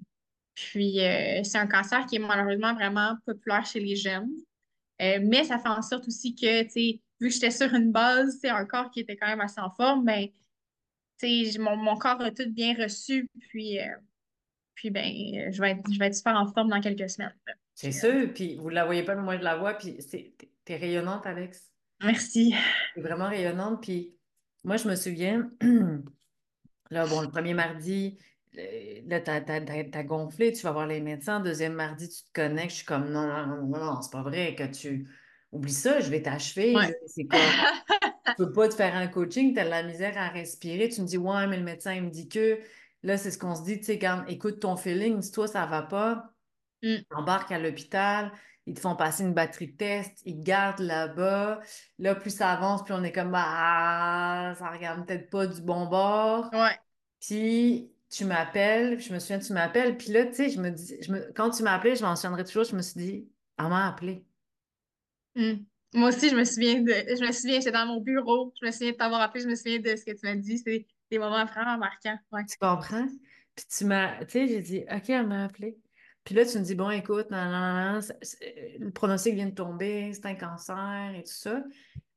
puis, 0.55 1.01
euh, 1.01 1.43
c'est 1.43 1.59
un 1.59 1.67
cancer 1.67 2.07
qui 2.07 2.17
est 2.17 2.21
malheureusement 2.21 2.75
vraiment 2.75 3.17
populaire 3.27 3.67
chez 3.67 3.81
les 3.81 3.97
jeunes. 3.97 4.31
mais 4.99 5.45
ça 5.45 5.59
fait 5.59 5.69
en 5.69 5.83
sorte 5.83 6.07
aussi 6.07 6.35
que, 6.35 6.63
tu 6.65 6.71
sais, 6.71 7.01
vu 7.21 7.29
que 7.29 7.35
j'étais 7.35 7.51
sur 7.51 7.73
une 7.75 7.93
base, 7.93 8.39
c'est 8.41 8.49
un 8.49 8.65
corps 8.65 8.91
qui 8.91 9.01
était 9.01 9.17
quand 9.17 9.29
même 9.29 9.41
assez 9.41 9.61
en 9.61 9.71
forme, 9.71 10.05
mais 10.05 10.33
ben, 11.23 11.45
mon, 11.61 11.77
mon 11.77 11.97
corps 11.97 12.21
a 12.21 12.31
tout 12.31 12.51
bien 12.51 12.75
reçu, 12.75 13.29
puis, 13.49 13.79
puis 14.75 14.91
ben, 14.91 15.51
je 15.51 15.61
vais, 15.61 15.71
être, 15.73 15.93
je 15.93 15.99
vais 15.99 16.07
être 16.07 16.15
super 16.15 16.37
en 16.37 16.47
forme 16.53 16.69
dans 16.69 16.81
quelques 16.81 17.09
semaines. 17.09 17.35
C'est 17.75 17.93
sûr, 17.93 18.33
puis 18.33 18.57
vous 18.57 18.71
ne 18.71 18.75
la 18.75 18.85
voyez 18.85 19.03
pas, 19.03 19.15
mais 19.15 19.23
moi 19.23 19.37
je 19.37 19.43
la 19.43 19.57
vois, 19.57 19.75
puis 19.75 19.97
t'es 20.65 20.77
rayonnante, 20.77 21.27
Alex. 21.27 21.75
Merci. 22.03 22.55
C'est 22.95 23.01
vraiment 23.01 23.29
rayonnante. 23.29 23.83
Puis 23.83 24.15
moi, 24.63 24.77
je 24.77 24.89
me 24.89 24.95
souviens, 24.95 25.51
là, 26.91 27.07
bon, 27.07 27.21
le 27.23 27.29
premier 27.29 27.55
mardi, 27.55 28.19
euh, 28.59 29.01
là, 29.07 29.21
t'as 29.21 30.03
gonflé, 30.03 30.53
tu 30.53 30.63
vas 30.63 30.73
voir 30.73 30.87
les 30.87 31.01
médecins. 31.01 31.41
Deuxième 31.41 31.75
mardi, 31.75 32.09
tu 32.09 32.23
te 32.25 32.33
connectes. 32.33 32.71
Je 32.71 32.77
suis 32.77 32.87
comme, 32.87 33.11
non, 33.11 33.27
non, 33.27 33.67
non, 33.67 33.85
non, 33.85 34.03
c'est 34.03 34.13
pas 34.13 34.23
vrai 34.23 34.55
que 34.55 34.65
tu. 34.65 35.09
Oublie 35.55 35.73
ça, 35.73 36.01
je 36.01 36.11
vais 36.11 36.21
t'achever. 36.21 36.75
C'est 37.07 37.25
quoi? 37.25 37.39
tu 38.27 38.35
peux 38.37 38.53
pas 38.53 38.69
te 38.69 38.75
faire 38.75 38.95
un 38.95 39.07
coaching, 39.07 39.55
tu 39.55 39.61
as 39.61 39.65
de 39.65 39.71
la 39.71 39.83
misère 39.83 40.19
à 40.19 40.29
respirer. 40.29 40.89
Tu 40.89 41.01
me 41.01 41.07
dis, 41.07 41.17
ouais, 41.17 41.47
mais 41.47 41.57
le 41.57 41.65
médecin, 41.65 41.95
il 41.95 42.03
me 42.03 42.11
dit 42.11 42.29
que. 42.29 42.59
Là, 43.03 43.19
c'est 43.19 43.31
ce 43.31 43.39
qu'on 43.39 43.55
se 43.55 43.63
dit, 43.63 43.79
tu 43.79 43.85
sais, 43.85 43.99
quand 43.99 44.25
écoute 44.29 44.61
ton 44.61 44.77
feeling, 44.77 45.21
si 45.21 45.31
toi, 45.31 45.47
ça 45.47 45.67
va 45.67 45.83
pas, 45.83 46.31
mm. 46.83 46.97
embarque 47.11 47.53
à 47.53 47.59
l'hôpital 47.59 48.33
ils 48.67 48.75
te 48.75 48.81
font 48.81 48.97
passer 48.97 49.25
une 49.25 49.35
batterie 49.35 49.69
de 49.69 49.77
test, 49.77 50.23
ils 50.25 50.39
te 50.39 50.43
gardent 50.43 50.81
là-bas. 50.81 51.61
Là, 51.99 52.15
plus 52.15 52.31
ça 52.31 52.53
avance, 52.53 52.83
plus 52.83 52.95
on 52.95 53.03
est 53.05 53.13
comme, 53.13 53.33
ah, 53.35 54.55
ça 54.59 54.71
regarde 54.71 55.07
peut-être 55.07 55.29
pas 55.31 55.47
du 55.47 55.61
bon 55.61 55.87
bord. 55.87 56.49
Ouais. 56.53 56.79
Puis 57.21 57.91
tu 58.11 58.25
m'appelles, 58.25 59.01
je 59.01 59.13
me 59.13 59.19
souviens, 59.19 59.39
tu 59.39 59.53
m'appelles. 59.53 59.97
Puis 59.97 60.13
là, 60.13 60.25
tu 60.27 60.35
sais, 60.35 60.51
je 60.51 60.61
me 60.61 60.71
dis, 60.71 60.97
je 61.03 61.13
me, 61.13 61.33
quand 61.35 61.51
tu 61.51 61.67
appelé, 61.67 61.95
je 61.95 62.03
m'en 62.03 62.17
souviendrai 62.17 62.45
toujours, 62.45 62.65
je 62.65 62.77
me 62.77 62.83
suis 62.83 63.01
dit, 63.01 63.29
elle 63.59 63.69
m'a 63.69 63.89
appelé. 63.89 64.25
Hmm. 65.35 65.65
Moi 65.95 66.09
aussi, 66.09 66.29
je 66.29 66.37
me 66.37 66.45
souviens 66.45 66.81
de, 66.81 66.91
je 66.91 67.25
me 67.25 67.33
souviens, 67.33 67.61
j'étais 67.61 67.73
dans 67.73 67.87
mon 67.87 68.01
bureau, 68.01 68.53
je 68.61 68.67
me 68.67 68.73
souviens 68.73 68.91
de 68.91 68.97
t'avoir 68.97 69.21
appelé, 69.21 69.45
je 69.45 69.49
me 69.49 69.55
souviens 69.55 69.79
de 69.79 69.95
ce 69.97 70.05
que 70.05 70.11
tu 70.11 70.27
m'as 70.27 70.35
dit. 70.35 70.59
C'est 70.59 70.87
des 71.11 71.19
moments 71.19 71.45
vraiment 71.45 71.79
marquants. 71.79 72.19
Ouais. 72.33 72.45
Tu 72.47 72.57
comprends? 72.61 73.07
Puis 73.55 73.67
tu 73.69 73.85
m'as, 73.85 74.25
tu 74.25 74.33
sais, 74.33 74.49
j'ai 74.49 74.61
dit, 74.61 74.85
OK, 74.91 75.09
elle 75.11 75.27
m'a 75.27 75.45
appelé. 75.45 75.79
Puis 76.25 76.35
là, 76.35 76.45
tu 76.45 76.59
me 76.59 76.65
dis, 76.65 76.75
bon, 76.75 76.91
écoute, 76.91 77.29
le 77.31 78.91
pronostic 78.91 79.35
vient 79.35 79.47
de 79.47 79.55
tomber, 79.55 80.13
c'est 80.15 80.27
un 80.27 80.35
cancer 80.35 81.13
et 81.15 81.23
tout 81.23 81.33
ça. 81.33 81.63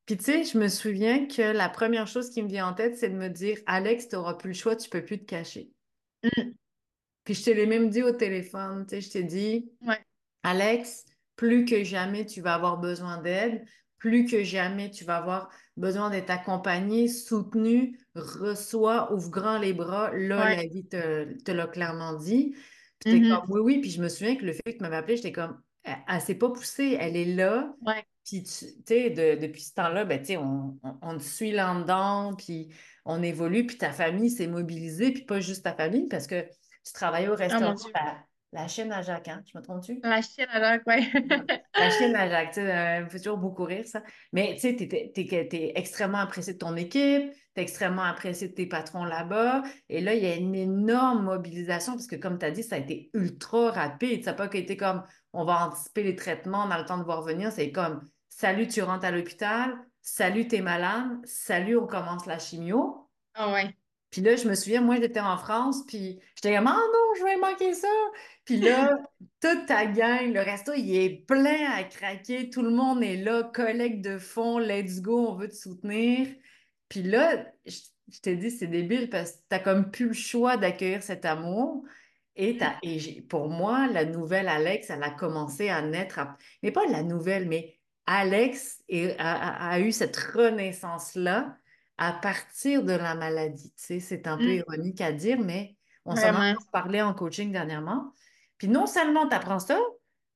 Puis 0.06 0.18
tu 0.18 0.24
sais, 0.24 0.44
je 0.46 0.58
me 0.58 0.70
souviens 0.70 1.28
que 1.28 1.42
la 1.42 1.68
première 1.68 2.08
chose 2.08 2.30
qui 2.30 2.42
me 2.42 2.48
vient 2.48 2.70
en 2.70 2.74
tête, 2.74 2.98
c'est 2.98 3.10
de 3.10 3.18
me 3.18 3.28
dire, 3.28 3.58
Alex, 3.66 4.08
tu 4.08 4.16
n'auras 4.16 4.36
plus 4.36 4.52
le 4.52 4.56
choix, 4.56 4.76
tu 4.78 4.88
ne 4.88 4.92
peux 4.92 5.04
plus 5.06 5.20
te 5.20 5.26
cacher. 5.26 5.70
Mm. 6.24 6.52
Puis 7.26 7.34
je 7.34 7.44
te 7.44 7.50
l'ai 7.50 7.66
même 7.66 7.90
dit 7.90 8.02
au 8.02 8.14
téléphone, 8.14 8.86
tu 8.88 8.96
sais, 8.96 9.02
je 9.02 9.12
t'ai 9.12 9.24
dit, 9.24 9.70
Alex, 10.44 11.04
plus 11.38 11.64
que 11.64 11.86
jamais 11.86 12.26
tu 12.26 12.42
vas 12.42 12.56
avoir 12.56 12.78
besoin 12.78 13.22
d'aide, 13.22 13.64
plus 14.00 14.26
que 14.26 14.44
jamais 14.44 14.92
tu 14.92 15.06
vas 15.06 15.18
avoir 15.18 15.50
besoin 15.78 16.10
d'être 16.10 16.30
accompagné, 16.30 17.08
soutenu, 17.08 17.98
reçois, 18.16 19.14
ouvre 19.14 19.30
grand 19.30 19.60
les 19.60 19.74
bras. 19.74 20.12
Là, 20.14 20.56
la 20.56 20.68
vie 20.68 20.86
te, 20.86 21.42
te 21.42 21.52
l'a 21.52 21.68
clairement 21.68 22.14
dit. 22.14 22.56
Puis 23.00 23.22
mm-hmm. 23.22 23.30
comme, 23.30 23.52
oui, 23.52 23.62
oui. 23.62 23.82
Puis 23.82 23.92
je 23.92 24.02
me 24.02 24.10
souviens 24.10 24.36
que 24.36 24.46
le 24.46 24.54
fait 24.54 24.74
que 24.74 24.78
tu 24.78 24.82
m'avais 24.82 24.98
appelé, 24.98 25.16
j'étais 25.16 25.32
comme, 25.32 25.62
elle, 25.84 26.16
ne 26.16 26.20
s'est 26.20 26.36
pas 26.36 26.50
poussée, 26.50 26.98
elle 27.00 27.16
est 27.16 27.34
là. 27.34 27.74
Puis, 28.26 28.44
tu 28.44 28.66
sais, 28.86 29.10
depuis 29.10 29.62
ce 29.62 29.74
temps-là, 29.76 30.04
ben, 30.04 30.20
tu 30.20 30.26
sais, 30.26 30.38
on, 30.38 30.78
on, 31.02 31.18
te 31.18 31.24
suit 31.24 31.52
là-dedans, 31.52 32.36
puis 32.36 32.68
on 33.06 33.24
évolue, 33.24 33.66
puis 33.66 33.78
ta 33.78 33.92
famille 33.92 34.30
s'est 34.30 34.48
mobilisée, 34.48 35.14
puis 35.14 35.24
pas 35.24 35.40
juste 35.40 35.64
ta 35.64 35.74
famille, 35.74 36.08
parce 36.10 36.28
que 36.28 36.42
tu 36.84 36.94
travaillais 36.94 37.30
au 37.30 37.34
ah, 37.34 37.48
restaurant. 37.48 37.76
La 38.54 38.68
chaîne 38.68 38.94
à 38.94 39.02
Jacques, 39.02 39.28
hein? 39.28 39.44
Je 39.46 39.58
me 39.58 39.62
trompe-tu? 39.62 40.00
La 40.04 40.22
chaîne 40.22 40.48
à 40.50 40.60
Jacques, 40.60 40.84
oui. 40.88 41.12
la 41.76 41.90
chaîne 42.00 42.16
à 42.16 42.30
Jacques, 42.30 42.54
tu 42.54 42.62
sais, 42.62 42.72
euh, 42.72 43.04
me 43.04 43.10
fait 43.10 43.18
toujours 43.18 43.38
beaucoup 43.38 43.66
rire, 43.66 43.86
ça. 43.86 44.02
Mais 44.32 44.54
tu 44.54 44.62
sais, 44.62 44.76
tu 44.76 44.86
es, 44.86 45.72
extrêmement 45.76 46.20
apprécié 46.20 46.54
de 46.54 46.58
ton 46.58 46.76
équipe, 46.78 47.32
tu 47.32 47.60
es 47.60 47.62
extrêmement 47.62 48.04
apprécié 48.04 48.48
de 48.48 48.54
tes 48.54 48.66
patrons 48.66 49.04
là-bas. 49.04 49.64
Et 49.90 50.00
là, 50.00 50.14
il 50.14 50.24
y 50.24 50.28
a 50.28 50.36
une 50.36 50.56
énorme 50.56 51.26
mobilisation 51.26 51.94
parce 51.94 52.08
que, 52.08 52.16
comme 52.16 52.40
tu 52.40 52.46
as 52.46 52.52
dit, 52.52 52.64
ça 52.64 52.76
a 52.76 52.80
été 52.80 53.10
ultra 53.14 53.72
rapide. 53.72 54.24
Ça 54.24 54.32
n'a 54.32 54.38
pas 54.38 54.46
été 54.54 54.78
comme 54.78 55.04
on 55.34 55.44
va 55.44 55.68
anticiper 55.68 56.04
les 56.04 56.16
traitements, 56.16 56.64
on 56.66 56.72
a 56.72 56.80
le 56.80 56.86
temps 56.86 56.98
de 56.98 57.04
voir 57.04 57.24
venir. 57.24 57.52
C'est 57.52 57.72
comme 57.74 58.02
salut, 58.30 58.68
tu 58.68 58.82
rentres 58.82 59.06
à 59.06 59.12
l'hôpital, 59.12 59.78
salut, 60.02 60.48
tu 60.48 60.56
es 60.56 60.62
malade, 60.62 61.10
salut, 61.26 61.78
on 61.78 61.86
commence 61.86 62.26
la 62.26 62.40
chimio. 62.40 63.10
Ah 63.34 63.52
ouais. 63.52 63.76
Puis 64.10 64.22
là, 64.22 64.36
je 64.36 64.48
me 64.48 64.56
souviens, 64.56 64.82
moi, 64.82 64.96
j'étais 65.02 65.20
en 65.20 65.38
France, 65.38 65.86
puis 65.86 66.20
j'étais 66.36 66.56
comme, 66.56 66.68
oh 66.68 66.80
non, 66.94 67.20
je 67.20 67.24
vais 67.24 67.38
manquer 67.38 67.74
ça. 67.74 67.88
Puis 68.46 68.58
là, 68.58 68.98
toute 69.42 69.66
ta 69.66 69.86
gang, 69.86 70.32
le 70.34 70.40
resto, 70.40 70.74
il 70.74 70.96
est 70.96 71.26
plein 71.28 71.72
à 71.72 71.84
craquer. 71.84 72.50
Tout 72.50 72.62
le 72.62 72.70
monde 72.70 73.04
est 73.04 73.18
là, 73.18 73.44
collègue 73.44 74.02
de 74.02 74.18
fond, 74.18 74.60
let's 74.60 75.02
go, 75.02 75.28
on 75.28 75.36
veut 75.36 75.50
te 75.50 75.56
soutenir. 75.56 76.28
Puis 76.88 77.04
là, 77.04 77.46
je, 77.66 78.20
t'ai 78.22 78.38
dit, 78.38 78.50
c'est 78.50 78.68
débile 78.68 79.10
parce 79.10 79.32
que 79.32 79.38
tu 79.38 79.44
n'as 79.52 79.60
comme 79.60 79.92
plus 79.92 80.08
le 80.08 80.14
choix 80.14 80.56
d'accueillir 80.56 81.04
cet 81.04 81.26
amour. 81.26 81.84
Et, 82.38 82.60
et 82.84 83.22
pour 83.24 83.50
moi, 83.50 83.88
la 83.88 84.06
nouvelle 84.06 84.48
Alex, 84.48 84.90
elle 84.90 85.04
a 85.04 85.10
commencé 85.10 85.70
à 85.70 85.82
naître, 85.82 86.20
mais 86.64 86.72
pas 86.72 86.86
la 86.86 87.04
nouvelle, 87.04 87.48
mais 87.48 87.78
Alex 88.06 88.84
a 89.20 89.80
eu 89.82 89.92
cette 89.92 90.16
renaissance-là 90.16 91.58
à 91.98 92.14
partir 92.14 92.84
de 92.84 92.94
la 92.94 93.16
maladie. 93.16 93.72
Tu 93.72 93.84
sais, 93.84 94.00
c'est 94.00 94.28
un 94.28 94.38
peu 94.38 94.46
mm. 94.46 94.64
ironique 94.68 95.02
à 95.02 95.12
dire, 95.12 95.40
mais 95.40 95.76
on 96.06 96.16
s'en 96.16 96.36
a 96.36 96.54
parlé 96.72 97.02
en 97.02 97.14
coaching 97.14 97.52
dernièrement. 97.52 98.14
Puis 98.58 98.68
non 98.68 98.86
seulement 98.86 99.28
tu 99.28 99.36
apprends 99.36 99.60
ça, 99.60 99.80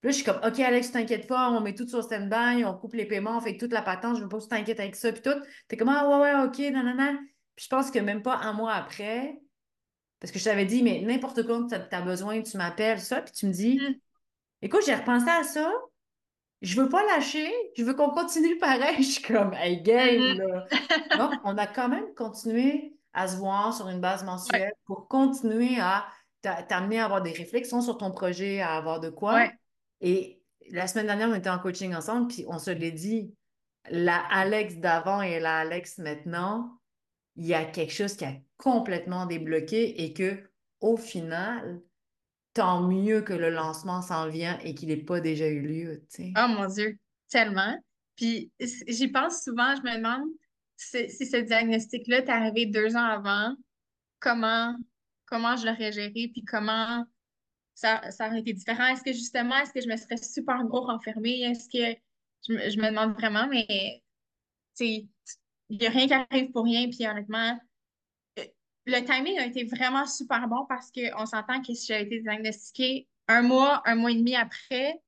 puis 0.02 0.08
là, 0.08 0.12
je 0.12 0.16
suis 0.16 0.26
comme, 0.26 0.40
OK, 0.44 0.60
Alex, 0.60 0.92
t'inquiète 0.92 1.28
pas, 1.28 1.52
on 1.52 1.62
met 1.62 1.76
tout 1.76 1.88
sur 1.88 2.04
stand-by, 2.04 2.66
on 2.66 2.74
coupe 2.74 2.96
les 2.96 3.06
paiements, 3.06 3.38
on 3.38 3.42
fait 3.42 3.58
toute 3.58 3.72
la 3.72 3.84
patente, 3.84 4.18
je 4.18 4.24
veux 4.24 4.30
pas 4.30 4.38
que 4.38 4.44
tu 4.44 4.50
t'inquiètes 4.50 4.80
avec 4.80 4.96
ça, 4.96 5.12
puis 5.12 5.22
tout. 5.22 5.40
T'es 5.68 5.78
comme, 5.78 5.90
ah 5.90 6.10
ouais, 6.10 6.34
ouais, 6.34 6.44
OK, 6.44 6.58
non, 6.74 6.84
non, 6.84 6.96
non. 6.96 7.20
Puis 7.56 7.66
je 7.66 7.70
pense 7.70 7.92
que 7.92 8.00
même 8.00 8.24
pas 8.24 8.38
un 8.38 8.54
mois 8.54 8.74
après, 8.74 9.40
parce 10.20 10.32
que 10.32 10.40
je 10.40 10.44
t'avais 10.44 10.66
dit, 10.66 10.82
mais 10.82 11.02
n'importe 11.02 11.46
quand 11.46 11.68
tu 11.68 11.76
as, 11.76 12.02
besoin, 12.02 12.42
tu 12.42 12.58
m'appelles, 12.58 13.00
ça, 13.00 13.22
puis 13.22 13.32
tu 13.32 13.46
me 13.46 13.52
dis, 13.52 13.80
mm. 13.80 13.94
écoute, 14.64 14.82
j'ai 14.88 14.96
repensé 14.96 15.30
à 15.30 15.44
ça, 15.44 15.72
je 16.62 16.80
veux 16.80 16.90
pas 16.90 17.04
lâcher, 17.08 17.52
je 17.76 17.84
veux 17.84 17.94
qu'on 17.94 18.12
continue 18.12 18.58
pareil. 18.58 18.96
Je 18.98 19.12
suis 19.12 19.22
comme, 19.24 19.54
hey, 19.54 19.82
game, 19.82 20.20
mm-hmm. 20.20 20.38
là. 20.38 21.18
Donc, 21.18 21.40
on 21.44 21.58
a 21.58 21.68
quand 21.68 21.90
même 21.90 22.14
continué 22.16 22.96
à 23.14 23.28
se 23.28 23.38
voir 23.38 23.74
sur 23.74 23.90
une 23.90 24.00
base 24.00 24.24
mensuelle 24.24 24.74
pour 24.86 25.08
continuer 25.08 25.80
à 25.80 26.06
t'amener 26.68 27.00
à 27.00 27.06
avoir 27.06 27.22
des 27.22 27.32
réflexions 27.32 27.82
sur 27.82 27.98
ton 27.98 28.12
projet, 28.12 28.62
à 28.62 28.76
avoir 28.76 29.00
de 29.00 29.10
quoi. 29.10 29.48
Et 30.00 30.42
la 30.72 30.88
semaine 30.88 31.08
dernière, 31.08 31.30
on 31.30 31.36
était 31.36 31.50
en 31.50 31.60
coaching 31.60 31.94
ensemble, 31.94 32.28
puis 32.28 32.46
on 32.48 32.58
se 32.58 32.72
l'est 32.72 32.92
dit, 32.92 33.36
la 33.90 34.18
Alex 34.32 34.78
d'avant 34.78 35.22
et 35.22 35.40
la 35.40 35.60
Alex 35.60 35.98
maintenant, 35.98 36.80
il 37.36 37.46
y 37.46 37.54
a 37.54 37.66
quelque 37.66 37.94
chose 37.94 38.16
qui 38.16 38.26
a 38.26 38.34
complètement 38.58 39.26
débloqué 39.26 40.04
et 40.04 40.14
que, 40.14 40.50
au 40.80 40.98
final, 40.98 41.82
tant 42.54 42.82
mieux 42.82 43.22
que 43.22 43.34
le 43.34 43.50
lancement 43.50 44.02
s'en 44.02 44.30
vient 44.30 44.58
et 44.60 44.76
qu'il 44.76 44.90
n'ait 44.90 44.98
pas 44.98 45.20
déjà 45.20 45.48
eu 45.48 45.62
lieu. 45.62 46.04
Oh 46.20 46.48
mon 46.48 46.68
Dieu, 46.68 46.98
tellement. 47.30 47.78
Puis 48.16 48.52
j'y 48.60 49.08
pense 49.08 49.44
souvent, 49.44 49.76
je 49.76 49.82
me 49.82 49.98
demande 49.98 50.30
si, 50.76 51.10
ce 51.10 51.38
diagnostic-là 51.38 52.24
t'est 52.24 52.32
arrivé 52.32 52.66
deux 52.66 52.96
ans 52.96 53.06
avant, 53.06 53.56
comment, 54.20 54.76
comment 55.26 55.56
je 55.56 55.66
l'aurais 55.66 55.92
géré, 55.92 56.30
puis 56.34 56.44
comment 56.46 57.06
ça, 57.74 58.12
ça 58.12 58.28
aurait 58.28 58.42
été 58.42 58.54
différent? 58.54 58.88
Est-ce 58.88 59.04
que 59.04 59.14
justement, 59.14 59.58
est-ce 59.58 59.72
que 59.72 59.82
je 59.82 59.88
me 59.88 59.96
serais 59.96 60.18
super 60.18 60.64
gros 60.66 60.82
renfermée? 60.82 61.42
Est-ce 61.42 61.68
que 61.70 62.00
je, 62.48 62.54
me 62.54 62.90
demande 62.90 63.14
vraiment, 63.14 63.48
mais 63.48 64.02
il 64.80 65.08
n'y 65.70 65.88
a 65.88 65.90
rien 65.90 66.08
qui 66.08 66.14
arrive 66.14 66.52
pour 66.52 66.66
rien, 66.66 66.90
puis 66.90 67.08
honnêtement, 67.08 67.60
le 68.86 69.00
timing 69.06 69.40
a 69.40 69.46
été 69.46 69.64
vraiment 69.66 70.06
super 70.06 70.48
bon 70.48 70.66
parce 70.68 70.92
qu'on 70.92 71.26
s'entend 71.26 71.62
que 71.62 71.74
si 71.74 71.88
j'avais 71.88 72.04
été 72.04 72.20
diagnostiquée 72.20 73.08
un 73.28 73.42
mois, 73.42 73.82
un 73.86 73.96
mois 73.96 74.12
et 74.12 74.16
demi 74.16 74.36
après, 74.36 75.02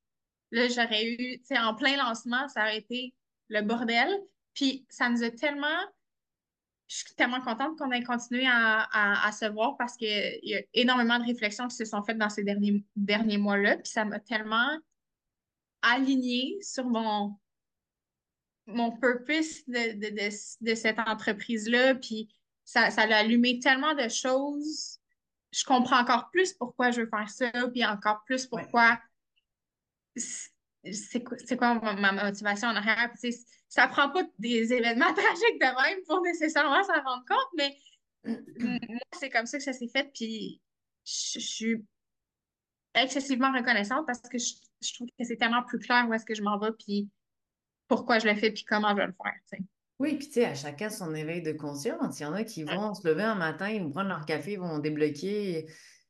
là, 0.52 0.68
j'aurais 0.68 1.06
eu, 1.06 1.40
tu 1.40 1.46
sais, 1.46 1.58
en 1.58 1.74
plein 1.74 1.98
lancement, 1.98 2.48
ça 2.48 2.62
aurait 2.62 2.78
été 2.78 3.14
le 3.50 3.62
bordel. 3.62 4.10
Puis 4.54 4.86
ça 4.90 5.10
nous 5.10 5.24
a 5.24 5.32
tellement. 5.32 5.80
Je 6.88 6.98
suis 6.98 7.16
tellement 7.16 7.42
contente 7.42 7.78
qu'on 7.78 7.92
ait 7.92 8.04
continué 8.04 8.46
à, 8.48 9.32
se 9.32 9.46
voir 9.46 9.78
parce 9.78 9.98
qu'il 9.98 10.40
y 10.44 10.56
a 10.56 10.62
énormément 10.74 11.18
de 11.18 11.26
réflexions 11.26 11.68
qui 11.68 11.76
se 11.76 11.86
sont 11.86 12.04
faites 12.04 12.18
dans 12.18 12.30
ces 12.30 12.44
derniers, 12.44 13.38
mois-là. 13.38 13.78
Puis 13.78 13.92
ça 13.92 14.06
m'a 14.06 14.20
tellement 14.20 14.78
alignée 15.82 16.58
sur 16.62 16.86
mon, 16.86 17.36
mon 18.68 18.92
purpose 18.92 19.64
de, 19.66 20.76
cette 20.76 21.00
entreprise-là. 21.00 21.96
Puis 21.96 22.30
ça, 22.66 22.89
ça 22.89 23.01
a 23.03 23.16
allumé 23.16 23.59
tellement 23.59 23.93
de 23.93 24.07
choses. 24.07 24.99
Je 25.51 25.64
comprends 25.64 25.99
encore 25.99 26.30
plus 26.32 26.53
pourquoi 26.53 26.91
je 26.91 27.01
veux 27.01 27.09
faire 27.09 27.30
ça, 27.30 27.51
puis 27.72 27.86
encore 27.86 28.24
plus 28.26 28.47
pourquoi 28.47 28.99
c'est 30.91 31.57
quoi, 31.57 31.76
ma, 31.95 32.11
motivation 32.11 32.68
en 32.68 32.76
arrière. 32.76 33.11
ça 33.70 33.88
prend 33.88 34.09
pas 34.09 34.24
des 34.39 34.74
événements 34.74 35.14
tragiques 35.14 35.59
de 35.59 35.89
même 35.91 36.03
pour 36.07 36.22
nécessairement 36.22 36.84
s'en 36.84 37.01
rendre 37.01 37.24
compte, 37.28 37.49
mais 37.57 37.76
moi, 38.26 38.99
c'est 39.20 39.30
comme 39.30 39.45
ça 39.45 39.57
que 39.57 39.64
ça 39.64 39.74
s'est 39.74 39.88
fait. 39.88 40.11
Puis 40.14 40.61
je, 41.05 41.39
suis 41.39 41.86
excessivement 42.93 43.51
reconnaissante 43.51 44.05
parce 44.05 44.22
que 44.22 44.38
je, 44.38 44.93
trouve 44.93 45.07
que 45.18 45.26
c'est 45.26 45.38
tellement 45.38 45.64
plus 45.64 45.80
clair 45.80 46.07
où 46.07 46.14
est-ce 46.14 46.26
que 46.26 46.36
je 46.36 46.43
m'en 46.43 46.57
vais, 46.57 46.72
puis 46.78 47.09
pourquoi 47.88 48.20
je 48.20 48.28
le 48.28 48.36
fais, 48.36 48.51
puis 48.51 48.64
comment 48.64 48.89
je 48.89 48.95
vais 48.95 49.07
le 49.07 49.16
faire. 49.22 49.59
Oui, 50.04 50.16
puis 50.16 50.28
tu 50.28 50.34
sais, 50.34 50.45
à 50.45 50.54
chacun 50.54 50.89
son 50.89 51.16
éveil 51.16 51.41
de 51.41 51.54
conscience. 51.54 52.20
Il 52.20 52.24
y 52.24 52.26
en 52.26 52.34
a 52.34 52.43
qui 52.43 52.66
vont 52.66 52.93
se 52.93 53.08
lever 53.08 53.24
un 53.24 53.36
matin, 53.36 53.70
ils 53.70 53.82
vont 53.82 53.89
prendre 53.89 54.10
leur 54.10 54.26
café, 54.26 54.51
ils 54.51 54.60
vont 54.60 54.80
débloquer. 54.80 55.66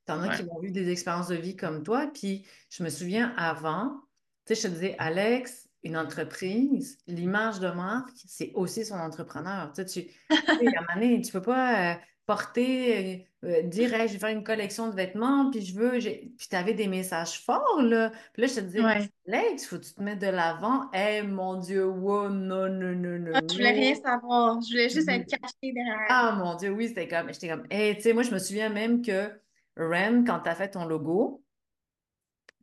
T'en 0.08 0.20
as 0.24 0.36
qui 0.36 0.42
vont 0.42 0.60
vivre 0.60 0.74
des 0.74 0.90
expériences 0.90 1.28
de 1.28 1.36
vie 1.36 1.56
comme 1.56 1.84
toi. 1.84 2.10
Puis 2.12 2.44
je 2.72 2.84
me 2.84 2.90
souviens 2.90 3.36
avant, 3.38 4.02
tu 4.48 4.56
sais, 4.56 4.62
je 4.64 4.68
te 4.68 4.74
disais, 4.74 4.96
Alex, 4.98 5.70
une 5.84 5.96
entreprise, 5.96 6.98
l'image 7.06 7.60
de 7.60 7.68
marque, 7.68 8.10
c'est 8.26 8.52
aussi 8.56 8.84
son 8.84 8.96
entrepreneur. 8.96 9.72
Tu 9.74 9.88
sais, 9.88 10.08
tu, 10.08 10.38
à 10.76 10.98
un 10.98 11.22
tu 11.22 11.32
peux 11.32 11.44
pas 11.44 11.92
euh, 11.92 11.96
porter, 12.26 13.28
euh, 13.44 13.62
dire, 13.64 13.90
je 13.90 14.14
vais 14.14 14.20
faire 14.20 14.30
une 14.30 14.44
collection 14.44 14.90
de 14.90 14.96
vêtements, 14.96 15.52
puis 15.52 15.62
je 15.62 15.78
veux, 15.78 16.00
puis 16.00 16.48
tu 16.50 16.56
avais 16.56 16.74
des 16.74 16.88
messages 16.88 17.42
forts, 17.42 17.82
là. 17.82 18.12
Puis 18.32 18.44
là, 18.44 18.48
je 18.48 18.56
te 18.56 18.60
disais, 18.62 18.82
Alex, 19.28 19.66
faut 19.68 19.78
que 19.78 19.84
tu 19.84 19.94
te 19.94 20.02
mettre 20.02 20.22
de 20.22 20.28
l'avant. 20.28 20.90
Eh, 20.94 21.22
mon 21.24 21.56
Dieu, 21.56 21.86
wow, 21.86 22.30
non, 22.30 22.70
non, 22.70 22.96
non, 22.96 23.20
non. 23.20 23.32
Ah, 23.34 23.42
je 23.50 23.56
voulais 23.56 23.72
rien 23.72 23.96
savoir. 23.96 24.62
Je 24.62 24.70
voulais 24.70 24.90
juste 24.90 25.10
être 25.10 25.30
cachée 25.30 25.74
derrière. 25.74 26.06
Ah, 26.08 26.36
mon 26.38 26.56
Dieu, 26.56 26.72
oui, 26.72 26.88
c'était 26.88 27.08
comme, 27.08 27.34
j'étais 27.34 27.50
comme, 27.50 27.66
hey, 27.70 27.96
tu 27.96 28.04
sais, 28.04 28.14
moi, 28.14 28.24
je 28.24 28.32
me 28.32 28.40
souviens 28.40 28.70
même 28.70 29.02
que 29.02 29.30
Ren, 29.76 30.24
quand 30.26 30.40
tu 30.40 30.50
as 30.50 30.56
fait 30.56 30.70
ton 30.70 30.86
logo, 30.86 31.44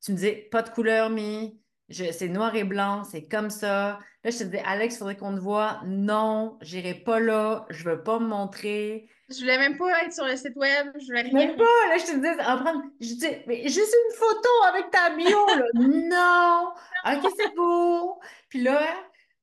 tu 0.03 0.13
me 0.13 0.17
disais, 0.17 0.49
pas 0.51 0.63
de 0.63 0.71
couleur, 0.71 1.11
mi 1.11 1.61
c'est 1.91 2.29
noir 2.29 2.55
et 2.55 2.65
blanc, 2.65 3.05
c'est 3.05 3.27
comme 3.27 3.51
ça. 3.51 3.99
Là, 4.23 4.31
je 4.31 4.39
te 4.39 4.45
dis, 4.45 4.59
Alex, 4.59 4.95
il 4.95 4.99
faudrait 4.99 5.17
qu'on 5.17 5.35
te 5.35 5.41
voit. 5.41 5.81
Non, 5.87 6.59
j'irai 6.63 6.95
pas 6.95 7.21
là, 7.21 7.67
je 7.71 7.85
veux 7.85 8.03
pas 8.03 8.19
me 8.19 8.27
montrer. 8.27 9.09
Je 9.29 9.39
voulais 9.41 9.59
même 9.59 9.77
pas 9.77 10.05
être 10.05 10.13
sur 10.13 10.25
le 10.25 10.37
site 10.37 10.57
web, 10.57 10.89
je 11.01 11.07
voulais 11.07 11.23
rien. 11.23 11.33
Même 11.33 11.57
pas, 11.57 11.65
là, 11.89 11.97
je 11.99 12.05
te 12.05 12.21
dis, 12.21 12.41
en 12.41 12.59
prendre, 12.59 12.83
je 13.01 13.15
dis, 13.15 13.27
mais 13.47 13.63
juste 13.65 13.95
une 13.95 14.17
photo 14.17 14.49
avec 14.69 14.91
ta 14.91 15.11
bio, 15.17 15.47
là. 15.47 15.65
non! 17.15 17.17
Ok, 17.17 17.33
c'est 17.37 17.55
beau. 17.55 18.21
Puis 18.49 18.63
là, 18.63 18.81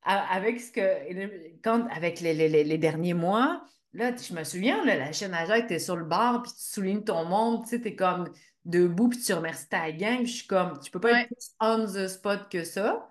avec 0.04 0.60
ce 0.60 0.72
que, 0.72 1.62
quand, 1.64 1.88
avec 1.88 2.20
les, 2.20 2.34
les, 2.34 2.64
les 2.64 2.78
derniers 2.78 3.14
mois, 3.14 3.62
là, 3.94 4.12
je 4.16 4.34
me 4.34 4.44
souviens, 4.44 4.84
là, 4.86 4.96
la 4.96 5.12
chaîne 5.12 5.34
à 5.34 5.58
était 5.58 5.80
sur 5.80 5.96
le 5.96 6.06
bar, 6.06 6.44
puis 6.44 6.52
tu 6.52 6.64
soulignes 6.64 7.04
ton 7.04 7.26
monde, 7.26 7.64
tu 7.64 7.70
sais, 7.70 7.82
t'es 7.82 7.96
comme, 7.96 8.32
debout 8.68 9.10
puis 9.10 9.20
tu 9.20 9.34
remercies 9.34 9.68
ta 9.68 9.92
gang. 9.92 10.26
je 10.26 10.32
suis 10.32 10.48
comme, 10.48 10.80
tu 10.80 10.92
peux 10.92 11.00
pas 11.00 11.22
être 11.22 11.28
plus 11.28 11.52
on 11.60 11.86
the 11.86 12.08
spot 12.08 12.50
que 12.50 12.64
ça. 12.64 13.10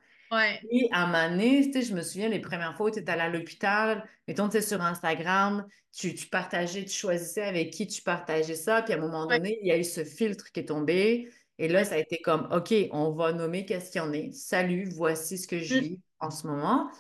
Et 0.71 0.89
à 0.93 1.05
un 1.05 1.07
moment 1.07 1.31
donné, 1.31 1.73
je 1.73 1.95
me 1.95 2.03
souviens, 2.03 2.29
les 2.29 2.41
premières 2.41 2.77
fois 2.77 2.87
où 2.87 2.91
tu 2.91 2.99
étais 2.99 3.13
allé 3.13 3.23
à 3.23 3.29
l'hôpital, 3.29 4.05
mettons, 4.27 4.49
tu 4.49 4.61
sur 4.61 4.83
Instagram, 4.83 5.67
tu, 5.93 6.15
tu, 6.15 6.27
partageais, 6.27 6.85
tu 6.85 6.93
choisissais 6.93 7.43
avec 7.43 7.73
qui 7.73 7.87
tu 7.87 8.03
partageais 8.03 8.57
ça. 8.57 8.83
Puis 8.83 8.93
à 8.93 8.97
un 8.97 9.01
moment 9.01 9.27
donné, 9.27 9.59
il 9.63 9.69
y 9.69 9.73
a 9.73 9.79
eu 9.79 9.85
ce 9.85 10.05
filtre 10.05 10.51
qui 10.53 10.61
est 10.61 10.67
tombé. 10.67 11.31
Et 11.59 11.69
là, 11.69 11.85
ça 11.85 11.95
a 11.95 11.99
été 11.99 12.21
comme, 12.21 12.49
OK, 12.53 12.75
on 12.91 13.13
va 13.13 13.33
nommer 13.33 13.65
qu'est-ce 13.65 13.91
qu'il 13.91 14.01
y 14.01 14.05
en 14.05 14.13
est. 14.13 14.33
Salut, 14.33 14.89
voici 14.91 15.39
ce 15.39 15.47
que 15.47 15.59
je 15.59 15.77
mm. 15.77 15.81
vis 15.81 16.01
en 16.19 16.31
ce 16.31 16.47
moment. 16.47 16.91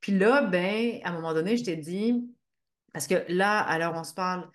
Puis 0.00 0.12
là, 0.16 0.42
ben, 0.42 1.00
à 1.02 1.10
un 1.10 1.12
moment 1.12 1.34
donné, 1.34 1.56
je 1.56 1.64
t'ai 1.64 1.76
dit, 1.76 2.24
parce 2.92 3.06
que 3.06 3.24
là, 3.28 3.60
alors 3.60 3.94
on 3.94 4.04
se 4.04 4.14
parle, 4.14 4.48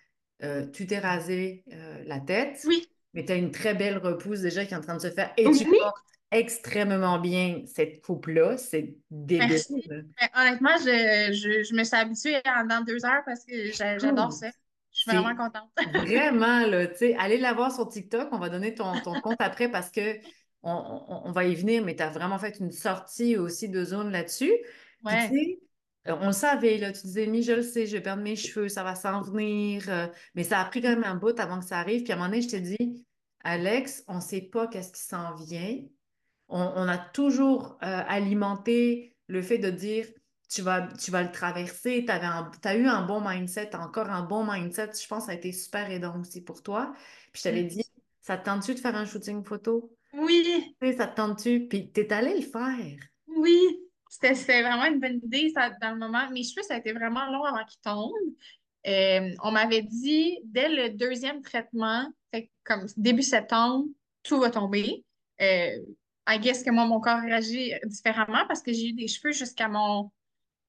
euh, 0.44 0.66
tu 0.72 0.88
t'es 0.88 1.00
rasé 1.00 1.64
euh, 1.72 2.04
la 2.06 2.20
tête. 2.20 2.60
Oui. 2.66 2.91
Mais 3.14 3.26
tu 3.26 3.32
as 3.32 3.36
une 3.36 3.52
très 3.52 3.74
belle 3.74 3.98
repousse 3.98 4.40
déjà 4.40 4.66
qui 4.66 4.74
est 4.74 4.78
en 4.78 4.82
train 4.82 4.96
de 4.96 5.02
se 5.02 5.12
faire 5.12 5.34
et 5.38 5.50
tu 5.52 5.66
portes 5.66 5.98
extrêmement 6.32 7.20
bien 7.20 7.64
cette 7.66 8.02
coupe-là. 8.02 8.58
C'est 8.58 8.96
débile. 9.10 9.60
honnêtement, 10.36 10.78
je, 10.80 11.32
je, 11.34 11.76
me 11.76 11.84
suis 11.84 11.96
habituée 11.96 12.42
dans 12.70 12.84
deux 12.86 13.06
heures 13.06 13.24
parce 13.26 13.44
que 13.46 13.72
j'adore 13.72 14.32
ça. 14.32 14.48
Je 14.94 15.00
suis 15.00 15.12
vraiment 15.12 15.36
contente. 15.36 15.70
vraiment, 16.06 16.66
là, 16.66 16.88
tu 16.88 16.98
sais, 16.98 17.16
allez 17.18 17.38
la 17.38 17.54
voir 17.54 17.74
sur 17.74 17.88
TikTok. 17.88 18.30
On 18.32 18.40
va 18.40 18.50
donner 18.50 18.74
ton, 18.74 19.00
ton 19.02 19.20
compte 19.22 19.40
après 19.40 19.70
parce 19.70 19.90
que 19.90 20.18
on, 20.64 21.22
on, 21.26 21.32
va 21.32 21.46
y 21.46 21.56
venir, 21.56 21.84
mais 21.84 21.96
tu 21.96 22.04
as 22.04 22.10
vraiment 22.10 22.38
fait 22.38 22.60
une 22.60 22.72
sortie 22.72 23.38
aussi 23.38 23.70
de 23.70 23.84
zone 23.84 24.12
là-dessus. 24.12 24.54
Ouais. 25.04 25.60
Euh, 26.08 26.16
on 26.20 26.28
le 26.28 26.34
savait, 26.34 26.78
là, 26.78 26.92
tu 26.92 27.02
disais, 27.04 27.28
mi, 27.28 27.44
je 27.44 27.52
le 27.52 27.62
sais, 27.62 27.86
je 27.86 27.94
vais 27.94 28.02
perdre 28.02 28.24
mes 28.24 28.36
cheveux, 28.36 28.70
ça 28.70 28.84
va 28.84 28.96
s'en 28.96 29.22
venir. 29.22 29.86
Euh, 29.90 30.08
mais 30.36 30.44
ça 30.44 30.60
a 30.60 30.66
pris 30.66 30.82
quand 30.82 30.90
même 30.90 31.04
un 31.04 31.16
bout 31.16 31.40
avant 31.40 31.60
que 31.60 31.66
ça 31.66 31.78
arrive. 31.80 32.04
Puis 32.04 32.12
à 32.12 32.16
un 32.16 32.20
moment 32.20 32.30
donné, 32.30 32.42
je 32.42 32.50
t'ai 32.50 32.62
dit, 32.62 33.06
Alex, 33.44 34.04
on 34.08 34.16
ne 34.16 34.22
sait 34.22 34.42
pas 34.42 34.68
qu'est-ce 34.68 34.92
qui 34.92 35.02
s'en 35.02 35.36
vient. 35.36 35.80
On, 36.54 36.88
a 36.90 36.98
toujours 36.98 37.78
euh, 37.82 38.04
alimenté 38.10 39.16
le 39.28 39.42
fait 39.42 39.58
de 39.58 39.70
dire, 39.70 40.06
tu 40.50 40.62
vas, 40.62 40.82
tu 41.00 41.10
vas 41.10 41.24
le 41.24 41.32
traverser, 41.32 42.04
tu 42.06 42.12
as 42.12 42.76
eu 42.76 42.88
un 42.88 43.06
bon 43.06 43.22
mindset, 43.26 43.74
encore 43.74 44.10
un 44.10 44.24
bon 44.24 44.44
mindset. 44.44 44.92
Je 45.02 45.08
pense 45.08 45.20
que 45.20 45.26
ça 45.28 45.32
a 45.32 45.36
été 45.36 45.54
super 45.54 45.90
aidant 45.90 46.20
aussi 46.20 46.44
pour 46.44 46.62
toi. 46.62 46.94
Puis 47.32 47.40
je 47.40 47.44
t'avais 47.44 47.64
dit, 47.64 47.86
ça 48.20 48.38
te 48.38 48.44
tente-tu 48.44 48.76
de 48.76 48.80
faire 48.80 48.96
un 48.98 49.06
shooting 49.06 49.46
photo? 49.46 49.96
Oui. 50.14 50.76
Ça 50.98 51.08
te 51.08 51.16
tente-tu? 51.16 51.68
Puis 51.70 51.90
tu 51.92 52.02
es 52.02 52.12
allé 52.12 52.36
le 52.36 52.46
faire. 52.46 53.00
Oui. 53.28 53.81
C'était 54.22 54.62
vraiment 54.62 54.86
une 54.86 55.00
bonne 55.00 55.20
idée 55.24 55.52
ça, 55.54 55.70
dans 55.82 55.92
le 55.92 55.98
moment. 55.98 56.30
Mes 56.32 56.44
cheveux, 56.44 56.64
ça 56.64 56.76
a 56.76 56.78
été 56.78 56.94
vraiment 56.94 57.26
long 57.32 57.44
avant 57.44 57.66
qu'ils 57.66 57.82
tombent. 57.82 58.14
Euh, 58.88 59.36
on 59.44 59.52
m'avait 59.52 59.84
dit, 59.84 60.40
dès 60.44 60.70
le 60.70 60.90
deuxième 60.90 61.42
traitement, 61.42 62.08
comme 62.64 62.86
début 62.98 63.24
septembre, 63.24 63.86
tout 64.24 64.40
va 64.40 64.50
tomber. 64.50 65.04
Euh, 65.42 65.78
I 66.28 66.40
guess 66.40 66.64
que 66.64 66.70
moi, 66.70 66.86
mon 66.86 67.00
corps 67.00 67.20
réagit 67.20 67.74
différemment 67.86 68.46
parce 68.48 68.62
que 68.62 68.72
j'ai 68.72 68.90
eu 68.90 68.94
des 68.94 69.08
cheveux 69.08 69.34
jusqu'à 69.34 69.68
mon. 69.68 70.12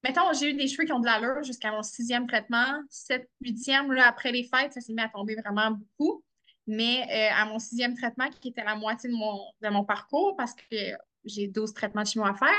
Mettons, 0.03 0.33
j'ai 0.33 0.49
eu 0.49 0.53
des 0.53 0.67
cheveux 0.67 0.85
qui 0.85 0.91
ont 0.91 0.99
de 0.99 1.05
l'allure 1.05 1.43
jusqu'à 1.43 1.71
mon 1.71 1.83
sixième 1.83 2.27
traitement. 2.27 2.81
Sept, 2.89 3.29
huitième, 3.39 3.91
là, 3.91 4.07
après 4.07 4.31
les 4.31 4.43
fêtes, 4.43 4.73
ça 4.73 4.81
s'est 4.81 4.93
mis 4.93 5.01
à 5.01 5.09
tomber 5.09 5.35
vraiment 5.35 5.71
beaucoup. 5.71 6.23
Mais 6.67 7.03
euh, 7.09 7.35
à 7.35 7.45
mon 7.45 7.59
sixième 7.59 7.95
traitement, 7.95 8.29
qui 8.29 8.49
était 8.49 8.63
la 8.63 8.75
moitié 8.75 9.09
de 9.09 9.15
mon, 9.15 9.39
de 9.61 9.69
mon 9.69 9.85
parcours, 9.85 10.35
parce 10.35 10.53
que 10.53 10.75
j'ai 11.23 11.47
12 11.47 11.73
traitements 11.73 12.03
de 12.03 12.07
chimio 12.07 12.25
à 12.25 12.33
faire, 12.33 12.49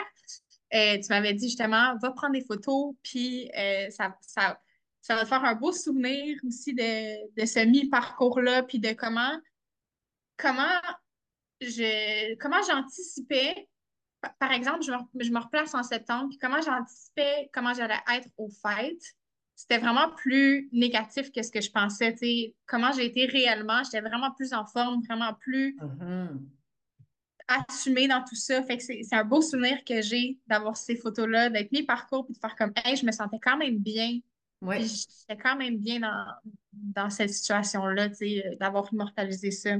euh, 0.75 0.99
tu 0.99 1.09
m'avais 1.09 1.35
dit 1.35 1.47
justement, 1.47 1.97
va 2.03 2.11
prendre 2.11 2.33
des 2.33 2.45
photos, 2.45 2.95
puis 3.03 3.51
euh, 3.57 3.89
ça, 3.91 4.16
ça, 4.20 4.61
ça, 5.01 5.14
va 5.14 5.22
te 5.22 5.29
faire 5.29 5.45
un 5.45 5.55
beau 5.55 5.72
souvenir 5.72 6.37
aussi 6.47 6.75
de, 6.75 7.41
de 7.41 7.47
ce 7.47 7.64
mi-parcours-là, 7.64 8.62
puis 8.64 8.79
de 8.79 8.93
comment, 8.93 9.39
comment 10.37 10.81
je, 11.61 12.35
comment 12.37 12.62
j'anticipais, 12.68 13.68
par 14.39 14.53
exemple, 14.53 14.83
je 14.83 14.91
me, 14.91 15.25
je 15.25 15.31
me, 15.31 15.39
replace 15.39 15.75
en 15.75 15.83
septembre, 15.83 16.29
puis 16.31 16.39
comment 16.39 16.61
j'anticipais 16.61 17.51
comment 17.53 17.75
j'allais 17.75 18.01
être 18.12 18.29
aux 18.37 18.49
fêtes, 18.49 19.14
c'était 19.55 19.79
vraiment 19.79 20.11
plus 20.11 20.68
négatif 20.72 21.31
que 21.31 21.43
ce 21.43 21.51
que 21.51 21.61
je 21.61 21.70
pensais. 21.70 22.16
Comment 22.66 22.91
j'ai 22.91 23.05
été 23.05 23.27
réellement, 23.27 23.83
j'étais 23.85 24.01
vraiment 24.01 24.33
plus 24.33 24.53
en 24.53 24.66
forme, 24.66 25.03
vraiment 25.03 25.35
plus 25.35 25.77
Mhm. 25.81 26.49
Assumée 27.49 28.09
dans 28.09 28.22
tout 28.28 28.36
ça. 28.36 28.62
Fait 28.62 28.76
que 28.78 28.82
c'est 28.82 29.12
un 29.12 29.24
beau 29.24 29.42
souvenir 29.42 29.84
que 29.84 30.03
j'ai 30.03 30.38
d'avoir 30.47 30.76
ces 30.76 30.97
photos-là, 30.97 31.51
d'être 31.51 31.72
mis 31.72 31.82
parcours, 31.82 32.24
puis 32.24 32.34
de 32.34 32.38
faire 32.38 32.57
comme, 32.57 32.72
hey, 32.84 32.97
je 32.97 33.05
me 33.05 33.12
sentais 33.12 33.38
quand 33.42 33.57
même 33.57 33.78
bien. 33.78 34.18
Ouais. 34.61 34.80
j'étais 34.80 35.40
quand 35.40 35.57
même 35.57 35.76
bien 35.76 36.01
dans, 36.01 36.24
dans 36.72 37.11
cette 37.11 37.30
situation-là, 37.30 38.09
euh, 38.22 38.57
d'avoir 38.59 38.88
immortalisé 38.92 39.51
ça. 39.51 39.76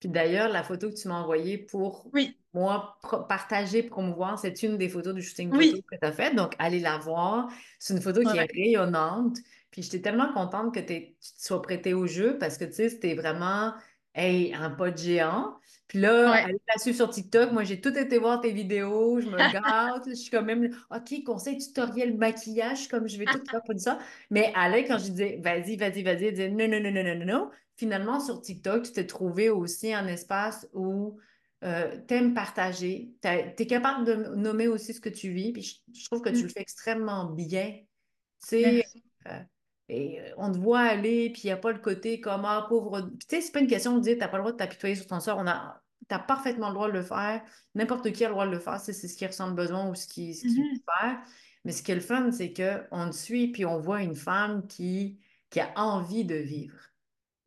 Puis 0.00 0.08
d'ailleurs, 0.08 0.48
la 0.48 0.62
photo 0.62 0.90
que 0.90 0.94
tu 0.94 1.08
m'as 1.08 1.20
envoyée 1.20 1.58
pour 1.58 2.08
Oui, 2.12 2.36
moi 2.52 2.98
partager, 3.28 3.82
promouvoir, 3.82 4.38
c'est 4.38 4.62
une 4.62 4.76
des 4.76 4.88
photos 4.88 5.14
du 5.14 5.22
shooting 5.22 5.50
photo 5.50 5.60
oui, 5.60 5.84
que 5.90 5.96
tu 5.96 6.06
as 6.06 6.12
fait. 6.12 6.34
Donc, 6.34 6.54
allez 6.58 6.80
la 6.80 6.98
voir. 6.98 7.48
C'est 7.78 7.94
une 7.94 8.02
photo 8.02 8.20
qui 8.20 8.36
est 8.36 8.50
rayonnante. 8.52 9.38
Puis 9.70 9.82
j'étais 9.82 10.00
tellement 10.00 10.32
contente 10.32 10.74
que 10.74 10.80
tu 10.80 11.14
te 11.14 11.16
sois 11.20 11.60
prêtée 11.60 11.94
au 11.94 12.06
jeu 12.06 12.38
parce 12.38 12.56
que 12.56 12.64
tu 12.64 12.72
sais, 12.72 12.88
c'était 12.88 13.14
vraiment 13.14 13.74
hey, 14.18 14.52
un 14.54 14.70
pas 14.70 14.90
de 14.90 14.98
géant. 14.98 15.58
Puis 15.88 15.98
là, 16.00 16.32
Ouais. 16.32 16.44
allez 16.44 16.58
la 16.68 16.78
suivre 16.78 16.96
sur 16.96 17.10
TikTok. 17.10 17.52
Moi, 17.52 17.64
j'ai 17.64 17.80
tout 17.80 17.96
été 17.96 18.18
voir 18.18 18.40
tes 18.40 18.52
vidéos. 18.52 19.20
Je 19.20 19.28
me 19.28 19.42
gâte. 19.44 20.08
Je 20.08 20.14
suis 20.14 20.30
quand 20.30 20.42
même, 20.42 20.70
OK, 20.90 21.24
conseil 21.24 21.58
tutoriel 21.58 22.16
maquillage, 22.16 22.88
comme 22.88 23.08
je 23.08 23.18
vais 23.18 23.28
tout 23.30 23.40
faire 23.50 23.62
pour 23.64 23.78
ça. 23.80 23.98
Mais 24.30 24.52
Alex, 24.54 24.88
quand 24.88 24.98
je 24.98 25.10
disais, 25.10 25.40
vas-y, 25.42 25.76
vas-y, 25.76 26.02
vas-y, 26.02 26.24
elle 26.26 26.32
disait, 26.34 26.48
non, 26.50 26.68
non, 26.68 26.80
non, 26.80 26.90
non, 26.92 27.04
non, 27.04 27.14
non, 27.18 27.26
non. 27.26 27.50
Finalement, 27.76 28.20
sur 28.20 28.40
TikTok, 28.42 28.84
tu 28.84 28.92
t'es 28.92 29.06
trouvé 29.06 29.50
aussi 29.50 29.92
un 29.94 30.06
espace 30.08 30.68
où 30.74 31.18
euh, 31.64 31.98
t'aimes 32.06 32.34
partager. 32.34 33.14
Tu 33.22 33.28
es 33.28 33.66
capable 33.66 34.04
de 34.04 34.14
nommer 34.36 34.68
aussi 34.68 34.94
ce 34.94 35.00
que 35.00 35.08
tu 35.08 35.30
vis. 35.32 35.52
Puis 35.52 35.62
je, 35.62 36.00
je 36.00 36.04
trouve 36.06 36.20
que 36.22 36.28
tu 36.30 36.44
le 36.46 36.48
Mm, 36.48 36.52
fais 36.52 36.60
extrêmement 36.60 37.26
bien. 37.32 37.72
Tu 37.72 38.48
sais, 38.48 38.84
euh, 39.28 39.40
et 39.88 40.20
euh, 40.20 40.30
on 40.36 40.52
te 40.52 40.58
voit 40.58 40.80
aller, 40.80 41.30
puis 41.30 41.42
il 41.44 41.46
n'y 41.46 41.52
a 41.52 41.56
pas 41.56 41.72
le 41.72 41.78
côté 41.78 42.20
comme, 42.20 42.44
ah, 42.44 42.66
pauvre. 42.68 43.00
Tu 43.20 43.26
sais, 43.28 43.40
c'est 43.40 43.52
pas 43.52 43.60
une 43.60 43.66
question 43.66 43.96
de 43.96 44.00
dire, 44.00 44.16
t'as 44.18 44.28
pas 44.28 44.36
le 44.38 44.42
droit 44.42 44.52
de 44.52 44.56
t'apitoyer 44.58 44.94
sur 44.94 45.06
ton 45.06 45.20
sort. 45.20 45.38
On 45.38 45.46
a, 45.46 45.82
t'as 46.08 46.18
parfaitement 46.18 46.68
le 46.68 46.74
droit 46.74 46.88
de 46.88 46.92
le 46.92 47.02
faire. 47.02 47.42
N'importe 47.74 48.12
qui 48.12 48.24
a 48.24 48.28
le 48.28 48.34
droit 48.34 48.46
de 48.46 48.52
le 48.52 48.58
faire. 48.58 48.78
C'est 48.80 48.92
c'est 48.92 49.08
ce 49.08 49.16
qui 49.16 49.26
ressent 49.26 49.48
le 49.48 49.54
besoin 49.54 49.88
ou 49.88 49.94
ce 49.94 50.06
qui, 50.06 50.34
ce 50.34 50.42
qu'il 50.42 50.56
veut 50.56 50.70
Mhm. 50.72 50.80
faire. 51.00 51.20
Mais 51.64 51.72
ce 51.72 51.82
qui 51.82 51.92
est 51.92 51.94
le 51.96 52.00
fun, 52.00 52.30
c'est 52.32 52.52
qu'on 52.52 53.10
te 53.10 53.14
suit, 53.16 53.48
puis 53.48 53.64
on 53.64 53.78
voit 53.78 54.02
une 54.02 54.14
femme 54.14 54.66
qui, 54.66 55.18
qui 55.50 55.60
a 55.60 55.72
envie 55.76 56.24
de 56.24 56.36
vivre. 56.36 56.76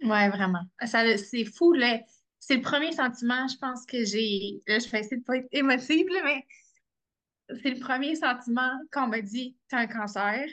Ouais, 0.03 0.29
vraiment. 0.29 0.61
Ça, 0.83 1.17
c'est 1.17 1.45
fou, 1.45 1.73
là. 1.73 1.99
C'est 2.39 2.55
le 2.55 2.61
premier 2.61 2.91
sentiment, 2.91 3.47
je 3.47 3.57
pense, 3.57 3.85
que 3.85 4.03
j'ai. 4.03 4.61
Là, 4.67 4.79
je 4.79 4.89
vais 4.89 4.99
essayer 5.01 5.17
de 5.17 5.23
pas 5.23 5.37
être 5.37 5.47
émotive, 5.51 6.07
là, 6.09 6.21
mais 6.23 6.45
c'est 7.61 7.69
le 7.69 7.79
premier 7.79 8.15
sentiment 8.15 8.71
qu'on 8.91 9.07
m'a 9.07 9.21
dit, 9.21 9.55
t'as 9.69 9.79
un 9.79 9.87
cancer. 9.87 10.43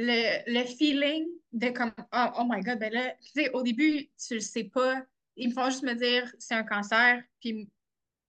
Le, 0.00 0.42
le 0.46 0.64
feeling 0.64 1.26
de 1.52 1.70
comme, 1.70 1.92
oh, 2.12 2.26
oh 2.38 2.44
my 2.48 2.60
God, 2.60 2.78
ben 2.78 2.92
là, 2.92 3.14
tu 3.20 3.30
sais, 3.34 3.50
au 3.50 3.62
début, 3.62 4.08
tu 4.16 4.34
le 4.34 4.40
sais 4.40 4.64
pas. 4.64 5.02
Ils 5.36 5.48
me 5.48 5.54
font 5.54 5.66
juste 5.66 5.82
me 5.82 5.94
dire, 5.94 6.32
c'est 6.38 6.54
un 6.54 6.62
cancer, 6.62 7.20
puis 7.40 7.68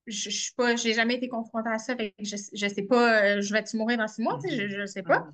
je, 0.08 0.30
je 0.30 0.36
suis 0.36 0.54
pas, 0.56 0.76
j'ai 0.76 0.94
jamais 0.94 1.16
été 1.16 1.28
confrontée 1.28 1.70
à 1.70 1.78
ça, 1.78 1.96
fait 1.96 2.12
que 2.12 2.26
je, 2.26 2.38
je 2.54 2.68
sais 2.68 2.84
pas, 2.84 3.24
euh, 3.24 3.42
je 3.42 3.54
vais-tu 3.54 3.78
mourir 3.78 3.98
dans 4.00 4.08
six 4.08 4.22
mois, 4.22 4.40
tu 4.42 4.50
sais, 4.50 4.56
je, 4.56 4.80
je 4.80 4.86
sais 4.86 5.04
pas. 5.04 5.28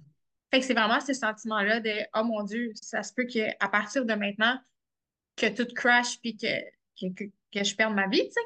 Fait 0.52 0.60
que 0.60 0.66
c'est 0.66 0.74
vraiment 0.74 1.00
ce 1.00 1.14
sentiment-là 1.14 1.80
de, 1.80 1.94
oh 2.16 2.24
mon 2.24 2.44
Dieu, 2.44 2.72
ça 2.76 3.02
se 3.02 3.14
peut 3.14 3.26
qu'à 3.26 3.70
partir 3.70 4.06
de 4.06 4.14
maintenant, 4.14 4.60
que 5.38 5.48
tout 5.48 5.72
crash 5.74 6.20
puis 6.20 6.36
que, 6.36 6.48
que, 7.00 7.14
que, 7.14 7.24
que 7.54 7.64
je 7.64 7.76
perde 7.76 7.94
ma 7.94 8.08
vie, 8.08 8.26
tu 8.26 8.32
sais. 8.32 8.42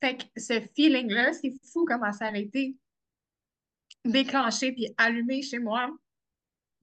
Fait 0.00 0.16
que 0.16 0.24
ce 0.40 0.60
feeling-là, 0.74 1.32
c'est 1.32 1.52
fou 1.72 1.84
comment 1.84 2.12
ça 2.12 2.28
a 2.28 2.36
été 2.36 2.76
déclenché 4.04 4.72
puis 4.72 4.88
allumé 4.96 5.42
chez 5.42 5.58
moi. 5.58 5.90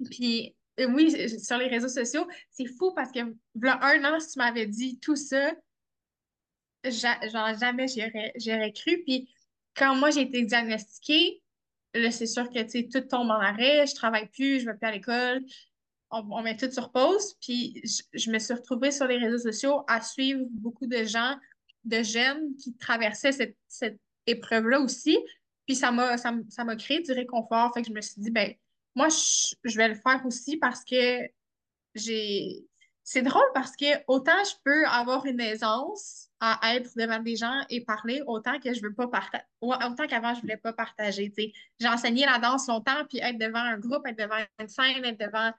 Puis 0.10 0.56
euh, 0.80 0.88
oui, 0.88 1.40
sur 1.40 1.58
les 1.58 1.68
réseaux 1.68 1.90
sociaux, 1.90 2.28
c'est 2.52 2.68
fou 2.78 2.94
parce 2.94 3.12
que 3.12 3.20
un 3.20 4.04
an, 4.04 4.20
si 4.20 4.34
tu 4.34 4.40
m'avais 4.40 4.68
dit 4.68 5.00
tout 5.00 5.16
ça, 5.16 5.54
ja- 6.84 7.28
genre 7.30 7.58
jamais 7.58 7.88
j'y 7.88 8.02
aurais, 8.02 8.34
j'y 8.36 8.54
aurais 8.54 8.74
cru. 8.74 9.02
Puis 9.04 9.30
quand 9.76 9.96
moi 9.96 10.12
j'ai 10.12 10.22
été 10.22 10.44
diagnostiquée, 10.44 11.42
là, 11.94 12.12
c'est 12.12 12.28
sûr 12.28 12.50
que 12.50 12.62
tu 12.64 12.90
tout 12.90 13.02
tombe 13.02 13.30
en 13.30 13.40
arrêt, 13.40 13.88
je 13.88 13.96
travaille 13.96 14.28
plus, 14.30 14.60
je 14.62 14.66
vais 14.66 14.76
plus 14.76 14.88
à 14.88 14.92
l'école, 14.92 15.44
on, 16.12 16.42
met 16.42 16.58
tout 16.58 16.72
sur 16.72 16.92
pause. 16.92 17.36
Puis 17.42 17.82
je, 17.84 18.02
je 18.20 18.32
me 18.32 18.40
suis 18.40 18.54
retrouvée 18.54 18.92
sur 18.92 19.08
les 19.08 19.18
réseaux 19.18 19.38
sociaux 19.52 19.84
à 19.88 20.02
suivre 20.02 20.46
beaucoup 20.52 20.88
de 20.88 21.04
gens, 21.04 21.36
de 21.84 22.04
jeunes 22.04 22.56
qui 22.58 22.76
traversaient 22.76 23.32
cette, 23.32 23.58
cette 23.68 24.00
épreuve-là 24.28 24.80
aussi. 24.80 25.18
Puis 25.66 25.76
ça 25.76 25.92
m'a, 25.92 26.18
ça 26.18 26.64
m'a 26.64 26.76
créé 26.76 27.02
du 27.02 27.12
réconfort. 27.12 27.74
Fait 27.74 27.82
que 27.82 27.88
je 27.88 27.94
me 27.94 28.02
suis 28.02 28.22
dit, 28.22 28.32
ben, 28.32 28.54
moi, 28.96 29.10
je, 29.10 29.56
je 29.64 29.78
vais 29.78 29.90
le 29.90 29.96
faire 29.96 30.26
aussi 30.26 30.58
parce 30.58 30.84
que 30.84 31.22
j'ai. 31.94 32.66
C'est 33.08 33.22
drôle 33.22 33.46
parce 33.54 33.76
que 33.76 33.86
autant 34.08 34.44
je 34.44 34.56
peux 34.64 34.86
avoir 34.88 35.28
une 35.28 35.40
aisance 35.40 36.30
à 36.40 36.76
être 36.76 36.90
devant 36.98 37.20
des 37.20 37.36
gens 37.36 37.62
et 37.70 37.86
parler, 37.86 38.24
autant 38.26 38.60
que 38.60 38.74
je 38.74 38.82
veux 38.82 38.94
pas 38.96 39.08
partager. 39.08 39.44
Autant 39.62 40.08
qu'avant, 40.08 40.34
je 40.34 40.42
voulais 40.42 40.58
pas 40.58 40.74
partager. 40.74 41.32
J'ai 41.80 41.88
enseigné 41.88 42.26
la 42.26 42.40
danse 42.40 42.68
longtemps, 42.68 43.06
puis 43.08 43.20
être 43.20 43.38
devant 43.38 43.60
un 43.60 43.78
groupe, 43.78 44.08
être 44.08 44.18
devant 44.18 44.44
une 44.60 44.68
scène, 44.68 45.06
être 45.06 45.20
devant 45.20 45.52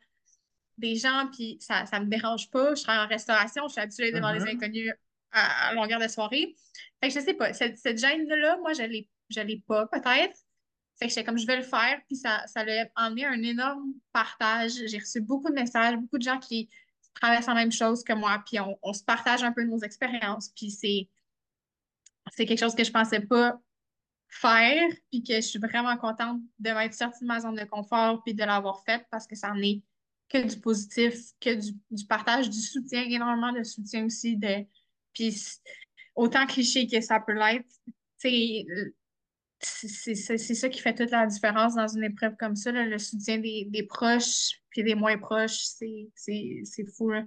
des 0.78 0.96
gens, 0.96 1.28
puis 1.32 1.56
ça, 1.60 1.86
ça 1.86 2.00
me 2.00 2.06
dérange 2.06 2.50
pas. 2.50 2.74
Je 2.74 2.80
serai 2.80 2.98
en 2.98 3.06
restauration, 3.06 3.66
je 3.68 3.72
suis 3.72 3.80
habituée 3.80 4.12
devant 4.12 4.32
les 4.32 4.40
Mhm. 4.40 4.48
inconnus 4.48 4.92
à, 5.30 5.68
à 5.68 5.74
longueur 5.74 6.00
de 6.00 6.08
soirée. 6.08 6.54
Fait 7.00 7.08
que 7.08 7.14
je 7.14 7.20
sais 7.24 7.34
pas, 7.34 7.52
cette, 7.54 7.78
cette 7.78 7.98
gêne-là, 7.98 8.58
moi, 8.58 8.72
je 8.72 8.82
l'ai, 8.82 9.08
je 9.30 9.40
l'ai 9.40 9.62
pas, 9.66 9.86
peut-être. 9.86 10.36
Fait 10.98 11.06
que 11.06 11.10
j'étais 11.10 11.24
comme, 11.24 11.38
je 11.38 11.46
vais 11.46 11.56
le 11.56 11.62
faire, 11.62 12.00
puis 12.06 12.16
ça, 12.16 12.46
ça 12.46 12.64
l'a 12.64 12.86
emmené 12.96 13.26
un 13.26 13.42
énorme 13.42 13.92
partage. 14.12 14.72
J'ai 14.86 14.98
reçu 14.98 15.20
beaucoup 15.20 15.50
de 15.50 15.54
messages, 15.54 15.96
beaucoup 15.96 16.18
de 16.18 16.22
gens 16.22 16.38
qui 16.38 16.68
traversent 17.14 17.46
la 17.46 17.54
même 17.54 17.72
chose 17.72 18.02
que 18.02 18.12
moi, 18.12 18.42
puis 18.46 18.58
on, 18.60 18.92
se 18.92 19.04
partage 19.04 19.42
un 19.42 19.52
peu 19.52 19.62
nos 19.64 19.78
expériences, 19.80 20.50
puis 20.50 20.70
c'est, 20.70 21.08
c'est 22.32 22.46
quelque 22.46 22.60
chose 22.60 22.74
que 22.74 22.84
je 22.84 22.90
pensais 22.90 23.20
pas 23.20 23.58
faire, 24.28 24.88
puis 25.10 25.22
que 25.22 25.34
je 25.36 25.40
suis 25.40 25.58
vraiment 25.58 25.96
contente 25.96 26.40
de 26.58 26.70
m'être 26.70 26.94
sortie 26.94 27.22
de 27.22 27.26
ma 27.26 27.40
zone 27.40 27.56
de 27.56 27.64
confort, 27.64 28.22
puis 28.22 28.34
de 28.34 28.44
l'avoir 28.44 28.82
fait 28.84 29.06
parce 29.10 29.26
que 29.26 29.36
ça 29.36 29.50
en 29.52 29.62
est 29.62 29.82
que 30.28 30.44
du 30.46 30.60
positif, 30.60 31.14
que 31.40 31.54
du, 31.54 32.06
partage, 32.06 32.50
du 32.50 32.60
soutien, 32.60 33.04
énormément 33.04 33.52
de 33.52 33.62
soutien 33.62 34.04
aussi. 34.04 34.36
De, 34.36 34.66
puis 35.12 35.36
autant 36.14 36.46
cliché 36.46 36.86
que 36.88 37.00
ça 37.00 37.20
peut 37.20 37.34
l'être, 37.34 37.70
c'est 39.66 40.54
ça 40.54 40.68
qui 40.68 40.80
fait 40.80 40.94
toute 40.94 41.10
la 41.10 41.26
différence 41.26 41.74
dans 41.74 41.88
une 41.88 42.04
épreuve 42.04 42.36
comme 42.38 42.56
ça, 42.56 42.72
là, 42.72 42.84
le 42.84 42.98
soutien 42.98 43.38
des, 43.38 43.66
des 43.68 43.82
proches, 43.82 44.60
puis 44.70 44.82
des 44.84 44.94
moins 44.94 45.18
proches, 45.18 45.58
c'est 46.14 46.86
fou, 46.96 47.10
là. 47.10 47.24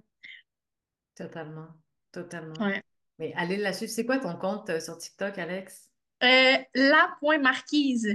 Totalement. 1.16 1.68
Totalement. 2.12 2.54
Ouais. 2.66 2.82
Mais 3.20 3.34
allez 3.36 3.58
la 3.58 3.74
suivre. 3.74 3.92
C'est 3.92 4.06
quoi 4.06 4.20
ton 4.20 4.36
compte 4.38 4.70
euh, 4.70 4.80
sur 4.80 4.98
TikTok, 4.98 5.38
Alex? 5.38 5.90
Euh, 6.24 6.58
la 6.74 7.16
point 7.20 7.38
marquise. 7.38 8.08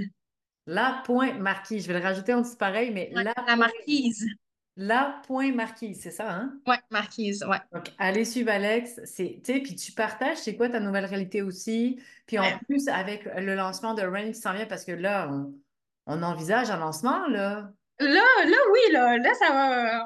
La 0.65 1.03
point. 1.05 1.37
Je 1.69 1.87
vais 1.87 1.93
le 1.93 2.03
rajouter 2.03 2.33
en 2.33 2.41
dessous 2.41 2.57
pareil, 2.57 2.91
mais 2.91 3.11
Ouais, 3.15 3.23
la 3.23 3.23
la 3.23 3.33
point, 3.33 3.55
marquise. 3.55 4.25
La 4.77 5.21
point 5.25 5.53
marquis, 5.53 5.95
c'est 5.95 6.11
ça, 6.11 6.29
hein? 6.29 6.53
Ouais, 6.67 6.79
marquise, 6.91 7.45
ouais. 7.49 7.59
Donc, 7.73 7.91
allez 7.97 8.25
suivre 8.25 8.51
Alex. 8.51 8.99
C'est, 9.05 9.39
tu 9.43 9.53
sais, 9.53 9.59
puis 9.61 9.75
tu 9.75 9.93
partages, 9.93 10.37
c'est 10.37 10.57
quoi 10.57 10.67
ta 10.69 10.79
nouvelle 10.79 11.05
réalité 11.05 11.41
aussi? 11.41 11.99
Puis 12.27 12.37
en 12.39 12.57
plus, 12.67 12.87
avec 12.89 13.25
le 13.25 13.55
lancement 13.55 13.93
de 13.93 14.01
Rain 14.01 14.27
qui 14.27 14.39
s'en 14.39 14.53
vient, 14.53 14.65
parce 14.65 14.83
que 14.83 14.91
là, 14.91 15.29
on, 15.31 15.53
on 16.07 16.23
envisage 16.23 16.69
un 16.69 16.77
lancement, 16.77 17.27
là. 17.27 17.71
Là, 17.99 18.09
là, 18.09 18.57
oui, 18.73 18.91
là, 18.91 19.17
là, 19.17 19.33
ça 19.35 19.49
va. 19.49 20.05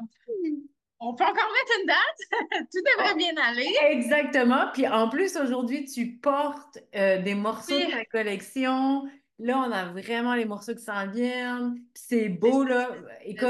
On 0.99 1.15
peut 1.15 1.23
encore 1.23 1.33
mettre 1.33 1.79
une 1.79 1.87
date. 1.87 2.67
Tout 2.71 2.81
devrait 2.97 3.15
bien 3.15 3.33
aller. 3.41 3.73
exactement. 3.89 4.67
Puis 4.73 4.87
en 4.87 5.09
plus, 5.09 5.35
aujourd'hui, 5.37 5.85
tu 5.85 6.11
portes 6.17 6.77
euh, 6.95 7.21
des 7.21 7.33
morceaux 7.33 7.79
de 7.79 7.91
ta 7.91 8.05
collection. 8.05 9.09
Là, 9.39 9.65
on 9.65 9.71
a 9.71 9.85
vraiment 9.85 10.35
les 10.35 10.45
morceaux 10.45 10.75
qui 10.75 10.83
s'en 10.83 11.07
viennent. 11.07 11.81
C'est 11.95 12.29
beau, 12.29 12.63
là. 12.63 12.89
Écoute. 13.23 13.47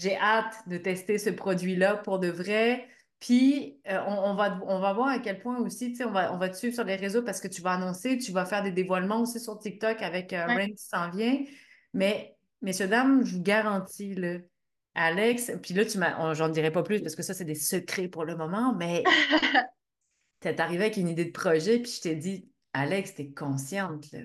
J'ai 0.00 0.16
hâte 0.16 0.54
de 0.66 0.78
tester 0.78 1.18
ce 1.18 1.30
produit-là 1.30 1.96
pour 1.98 2.18
de 2.18 2.28
vrai. 2.28 2.88
Puis 3.20 3.78
euh, 3.88 4.00
on, 4.06 4.30
on 4.30 4.34
va, 4.34 4.58
on 4.66 4.80
va 4.80 4.92
voir 4.94 5.08
à 5.08 5.18
quel 5.18 5.38
point 5.40 5.58
aussi, 5.58 5.90
tu 5.90 5.96
sais, 5.96 6.04
on 6.04 6.10
va, 6.12 6.32
on 6.32 6.38
va 6.38 6.48
te 6.48 6.56
suivre 6.56 6.74
sur 6.74 6.84
les 6.84 6.96
réseaux 6.96 7.22
parce 7.22 7.40
que 7.40 7.48
tu 7.48 7.60
vas 7.60 7.72
annoncer, 7.72 8.16
tu 8.16 8.32
vas 8.32 8.46
faire 8.46 8.62
des 8.62 8.72
dévoilements 8.72 9.20
aussi 9.20 9.38
sur 9.40 9.58
TikTok 9.58 10.00
avec 10.02 10.32
euh, 10.32 10.46
Ouais. 10.46 10.54
Rain 10.54 10.68
qui 10.68 10.82
s'en 10.84 11.10
vient. 11.10 11.44
Mais, 11.92 12.34
messieurs, 12.62 12.88
dames, 12.88 13.24
je 13.26 13.36
vous 13.36 13.42
garantis, 13.42 14.14
là, 14.14 14.38
Alex, 14.94 15.52
puis 15.62 15.74
là, 15.74 15.84
tu 15.84 15.98
m'as, 15.98 16.32
j'en 16.34 16.48
dirai 16.48 16.70
pas 16.72 16.82
plus 16.82 17.00
parce 17.02 17.14
que 17.14 17.22
ça, 17.22 17.34
c'est 17.34 17.44
des 17.44 17.54
secrets 17.54 18.08
pour 18.08 18.24
le 18.24 18.36
moment, 18.36 18.74
mais 18.74 19.04
t'es 20.40 20.58
arrivé 20.60 20.84
avec 20.84 20.96
une 20.96 21.08
idée 21.08 21.26
de 21.26 21.30
projet, 21.32 21.78
puis 21.78 21.92
je 21.92 22.00
t'ai 22.00 22.14
dit, 22.16 22.48
Alex, 22.72 23.14
t'es 23.14 23.30
consciente, 23.30 24.10
là, 24.12 24.20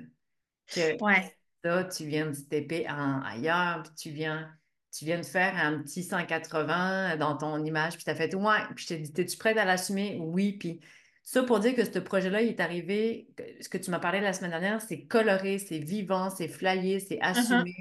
que 0.67 1.03
Ouais. 1.03 1.35
ça, 1.63 1.83
tu 1.83 2.05
viens 2.05 2.27
de 2.27 2.33
stepper 2.33 2.87
en, 2.89 3.21
ailleurs, 3.23 3.83
puis 3.83 3.93
tu 3.95 4.09
viens, 4.11 4.49
tu 4.97 5.05
viens 5.05 5.17
de 5.17 5.25
faire 5.25 5.55
un 5.57 5.79
petit 5.79 6.03
180 6.03 7.17
dans 7.17 7.35
ton 7.35 7.63
image, 7.63 7.95
puis 7.95 8.03
t'as 8.05 8.15
fait, 8.15 8.33
ouais, 8.33 8.57
puis 8.75 8.83
je 8.83 8.87
t'ai 8.87 8.97
dit, 8.97 9.21
es-tu 9.21 9.37
prête 9.37 9.57
à 9.57 9.65
l'assumer? 9.65 10.17
Oui, 10.21 10.53
puis 10.53 10.79
ça 11.23 11.43
pour 11.43 11.59
dire 11.59 11.75
que 11.75 11.83
ce 11.83 11.99
projet-là, 11.99 12.41
il 12.41 12.49
est 12.49 12.59
arrivé, 12.59 13.27
ce 13.59 13.67
que 13.67 13.77
tu 13.77 13.91
m'as 13.91 13.99
parlé 13.99 14.21
la 14.21 14.31
semaine 14.31 14.51
dernière, 14.51 14.81
c'est 14.81 15.05
coloré, 15.05 15.59
c'est 15.59 15.79
vivant, 15.79 16.29
c'est 16.29 16.47
flyé, 16.47 16.99
c'est 16.99 17.17
Uh-huh. 17.17 17.23
assumé, 17.29 17.73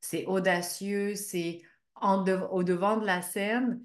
c'est 0.00 0.24
audacieux, 0.26 1.14
c'est 1.16 1.60
au 2.00 2.62
devant 2.62 2.96
de 2.96 3.06
la 3.06 3.20
scène. 3.20 3.82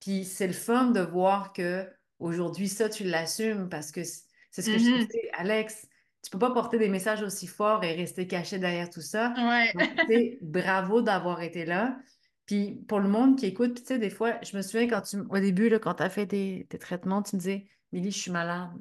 Puis 0.00 0.24
c'est 0.24 0.46
le 0.46 0.52
fun 0.52 0.90
de 0.90 1.00
voir 1.00 1.52
que 1.52 1.88
aujourd'hui, 2.18 2.68
ça, 2.68 2.88
tu 2.88 3.04
l'assumes 3.04 3.68
parce 3.68 3.92
que 3.92 4.02
c'est 4.04 4.62
ce 4.62 4.70
que 4.70 4.78
je 4.78 4.84
te 4.84 4.98
Mhm. 4.98 5.06
dis, 5.06 5.28
Alex. 5.34 5.86
Tu 6.28 6.32
peux 6.32 6.38
pas 6.40 6.50
porter 6.52 6.78
des 6.78 6.90
messages 6.90 7.22
aussi 7.22 7.46
forts 7.46 7.82
et 7.84 7.94
rester 7.94 8.26
caché 8.26 8.58
derrière 8.58 8.90
tout 8.90 9.00
ça. 9.00 9.32
Ouais. 9.38 9.72
Donc, 9.72 9.88
bravo 10.42 11.00
d'avoir 11.00 11.40
été 11.40 11.64
là. 11.64 11.98
Puis 12.44 12.84
pour 12.86 13.00
le 13.00 13.08
monde 13.08 13.38
qui 13.38 13.46
écoute, 13.46 13.78
tu 13.78 13.86
sais, 13.86 13.98
des 13.98 14.10
fois, 14.10 14.38
je 14.42 14.54
me 14.54 14.60
souviens 14.60 14.88
quand 14.88 15.00
tu, 15.00 15.16
au 15.16 15.38
début, 15.38 15.70
là, 15.70 15.78
quand 15.78 15.94
tu 15.94 16.02
as 16.02 16.10
fait 16.10 16.26
tes, 16.26 16.66
tes 16.68 16.78
traitements, 16.78 17.22
tu 17.22 17.36
me 17.36 17.40
disais, 17.40 17.66
Milly, 17.92 18.10
je 18.10 18.18
suis 18.18 18.30
malade. 18.30 18.72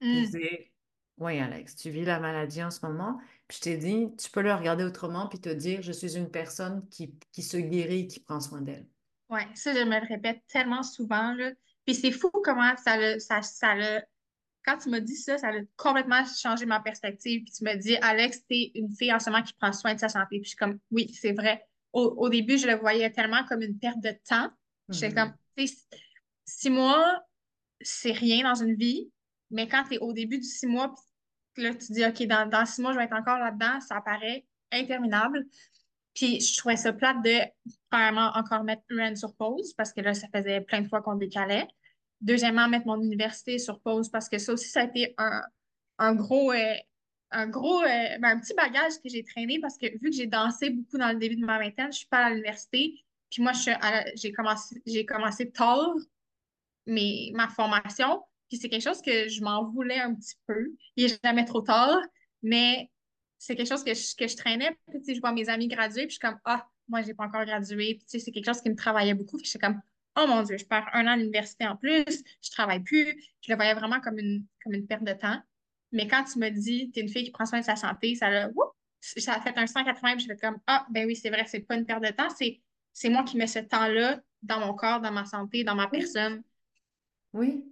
Je 0.00 0.06
Mm. 0.08 0.24
disais, 0.24 0.72
oui, 1.18 1.38
Alex, 1.38 1.76
tu 1.76 1.90
vis 1.90 2.04
la 2.04 2.18
maladie 2.18 2.64
en 2.64 2.72
ce 2.72 2.84
moment. 2.84 3.20
Puis 3.46 3.58
je 3.58 3.62
t'ai 3.62 3.76
dit, 3.76 4.08
tu 4.18 4.28
peux 4.30 4.42
le 4.42 4.52
regarder 4.52 4.82
autrement 4.82 5.28
puis 5.28 5.40
te 5.40 5.50
dire, 5.50 5.82
je 5.82 5.92
suis 5.92 6.16
une 6.16 6.30
personne 6.32 6.88
qui, 6.88 7.14
qui 7.30 7.42
se 7.42 7.56
guérit 7.56 8.00
et 8.00 8.06
qui 8.08 8.18
prend 8.18 8.40
soin 8.40 8.60
d'elle. 8.60 8.88
Ouais, 9.30 9.46
ça, 9.54 9.72
je 9.72 9.84
me 9.84 10.00
le 10.00 10.06
répète 10.08 10.42
tellement 10.48 10.82
souvent, 10.82 11.32
là. 11.34 11.52
Puis 11.86 11.94
c'est 11.94 12.10
fou 12.10 12.30
comment 12.30 12.74
ça 12.76 12.96
le, 12.96 13.20
ça, 13.20 13.42
ça 13.42 13.74
le, 13.74 14.00
quand 14.64 14.78
tu 14.78 14.88
m'as 14.88 15.00
dit 15.00 15.16
ça, 15.16 15.36
ça 15.38 15.48
a 15.48 15.52
complètement 15.76 16.22
changé 16.24 16.64
ma 16.66 16.80
perspective. 16.80 17.42
Puis 17.44 17.52
tu 17.52 17.64
m'as 17.64 17.76
dit, 17.76 17.96
Alex, 17.96 18.46
t'es 18.48 18.72
une 18.74 18.90
fille 18.90 19.12
en 19.12 19.18
ce 19.18 19.30
moment 19.30 19.42
qui 19.42 19.52
prend 19.54 19.72
soin 19.72 19.94
de 19.94 20.00
sa 20.00 20.08
santé. 20.08 20.38
Puis 20.38 20.44
je 20.44 20.48
suis 20.50 20.56
comme, 20.56 20.78
oui, 20.90 21.12
c'est 21.12 21.32
vrai. 21.32 21.66
Au, 21.92 22.02
au 22.16 22.28
début, 22.28 22.56
je 22.58 22.66
le 22.66 22.74
voyais 22.76 23.10
tellement 23.10 23.44
comme 23.44 23.62
une 23.62 23.78
perte 23.78 24.00
de 24.00 24.12
temps. 24.28 24.50
J'étais 24.88 25.14
comme, 25.14 25.28
Mhm. 25.28 25.34
tu 25.56 25.66
sais, 25.68 25.76
six 26.44 26.70
mois, 26.70 27.22
c'est 27.80 28.12
rien 28.12 28.42
dans 28.42 28.54
une 28.54 28.74
vie. 28.74 29.10
Mais 29.50 29.68
quand 29.68 29.84
tu 29.84 29.94
es 29.94 29.98
au 29.98 30.12
début 30.12 30.38
du 30.38 30.44
six 30.46 30.66
mois, 30.66 30.94
puis 31.52 31.62
là, 31.62 31.74
tu 31.74 31.92
dis, 31.92 32.04
OK, 32.04 32.22
dans, 32.26 32.48
dans 32.48 32.66
six 32.66 32.80
mois, 32.80 32.92
je 32.92 32.98
vais 32.98 33.04
être 33.04 33.14
encore 33.16 33.38
là-dedans, 33.38 33.80
ça 33.80 34.00
paraît 34.00 34.44
interminable. 34.72 35.46
Puis 36.14 36.40
je 36.40 36.56
trouvais 36.58 36.76
ça 36.76 36.92
plate 36.92 37.22
de, 37.22 37.38
premièrement, 37.90 38.30
encore 38.34 38.64
mettre 38.64 38.82
UN 38.90 39.14
sur 39.16 39.34
pause, 39.36 39.74
parce 39.74 39.92
que 39.92 40.00
là, 40.00 40.14
ça 40.14 40.26
faisait 40.34 40.60
plein 40.60 40.80
de 40.80 40.88
fois 40.88 41.02
qu'on 41.02 41.16
décalait. 41.16 41.68
Deuxièmement, 42.24 42.68
mettre 42.68 42.86
mon 42.86 43.00
université 43.00 43.58
sur 43.58 43.80
pause, 43.80 44.08
parce 44.08 44.28
que 44.28 44.38
ça 44.38 44.52
aussi, 44.52 44.68
ça 44.68 44.80
a 44.80 44.84
été 44.84 45.14
un, 45.18 45.42
un 45.98 46.14
gros, 46.14 46.52
euh, 46.52 46.74
un 47.30 47.46
gros, 47.46 47.82
euh, 47.82 48.18
ben, 48.18 48.36
un 48.36 48.40
petit 48.40 48.54
bagage 48.54 48.94
que 48.94 49.10
j'ai 49.10 49.22
traîné, 49.22 49.60
parce 49.60 49.76
que 49.76 49.86
vu 49.86 50.10
que 50.10 50.16
j'ai 50.16 50.26
dansé 50.26 50.70
beaucoup 50.70 50.98
dans 50.98 51.12
le 51.12 51.18
début 51.18 51.36
de 51.36 51.44
ma 51.44 51.58
vingtaine, 51.58 51.92
je 51.92 51.98
suis 51.98 52.06
pas 52.06 52.24
à 52.24 52.30
l'université. 52.30 52.94
Puis 53.30 53.42
moi, 53.42 53.52
j'ai 54.14 54.32
commencé, 54.32 55.06
commencé 55.06 55.50
tard 55.50 55.94
ma 56.86 57.48
formation. 57.48 58.22
Puis 58.48 58.58
c'est 58.58 58.68
quelque 58.68 58.82
chose 58.82 59.02
que 59.02 59.28
je 59.28 59.42
m'en 59.42 59.64
voulais 59.70 59.98
un 59.98 60.14
petit 60.14 60.36
peu. 60.46 60.72
Il 60.96 61.06
n'est 61.06 61.18
jamais 61.22 61.44
trop 61.44 61.60
tard, 61.60 62.00
mais 62.42 62.90
c'est 63.38 63.56
quelque 63.56 63.68
chose 63.68 63.84
que 63.84 63.92
je, 63.92 64.16
que 64.16 64.26
je 64.26 64.36
traînais. 64.36 64.76
Puis, 64.88 65.14
je 65.14 65.20
vois 65.20 65.32
mes 65.32 65.48
amis 65.48 65.68
graduer, 65.68 66.06
puis 66.06 66.10
je 66.10 66.14
suis 66.14 66.18
comme, 66.20 66.38
ah, 66.44 66.66
moi, 66.88 67.02
j'ai 67.02 67.14
pas 67.14 67.24
encore 67.24 67.44
gradué. 67.44 67.96
Puis, 67.96 68.20
c'est 68.20 68.30
quelque 68.30 68.46
chose 68.46 68.60
qui 68.60 68.70
me 68.70 68.76
travaillait 68.76 69.14
beaucoup. 69.14 69.36
Puis, 69.36 69.44
je 69.44 69.50
suis 69.50 69.58
comme, 69.58 69.80
oh 70.16 70.26
mon 70.26 70.42
Dieu, 70.42 70.56
je 70.58 70.64
perds 70.64 70.88
un 70.92 71.06
an 71.06 71.12
à 71.12 71.16
l'université 71.16 71.66
en 71.66 71.76
plus, 71.76 72.22
je 72.42 72.50
travaille 72.50 72.80
plus. 72.80 73.14
Je 73.40 73.52
le 73.52 73.56
voyais 73.56 73.74
vraiment 73.74 74.00
comme 74.00 74.18
une, 74.18 74.44
comme 74.62 74.74
une 74.74 74.86
perte 74.86 75.04
de 75.04 75.12
temps. 75.12 75.40
Mais 75.92 76.08
quand 76.08 76.24
tu 76.24 76.38
me 76.38 76.50
dis, 76.50 76.90
tu 76.90 76.98
es 76.98 77.02
une 77.02 77.08
fille 77.08 77.24
qui 77.24 77.30
prend 77.30 77.46
soin 77.46 77.60
de 77.60 77.64
sa 77.64 77.76
santé, 77.76 78.14
ça 78.16 78.26
a, 78.26 78.48
ça 79.00 79.34
a 79.34 79.40
fait 79.40 79.56
un 79.56 79.66
180, 79.66 80.16
puis 80.16 80.24
je 80.24 80.26
fais 80.26 80.36
comme, 80.36 80.58
ah, 80.66 80.86
ben 80.90 81.06
oui, 81.06 81.14
c'est 81.14 81.30
vrai, 81.30 81.44
c'est 81.46 81.60
pas 81.60 81.76
une 81.76 81.86
perte 81.86 82.02
de 82.02 82.10
temps, 82.10 82.28
c'est, 82.30 83.08
moi 83.08 83.22
qui 83.22 83.36
mets 83.36 83.46
ce 83.46 83.60
temps-là 83.60 84.20
dans 84.42 84.60
mon 84.60 84.74
corps, 84.74 85.00
dans 85.00 85.12
ma 85.12 85.24
santé, 85.24 85.62
dans 85.62 85.74
ma 85.74 85.86
personne. 85.86 86.42
Oui. 87.32 87.64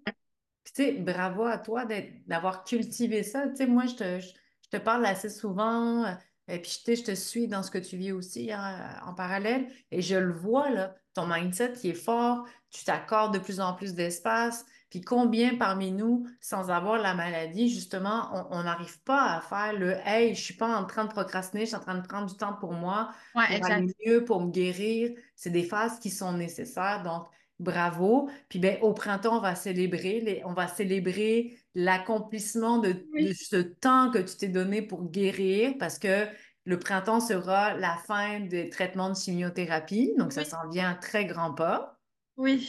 Puis, 0.65 0.73
tu 0.75 0.85
sais, 0.85 0.93
bravo 0.93 1.45
à 1.45 1.59
toi 1.59 1.85
d'avoir 2.27 2.65
cultivé 2.65 3.25
ça. 3.25 3.49
Tu 3.49 3.57
sais, 3.57 3.67
moi, 3.67 3.87
je 3.87 3.95
te, 3.95 4.21
je, 4.21 4.29
je 4.29 4.69
te 4.71 4.77
parle 4.77 5.05
assez 5.05 5.29
souvent, 5.29 6.05
euh, 6.05 6.15
et 6.47 6.61
puis, 6.61 6.71
tu 6.71 6.85
sais, 6.85 6.97
je 6.97 7.05
te 7.05 7.15
suis 7.15 7.49
dans 7.49 7.63
ce 7.63 7.73
que 7.73 7.79
tu 7.79 7.97
vis 7.97 8.13
aussi 8.13 8.53
hein, 8.53 9.01
en 9.05 9.15
parallèle, 9.15 9.69
et 9.91 10.01
je 10.01 10.17
le 10.17 10.33
vois, 10.33 10.71
là, 10.71 10.95
ton 11.15 11.27
mindset 11.27 11.75
qui 11.75 11.91
est 11.91 11.95
fort, 11.95 12.47
tu 12.71 12.85
t'accordes 12.85 13.35
de 13.35 13.39
plus 13.39 13.61
en 13.61 13.75
plus 13.75 13.95
d'espace, 13.95 14.65
puis 14.91 15.01
combien 15.01 15.57
parmi 15.57 15.91
nous, 15.91 16.27
sans 16.41 16.71
avoir 16.71 16.99
la 16.99 17.15
maladie, 17.15 17.69
justement, 17.69 18.47
on 18.51 18.63
n'arrive 18.63 19.01
pas 19.03 19.37
à 19.37 19.41
faire 19.41 19.73
le 19.79 19.97
«Hey, 20.05 20.35
je 20.35 20.41
suis 20.43 20.55
pas 20.55 20.77
en 20.77 20.85
train 20.85 21.05
de 21.05 21.11
procrastiner, 21.11 21.63
je 21.63 21.69
suis 21.69 21.77
en 21.77 21.81
train 21.81 21.97
de 21.97 22.07
prendre 22.07 22.27
du 22.27 22.37
temps 22.37 22.55
pour 22.55 22.73
moi, 22.73 23.11
Ouais, 23.35 23.59
pour 23.59 23.71
aller 23.71 23.95
mieux, 24.07 24.25
pour 24.25 24.41
me 24.43 24.51
guérir». 24.51 25.13
C'est 25.35 25.51
des 25.51 25.65
phases 25.65 25.99
qui 25.99 26.11
sont 26.11 26.33
nécessaires, 26.33 27.03
donc 27.03 27.27
Bravo. 27.63 28.29
Puis 28.49 28.59
ben, 28.59 28.77
au 28.83 28.93
printemps, 28.93 29.39
on 29.39 29.41
va 29.41 29.55
célébrer, 29.55 30.21
les- 30.21 30.43
on 30.45 30.53
va 30.53 30.67
célébrer 30.67 31.57
l'accomplissement 31.77 32.79
de, 32.79 33.07
ce 33.35 33.57
temps 33.57 34.11
que 34.11 34.19
tu 34.19 34.37
t'es 34.37 34.49
donné 34.49 34.83
pour 34.83 35.11
guérir 35.11 35.75
parce 35.79 35.99
que 35.99 36.27
le 36.65 36.79
printemps 36.79 37.21
sera 37.21 37.75
la 37.75 37.97
fin 38.07 38.41
des 38.41 38.69
traitements 38.71 39.11
de 39.11 39.17
chimiothérapie. 39.17 40.15
Donc, 40.19 40.33
ça 40.33 40.45
s'en 40.45 40.69
vient 40.71 40.91
un 40.91 40.95
très 40.95 41.25
grand 41.27 41.55
pas. 41.55 41.99
oui. 42.37 42.69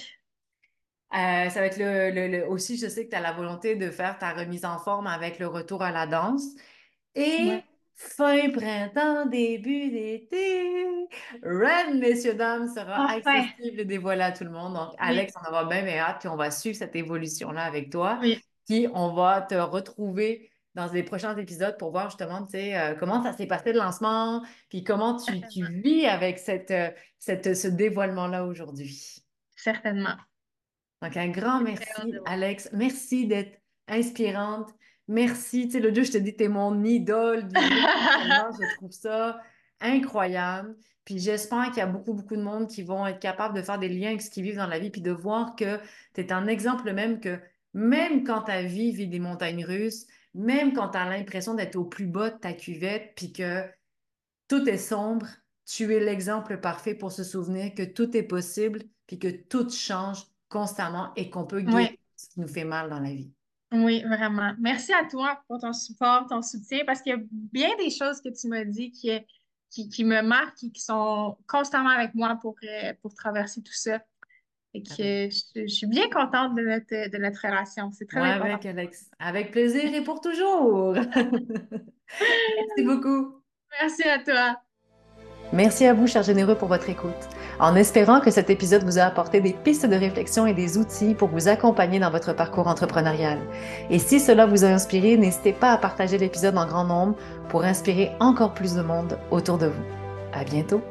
Euh, 1.13 1.49
ça 1.49 1.59
va 1.59 1.67
être 1.67 1.77
le, 1.77 2.09
le- 2.11 2.27
le- 2.27 2.47
aussi, 2.49 2.77
je 2.77 2.87
sais 2.87 3.05
que 3.05 3.11
tu 3.11 3.15
as 3.15 3.21
la 3.21 3.33
volonté 3.33 3.75
de 3.75 3.91
faire 3.91 4.17
ta 4.17 4.33
remise 4.33 4.65
en 4.65 4.79
forme 4.79 5.05
avec 5.07 5.37
le 5.39 5.47
retour 5.47 5.83
à 5.83 5.91
la 5.91 6.07
danse. 6.07 6.43
Et 7.15 7.37
Ouais. 7.49 7.63
fin 7.95 8.49
printemps, 8.51 9.25
début 9.27 9.91
d'été, 9.91 10.85
Rennes, 11.43 11.99
messieurs, 11.99 12.35
dames, 12.35 12.67
sera 12.73 13.03
Enfin, 13.05 13.09
accessible 13.09 13.81
et 13.81 13.85
dévoilé 13.85 14.21
à 14.23 14.31
tout 14.31 14.43
le 14.45 14.51
monde. 14.51 14.73
Donc, 14.75 14.93
oui, 14.99 14.99
Alex, 14.99 15.33
on 15.41 15.47
en 15.49 15.51
va 15.51 15.65
bien, 15.65 15.83
bien 15.83 15.97
hâte, 15.99 16.19
puis 16.21 16.29
on 16.29 16.35
va 16.37 16.51
suivre 16.51 16.77
cette 16.77 16.95
évolution-là 16.95 17.63
avec 17.63 17.91
toi. 17.91 18.21
oui, 18.21 18.43
Puis, 18.67 18.87
on 18.93 19.13
va 19.13 19.41
te 19.41 19.55
retrouver 19.55 20.51
dans 20.75 20.91
les 20.91 21.03
prochains 21.03 21.37
épisodes 21.37 21.77
pour 21.77 21.91
voir 21.91 22.09
justement, 22.09 22.47
euh, 22.53 22.95
comment 22.99 23.21
ça 23.21 23.33
s'est 23.33 23.45
passé 23.45 23.73
le 23.73 23.79
lancement, 23.79 24.43
puis 24.69 24.83
comment 24.83 25.17
tu, 25.17 25.33
vis 25.83 26.05
avec 26.05 26.39
cette, 26.39 26.71
euh, 26.71 26.89
cette, 27.19 27.55
ce 27.55 27.67
dévoilement-là 27.67 28.45
aujourd'hui. 28.45 29.23
Certainement. 29.55 30.15
Donc, 31.01 31.17
un 31.17 31.29
grand 31.29 31.61
merci. 31.61 32.13
Alex. 32.25 32.69
Merci 32.73 33.27
d'être 33.27 33.61
inspirante. 33.87 34.69
Merci. 35.07 35.67
Tu 35.67 35.73
sais, 35.73 35.79
l'autre 35.79 35.95
jour, 35.95 36.05
je 36.05 36.13
te 36.13 36.17
dis, 36.17 36.35
tu 36.35 36.45
es 36.45 36.47
mon 36.47 36.83
idole 36.83 37.47
du 37.47 37.59
je 37.59 38.75
trouve 38.77 38.91
ça 38.91 39.39
incroyable. 39.81 40.75
Puis 41.05 41.19
j'espère 41.19 41.65
qu'il 41.67 41.77
y 41.77 41.81
a 41.81 41.87
beaucoup, 41.87 42.13
beaucoup 42.13 42.37
de 42.37 42.41
monde 42.41 42.69
qui 42.69 42.81
vont 42.81 43.05
être 43.05 43.19
capables 43.19 43.55
de 43.55 43.61
faire 43.61 43.77
des 43.77 43.89
liens 43.89 44.09
avec 44.09 44.21
ce 44.21 44.29
qu'ils 44.29 44.43
vivent 44.43 44.55
dans 44.55 44.67
la 44.67 44.79
vie, 44.79 44.89
puis 44.89 45.01
de 45.01 45.11
voir 45.11 45.55
que 45.55 45.77
tu 46.13 46.21
es 46.21 46.31
un 46.31 46.47
exemple 46.47 46.91
même 46.93 47.19
que 47.19 47.37
même 47.73 48.23
quand 48.23 48.43
ta 48.43 48.61
vie 48.61 48.91
vit 48.91 49.07
des 49.07 49.19
montagnes 49.19 49.65
russes, 49.65 50.05
même 50.33 50.73
quand 50.73 50.89
tu 50.89 50.97
as 50.97 51.09
l'impression 51.09 51.53
d'être 51.55 51.75
au 51.75 51.85
plus 51.85 52.07
bas 52.07 52.29
de 52.31 52.37
ta 52.39 52.53
cuvette, 52.53 53.13
puis 53.15 53.31
que 53.33 53.63
tout 54.47 54.67
est 54.69 54.77
sombre, 54.77 55.27
tu 55.65 55.93
es 55.95 55.99
l'exemple 55.99 56.59
parfait 56.59 56.95
pour 56.95 57.11
se 57.11 57.23
souvenir 57.23 57.73
que 57.75 57.83
tout 57.83 58.15
est 58.17 58.23
possible, 58.23 58.83
puis 59.07 59.19
que 59.19 59.29
tout 59.29 59.69
change 59.69 60.25
constamment 60.49 61.13
et 61.15 61.29
qu'on 61.29 61.45
peut 61.45 61.61
guérir 61.61 61.89
Oui, 61.89 61.99
ce 62.15 62.29
qui 62.29 62.39
nous 62.41 62.47
fait 62.47 62.65
mal 62.65 62.89
dans 62.89 62.99
la 62.99 63.11
vie. 63.13 63.31
oui, 63.71 64.03
vraiment. 64.03 64.53
Merci 64.59 64.93
à 64.93 65.05
toi 65.05 65.41
pour 65.47 65.59
ton 65.59 65.73
support, 65.73 66.27
ton 66.27 66.41
soutien, 66.41 66.81
parce 66.85 67.01
qu'il 67.01 67.11
y 67.13 67.15
a 67.15 67.21
bien 67.31 67.75
des 67.77 67.89
choses 67.89 68.21
que 68.21 68.29
tu 68.29 68.47
m'as 68.47 68.65
dit 68.65 68.91
qui, 68.91 69.09
qui, 69.71 69.89
qui 69.89 70.03
me 70.05 70.21
marquent 70.21 70.63
et 70.63 70.71
qui 70.71 70.81
sont 70.81 71.37
constamment 71.47 71.89
avec 71.89 72.13
moi 72.13 72.37
pour, 72.41 72.55
euh, 72.63 72.93
pour 73.01 73.15
traverser 73.15 73.63
tout 73.63 73.73
ça. 73.73 73.99
Et 74.73 74.81
que 74.81 74.93
Avec, 74.93 75.31
je, 75.31 75.61
je 75.61 75.67
suis 75.67 75.87
bien 75.87 76.09
contente 76.09 76.55
de 76.55 76.61
notre, 76.61 77.09
de 77.09 77.17
notre 77.17 77.41
relation. 77.45 77.91
C'est 77.91 78.07
très 78.07 78.19
moi, 78.19 78.29
important. 78.29 78.53
avec 78.53 78.65
Alex. 78.65 79.09
Avec 79.19 79.51
plaisir 79.51 79.93
et 79.93 80.01
pour 80.01 80.19
toujours. 80.21 80.93
Merci 82.13 82.83
beaucoup. 82.83 83.41
Merci 83.81 84.03
à 84.03 84.19
toi. 84.19 84.57
Merci 85.51 85.85
à 85.85 85.93
vous, 85.93 86.07
chers 86.07 86.23
généreux, 86.23 86.55
pour 86.55 86.67
votre 86.67 86.89
écoute. 86.89 87.11
En 87.59 87.75
espérant 87.75 88.19
que 88.19 88.31
cet 88.31 88.49
épisode 88.49 88.83
vous 88.83 88.97
a 88.97 89.03
apporté 89.03 89.39
des 89.39 89.53
pistes 89.53 89.85
de 89.85 89.95
réflexion 89.95 90.47
et 90.47 90.53
des 90.53 90.79
outils 90.79 91.13
pour 91.13 91.29
vous 91.29 91.47
accompagner 91.47 91.99
dans 91.99 92.09
votre 92.09 92.33
parcours 92.33 92.67
entrepreneurial. 92.67 93.37
Et 93.91 93.99
si 93.99 94.19
cela 94.19 94.47
vous 94.47 94.65
a 94.65 94.69
inspiré, 94.69 95.15
n'hésitez 95.15 95.53
pas 95.53 95.71
à 95.71 95.77
partager 95.77 96.17
l'épisode 96.17 96.57
en 96.57 96.65
grand 96.65 96.85
nombre 96.85 97.15
pour 97.49 97.63
inspirer 97.63 98.11
encore 98.19 98.55
plus 98.55 98.73
de 98.73 98.81
monde 98.81 99.19
autour 99.29 99.59
de 99.59 99.67
vous. 99.67 99.83
À 100.33 100.43
bientôt! 100.43 100.81